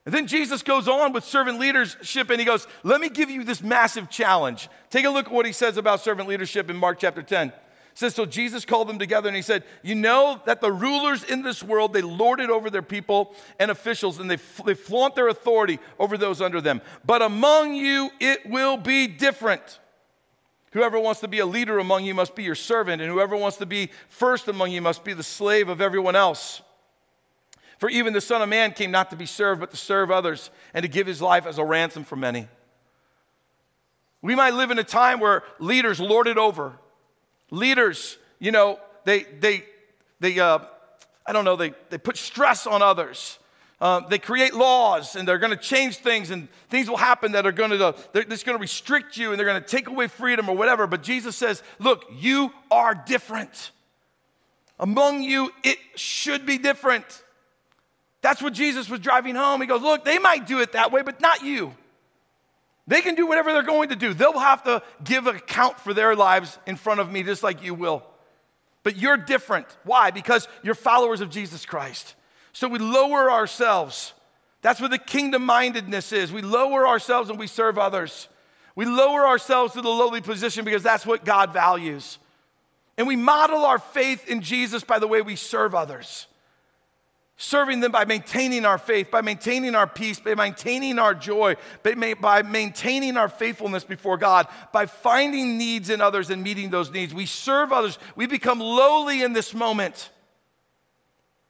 And 0.06 0.14
then 0.14 0.28
Jesus 0.28 0.62
goes 0.62 0.88
on 0.88 1.14
with 1.14 1.24
servant 1.24 1.60
leadership 1.60 2.30
and 2.30 2.40
he 2.40 2.46
goes, 2.46 2.68
Let 2.84 3.02
me 3.02 3.10
give 3.10 3.32
you 3.32 3.44
this 3.44 3.64
massive 3.64 4.08
challenge. 4.08 4.70
Take 4.92 5.06
a 5.06 5.10
look 5.10 5.26
at 5.26 5.32
what 5.32 5.48
he 5.48 5.52
says 5.52 5.76
about 5.78 6.02
servant 6.02 6.30
leadership 6.30 6.70
in 6.70 6.76
Mark 6.76 7.00
chapter 7.00 7.24
10 7.24 7.52
says, 7.94 8.16
So 8.16 8.26
Jesus 8.26 8.66
called 8.66 8.88
them 8.88 9.00
together 9.00 9.28
and 9.28 9.36
he 9.36 9.42
said, 9.42 9.64
You 9.82 9.96
know 9.96 10.42
that 10.46 10.62
the 10.62 10.72
rulers 10.72 11.24
in 11.24 11.44
this 11.44 11.64
world, 11.64 11.94
they 11.94 12.02
lord 12.02 12.40
it 12.40 12.50
over 12.50 12.70
their 12.70 12.82
people 12.82 13.36
and 13.60 13.70
officials, 13.70 14.20
and 14.20 14.30
they, 14.30 14.38
they 14.66 14.74
flaunt 14.74 15.16
their 15.16 15.28
authority 15.28 15.80
over 16.00 16.18
those 16.18 16.42
under 16.42 16.62
them. 16.62 16.82
But 17.06 17.22
among 17.22 17.76
you, 17.76 18.10
it 18.20 18.46
will 18.46 18.78
be 18.78 19.08
different. 19.08 19.80
Whoever 20.72 21.00
wants 21.00 21.22
to 21.22 21.28
be 21.28 21.40
a 21.40 21.46
leader 21.46 21.78
among 21.78 22.04
you 22.04 22.16
must 22.16 22.36
be 22.36 22.44
your 22.44 22.56
servant, 22.56 23.02
and 23.02 23.12
whoever 23.12 23.38
wants 23.38 23.58
to 23.58 23.66
be 23.68 23.92
first 24.10 24.48
among 24.48 24.72
you 24.72 24.82
must 24.82 25.04
be 25.04 25.14
the 25.14 25.24
slave 25.24 25.70
of 25.70 25.82
everyone 25.82 26.16
else. 26.16 26.64
For 27.78 27.90
even 27.90 28.14
the 28.14 28.22
Son 28.22 28.42
of 28.42 28.50
Man 28.50 28.72
came 28.72 28.90
not 28.90 29.12
to 29.12 29.16
be 29.16 29.28
served, 29.28 29.60
but 29.62 29.70
to 29.72 29.78
serve 29.78 30.10
others, 30.10 30.50
and 30.74 30.82
to 30.82 30.90
give 30.90 31.06
his 31.06 31.22
life 31.22 31.46
as 31.46 31.60
a 31.60 31.66
ransom 31.66 32.04
for 32.04 32.16
many. 32.16 32.48
We 34.24 34.34
might 34.34 34.56
live 34.56 34.72
in 34.72 34.80
a 34.80 34.84
time 34.84 35.20
where 35.20 35.44
leaders 35.60 36.00
lord 36.00 36.28
it 36.28 36.38
over 36.38 36.80
Leaders, 37.54 38.18
you 38.40 38.52
know, 38.52 38.80
they, 39.06 39.24
they, 39.40 39.64
they 40.20 40.40
uh, 40.40 40.58
I 41.24 41.34
don't 41.34 41.46
know, 41.46 41.56
they, 41.56 41.72
they 41.92 42.00
put 42.00 42.18
stress 42.18 42.66
on 42.66 42.82
others. 42.82 43.38
Uh, 43.80 44.00
they 44.08 44.18
create 44.18 44.56
laws 44.56 45.16
and 45.16 45.28
they're 45.28 45.38
going 45.38 45.56
to 45.56 45.62
change 45.62 45.98
things 45.98 46.32
and 46.32 46.48
things 46.70 46.90
will 46.90 46.98
happen 46.98 47.34
that 47.34 47.46
are 47.46 47.52
going 47.52 47.70
to 47.70 47.94
they're 48.12 48.24
going 48.24 48.38
to 48.38 48.58
restrict 48.58 49.18
you 49.18 49.30
and 49.30 49.38
they're 49.38 49.46
going 49.46 49.62
to 49.62 49.68
take 49.68 49.88
away 49.88 50.08
freedom 50.08 50.50
or 50.50 50.56
whatever. 50.56 50.88
But 50.88 51.04
jesus 51.04 51.36
says 51.36 51.62
look 51.80 52.06
you 52.18 52.52
are 52.72 52.96
different. 52.96 53.72
Among 54.80 55.22
you 55.22 55.52
it 55.64 55.78
should 55.96 56.46
be 56.48 56.58
different. 56.58 57.06
That's 58.22 58.42
what 58.42 58.54
jesus 58.54 58.90
was 58.90 59.02
driving 59.02 59.36
home. 59.36 59.62
He 59.62 59.68
goes 59.68 59.82
look 59.82 60.06
they 60.06 60.18
might 60.18 60.48
do 60.48 60.60
it 60.60 60.72
that 60.72 60.92
way 60.92 61.02
but 61.02 61.20
not 61.20 61.44
you 61.44 61.76
they 62.88 63.02
can 63.02 63.16
do 63.16 63.26
whatever 63.28 63.54
they're 63.54 63.64
going 63.64 63.90
to 63.90 63.96
do. 63.96 64.14
They'll 64.14 64.40
have 64.40 64.64
to 64.64 64.82
give 65.04 65.28
account 65.28 65.80
for 65.80 65.94
their 65.94 66.16
lives 66.16 66.58
in 66.68 66.76
front 66.76 67.00
of 67.00 67.12
me, 67.12 67.24
just 67.24 67.44
like 67.44 67.64
you 67.64 67.74
will. 67.74 68.04
But 68.84 68.98
you're 68.98 69.18
different. 69.18 69.68
Why? 69.84 70.12
Because 70.12 70.48
you're 70.62 70.76
followers 70.76 71.22
of 71.22 71.30
Jesus 71.30 71.66
Christ. 71.66 72.16
So 72.52 72.68
we 72.68 72.80
lower 72.80 73.32
ourselves. 73.32 74.14
That's 74.62 74.82
what 74.82 74.92
the 74.92 74.98
kingdom 74.98 75.46
mindedness 75.46 76.12
is. 76.12 76.32
We 76.32 76.42
lower 76.42 76.86
ourselves 76.86 77.30
and 77.30 77.40
we 77.40 77.48
serve 77.48 77.78
others. 77.78 78.28
We 78.76 78.86
lower 78.86 79.26
ourselves 79.26 79.74
to 79.74 79.82
the 79.82 79.90
lowly 79.90 80.22
position 80.22 80.66
because 80.66 80.84
that's 80.84 81.06
what 81.06 81.24
God 81.24 81.54
values. 81.54 82.18
And 82.98 83.08
we 83.08 83.16
model 83.16 83.66
our 83.66 83.80
faith 83.80 84.28
in 84.28 84.42
Jesus 84.42 84.84
by 84.84 85.00
the 85.00 85.08
way 85.08 85.22
we 85.22 85.36
serve 85.36 85.74
others 85.74 86.28
serving 87.44 87.82
them 87.82 87.92
by 87.92 88.06
maintaining 88.06 88.66
our 88.66 88.78
faith, 88.78 89.12
by 89.12 89.22
maintaining 89.22 89.76
our 89.76 89.86
peace, 89.86 90.18
by 90.18 90.34
maintaining 90.34 90.98
our 90.98 91.14
joy, 91.14 91.56
by 91.84 92.42
maintaining 92.42 93.18
our 93.18 93.28
faithfulness 93.28 93.84
before 93.84 94.18
God, 94.18 94.48
by 94.72 94.86
finding 94.86 95.58
needs 95.58 95.90
in 95.90 96.00
others 96.00 96.30
and 96.30 96.42
meeting 96.42 96.70
those 96.70 96.90
needs. 96.90 97.14
We 97.14 97.26
serve 97.26 97.74
others. 97.74 98.00
We 98.16 98.28
become 98.28 98.62
lowly 98.62 99.24
in 99.24 99.34
this 99.34 99.54
moment. 99.54 100.10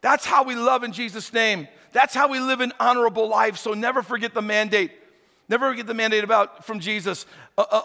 That's 0.01 0.25
how 0.25 0.43
we 0.43 0.56
love 0.56 0.84
in 0.84 0.93
Jesus' 0.93 1.32
name. 1.32 1.67
That's 1.91 2.15
how 2.15 2.27
we 2.27 2.39
live 2.39 2.60
an 2.60 2.73
honorable 2.79 3.29
life. 3.29 3.58
So 3.58 3.75
never 3.75 4.01
forget 4.01 4.34
the 4.34 4.41
mandate. 4.41 4.91
Never 5.47 5.69
forget 5.69 5.86
the 5.86 5.93
mandate 5.93 6.23
about 6.23 6.65
from 6.65 6.79
Jesus. 6.79 7.27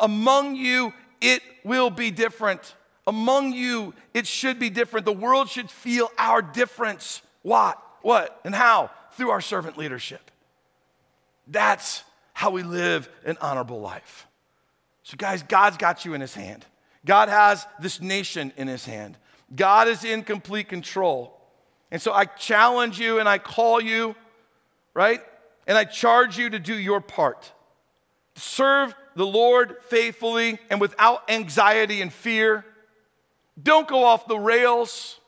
Among 0.01 0.57
you, 0.57 0.94
it 1.21 1.42
will 1.62 1.90
be 1.90 2.11
different. 2.11 2.75
Among 3.07 3.53
you, 3.53 3.92
it 4.14 4.27
should 4.27 4.59
be 4.59 4.71
different. 4.71 5.05
The 5.05 5.12
world 5.12 5.51
should 5.51 5.71
feel 5.71 6.11
our 6.16 6.40
difference. 6.40 7.21
What? 7.42 7.83
What 8.03 8.41
and 8.45 8.55
how? 8.55 8.91
Through 9.13 9.31
our 9.31 9.41
servant 9.41 9.77
leadership. 9.77 10.31
That's 11.47 12.05
how 12.33 12.51
we 12.51 12.63
live 12.63 13.09
an 13.25 13.37
honorable 13.41 13.81
life. 13.81 14.27
So, 15.03 15.17
guys, 15.17 15.42
God's 15.42 15.77
got 15.77 16.05
you 16.05 16.15
in 16.15 16.21
his 16.21 16.35
hand. 16.35 16.65
God 17.05 17.29
has 17.29 17.67
this 17.81 18.01
nation 18.01 18.53
in 18.57 18.69
his 18.69 18.85
hand. 18.85 19.17
God 19.55 19.88
is 19.88 20.05
in 20.05 20.23
complete 20.23 20.69
control. 20.69 21.35
And 21.90 22.03
so 22.03 22.13
I 22.13 22.27
challenge 22.27 22.99
you 23.01 23.19
and 23.19 23.29
I 23.29 23.38
call 23.38 23.81
you, 23.81 24.15
right? 24.94 25.21
And 25.67 25.79
I 25.79 25.85
charge 25.85 26.38
you 26.38 26.51
to 26.51 26.59
do 26.59 26.75
your 26.75 27.01
part. 27.01 27.51
Serve 28.37 28.94
the 29.17 29.27
Lord 29.27 29.77
faithfully 29.88 30.59
and 30.71 30.81
without 30.81 31.31
anxiety 31.31 32.03
and 32.03 32.13
fear. 32.13 32.65
Don't 33.61 33.88
go 33.88 34.05
off 34.05 34.29
the 34.29 34.38
rails. 34.38 35.19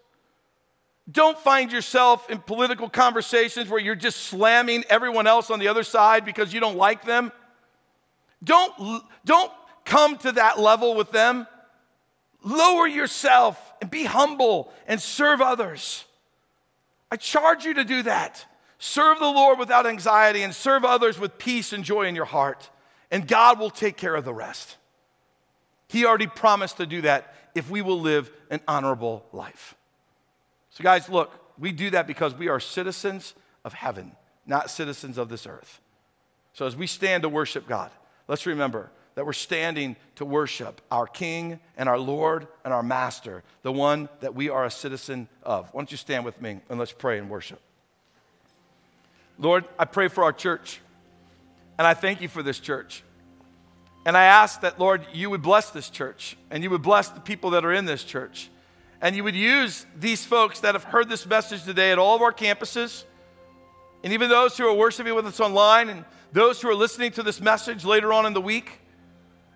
Don't 1.10 1.38
find 1.38 1.72
yourself 1.72 2.28
in 2.30 2.38
political 2.38 2.88
conversations 2.88 3.68
where 3.68 3.80
you're 3.80 3.94
just 3.94 4.18
slamming 4.24 4.84
everyone 4.88 5.26
else 5.26 5.50
on 5.50 5.58
the 5.58 5.68
other 5.68 5.82
side 5.82 6.24
because 6.24 6.52
you 6.52 6.60
don't 6.60 6.76
like 6.76 7.04
them. 7.04 7.32
Don't, 8.44 9.02
don't 9.24 9.52
come 9.84 10.16
to 10.18 10.32
that 10.32 10.58
level 10.58 10.94
with 10.94 11.10
them. 11.10 11.46
Lower 12.42 12.86
yourself 12.86 13.58
and 13.80 13.90
be 13.90 14.04
humble 14.04 14.72
and 14.86 15.00
serve 15.00 15.40
others. 15.40 16.04
I 17.10 17.16
charge 17.16 17.64
you 17.64 17.74
to 17.74 17.84
do 17.84 18.02
that. 18.02 18.44
Serve 18.78 19.18
the 19.18 19.26
Lord 19.26 19.58
without 19.58 19.86
anxiety 19.86 20.42
and 20.42 20.54
serve 20.54 20.84
others 20.84 21.18
with 21.18 21.38
peace 21.38 21.72
and 21.72 21.84
joy 21.84 22.06
in 22.06 22.14
your 22.14 22.24
heart, 22.24 22.70
and 23.10 23.28
God 23.28 23.58
will 23.58 23.68
take 23.68 23.96
care 23.96 24.14
of 24.14 24.24
the 24.24 24.32
rest. 24.32 24.76
He 25.88 26.06
already 26.06 26.28
promised 26.28 26.78
to 26.78 26.86
do 26.86 27.02
that 27.02 27.34
if 27.54 27.68
we 27.68 27.82
will 27.82 28.00
live 28.00 28.30
an 28.48 28.60
honorable 28.66 29.26
life. 29.32 29.74
So, 30.70 30.82
guys, 30.82 31.08
look, 31.08 31.32
we 31.58 31.72
do 31.72 31.90
that 31.90 32.06
because 32.06 32.34
we 32.34 32.48
are 32.48 32.60
citizens 32.60 33.34
of 33.64 33.72
heaven, 33.72 34.12
not 34.46 34.70
citizens 34.70 35.18
of 35.18 35.28
this 35.28 35.46
earth. 35.46 35.80
So, 36.52 36.66
as 36.66 36.76
we 36.76 36.86
stand 36.86 37.22
to 37.24 37.28
worship 37.28 37.66
God, 37.66 37.90
let's 38.28 38.46
remember 38.46 38.90
that 39.14 39.26
we're 39.26 39.32
standing 39.32 39.96
to 40.16 40.24
worship 40.24 40.80
our 40.90 41.06
King 41.06 41.58
and 41.76 41.88
our 41.88 41.98
Lord 41.98 42.46
and 42.64 42.72
our 42.72 42.82
Master, 42.82 43.42
the 43.62 43.72
one 43.72 44.08
that 44.20 44.34
we 44.34 44.48
are 44.48 44.64
a 44.64 44.70
citizen 44.70 45.28
of. 45.42 45.68
Why 45.72 45.80
don't 45.80 45.90
you 45.90 45.96
stand 45.96 46.24
with 46.24 46.40
me 46.40 46.60
and 46.68 46.78
let's 46.78 46.92
pray 46.92 47.18
and 47.18 47.28
worship? 47.28 47.60
Lord, 49.38 49.64
I 49.78 49.86
pray 49.86 50.08
for 50.08 50.22
our 50.22 50.32
church, 50.32 50.80
and 51.78 51.86
I 51.86 51.94
thank 51.94 52.20
you 52.20 52.28
for 52.28 52.42
this 52.42 52.60
church. 52.60 53.02
And 54.06 54.16
I 54.16 54.24
ask 54.24 54.62
that, 54.62 54.78
Lord, 54.78 55.06
you 55.12 55.28
would 55.30 55.42
bless 55.42 55.70
this 55.70 55.90
church 55.90 56.36
and 56.50 56.62
you 56.62 56.70
would 56.70 56.82
bless 56.82 57.08
the 57.08 57.20
people 57.20 57.50
that 57.50 57.64
are 57.64 57.72
in 57.72 57.84
this 57.84 58.02
church. 58.02 58.48
And 59.00 59.16
you 59.16 59.24
would 59.24 59.34
use 59.34 59.86
these 59.98 60.24
folks 60.24 60.60
that 60.60 60.74
have 60.74 60.84
heard 60.84 61.08
this 61.08 61.26
message 61.26 61.64
today 61.64 61.90
at 61.92 61.98
all 61.98 62.16
of 62.16 62.22
our 62.22 62.32
campuses, 62.32 63.04
and 64.04 64.12
even 64.12 64.28
those 64.28 64.56
who 64.56 64.66
are 64.66 64.74
worshiping 64.74 65.14
with 65.14 65.26
us 65.26 65.40
online, 65.40 65.88
and 65.88 66.04
those 66.32 66.60
who 66.60 66.68
are 66.68 66.74
listening 66.74 67.12
to 67.12 67.22
this 67.22 67.40
message 67.40 67.84
later 67.84 68.12
on 68.12 68.26
in 68.26 68.32
the 68.32 68.40
week, 68.40 68.80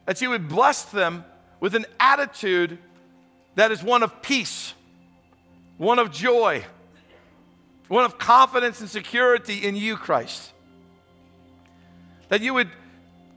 that 0.07 0.21
you 0.21 0.31
would 0.31 0.49
bless 0.49 0.85
them 0.85 1.25
with 1.61 1.75
an 1.75 1.87
attitude 2.01 2.79
that 3.55 3.71
is 3.71 3.83
one 3.83 4.03
of 4.03 4.23
peace, 4.23 4.75
one 5.79 5.99
of 5.99 6.11
joy, 6.11 6.65
one 7.89 8.05
of 8.05 8.19
confidence 8.19 8.81
and 8.81 8.91
security 8.91 9.67
in 9.67 9.77
you, 9.77 9.97
Christ. 9.97 10.53
That 12.29 12.41
you 12.41 12.55
would 12.55 12.71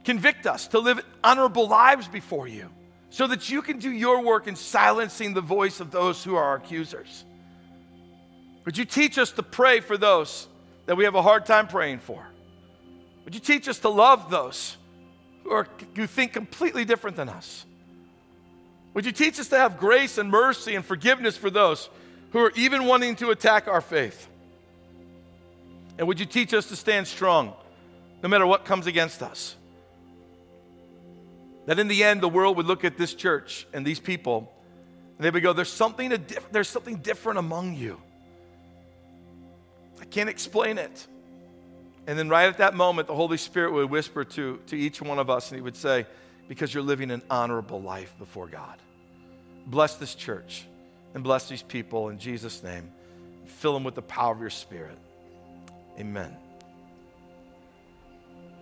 Convict 0.08 0.46
us 0.46 0.68
to 0.68 0.78
live 0.78 1.04
honorable 1.22 1.68
lives 1.68 2.08
before 2.08 2.48
you 2.48 2.70
so 3.10 3.26
that 3.26 3.50
you 3.50 3.62
can 3.62 3.78
do 3.78 3.90
your 3.90 4.22
work 4.22 4.46
in 4.46 4.56
silencing 4.56 5.34
the 5.34 5.40
voice 5.40 5.80
of 5.80 5.90
those 5.90 6.22
who 6.22 6.36
are 6.36 6.44
our 6.44 6.56
accusers. 6.56 7.24
Would 8.64 8.76
you 8.76 8.84
teach 8.84 9.16
us 9.18 9.32
to 9.32 9.42
pray 9.42 9.80
for 9.80 9.96
those 9.96 10.46
that 10.86 10.96
we 10.96 11.04
have 11.04 11.14
a 11.14 11.22
hard 11.22 11.46
time 11.46 11.68
praying 11.68 12.00
for? 12.00 12.26
Would 13.24 13.34
you 13.34 13.40
teach 13.40 13.68
us 13.68 13.78
to 13.80 13.88
love 13.88 14.30
those 14.30 14.76
who, 15.44 15.50
are, 15.50 15.66
who 15.96 16.06
think 16.06 16.32
completely 16.32 16.84
different 16.84 17.16
than 17.16 17.28
us? 17.28 17.64
Would 18.94 19.06
you 19.06 19.12
teach 19.12 19.38
us 19.38 19.48
to 19.48 19.58
have 19.58 19.78
grace 19.78 20.18
and 20.18 20.30
mercy 20.30 20.74
and 20.74 20.84
forgiveness 20.84 21.36
for 21.36 21.50
those 21.50 21.88
who 22.32 22.40
are 22.40 22.52
even 22.56 22.84
wanting 22.84 23.16
to 23.16 23.30
attack 23.30 23.68
our 23.68 23.80
faith? 23.80 24.28
And 25.98 26.06
would 26.06 26.20
you 26.20 26.26
teach 26.26 26.54
us 26.54 26.66
to 26.66 26.76
stand 26.76 27.06
strong 27.06 27.54
no 28.22 28.28
matter 28.28 28.46
what 28.46 28.64
comes 28.64 28.86
against 28.86 29.22
us? 29.22 29.56
That 31.68 31.78
in 31.78 31.86
the 31.86 32.02
end, 32.02 32.22
the 32.22 32.30
world 32.30 32.56
would 32.56 32.64
look 32.64 32.82
at 32.82 32.96
this 32.96 33.12
church 33.12 33.66
and 33.74 33.86
these 33.86 34.00
people, 34.00 34.50
and 35.18 35.24
they 35.24 35.28
would 35.28 35.42
go, 35.42 35.52
There's 35.52 35.70
something, 35.70 36.08
to, 36.08 36.20
there's 36.50 36.66
something 36.66 36.96
different 36.96 37.38
among 37.38 37.74
you. 37.74 38.00
I 40.00 40.06
can't 40.06 40.30
explain 40.30 40.78
it. 40.78 41.06
And 42.06 42.18
then, 42.18 42.30
right 42.30 42.48
at 42.48 42.56
that 42.56 42.72
moment, 42.72 43.06
the 43.06 43.14
Holy 43.14 43.36
Spirit 43.36 43.74
would 43.74 43.90
whisper 43.90 44.24
to, 44.24 44.58
to 44.68 44.76
each 44.78 45.02
one 45.02 45.18
of 45.18 45.28
us, 45.28 45.50
and 45.50 45.58
He 45.58 45.62
would 45.62 45.76
say, 45.76 46.06
Because 46.48 46.72
you're 46.72 46.82
living 46.82 47.10
an 47.10 47.20
honorable 47.28 47.82
life 47.82 48.14
before 48.18 48.46
God. 48.46 48.78
Bless 49.66 49.96
this 49.96 50.14
church 50.14 50.64
and 51.12 51.22
bless 51.22 51.50
these 51.50 51.62
people 51.62 52.08
in 52.08 52.18
Jesus' 52.18 52.62
name. 52.62 52.90
Fill 53.44 53.74
them 53.74 53.84
with 53.84 53.94
the 53.94 54.00
power 54.00 54.32
of 54.32 54.40
your 54.40 54.48
Spirit. 54.48 54.96
Amen. 55.98 56.34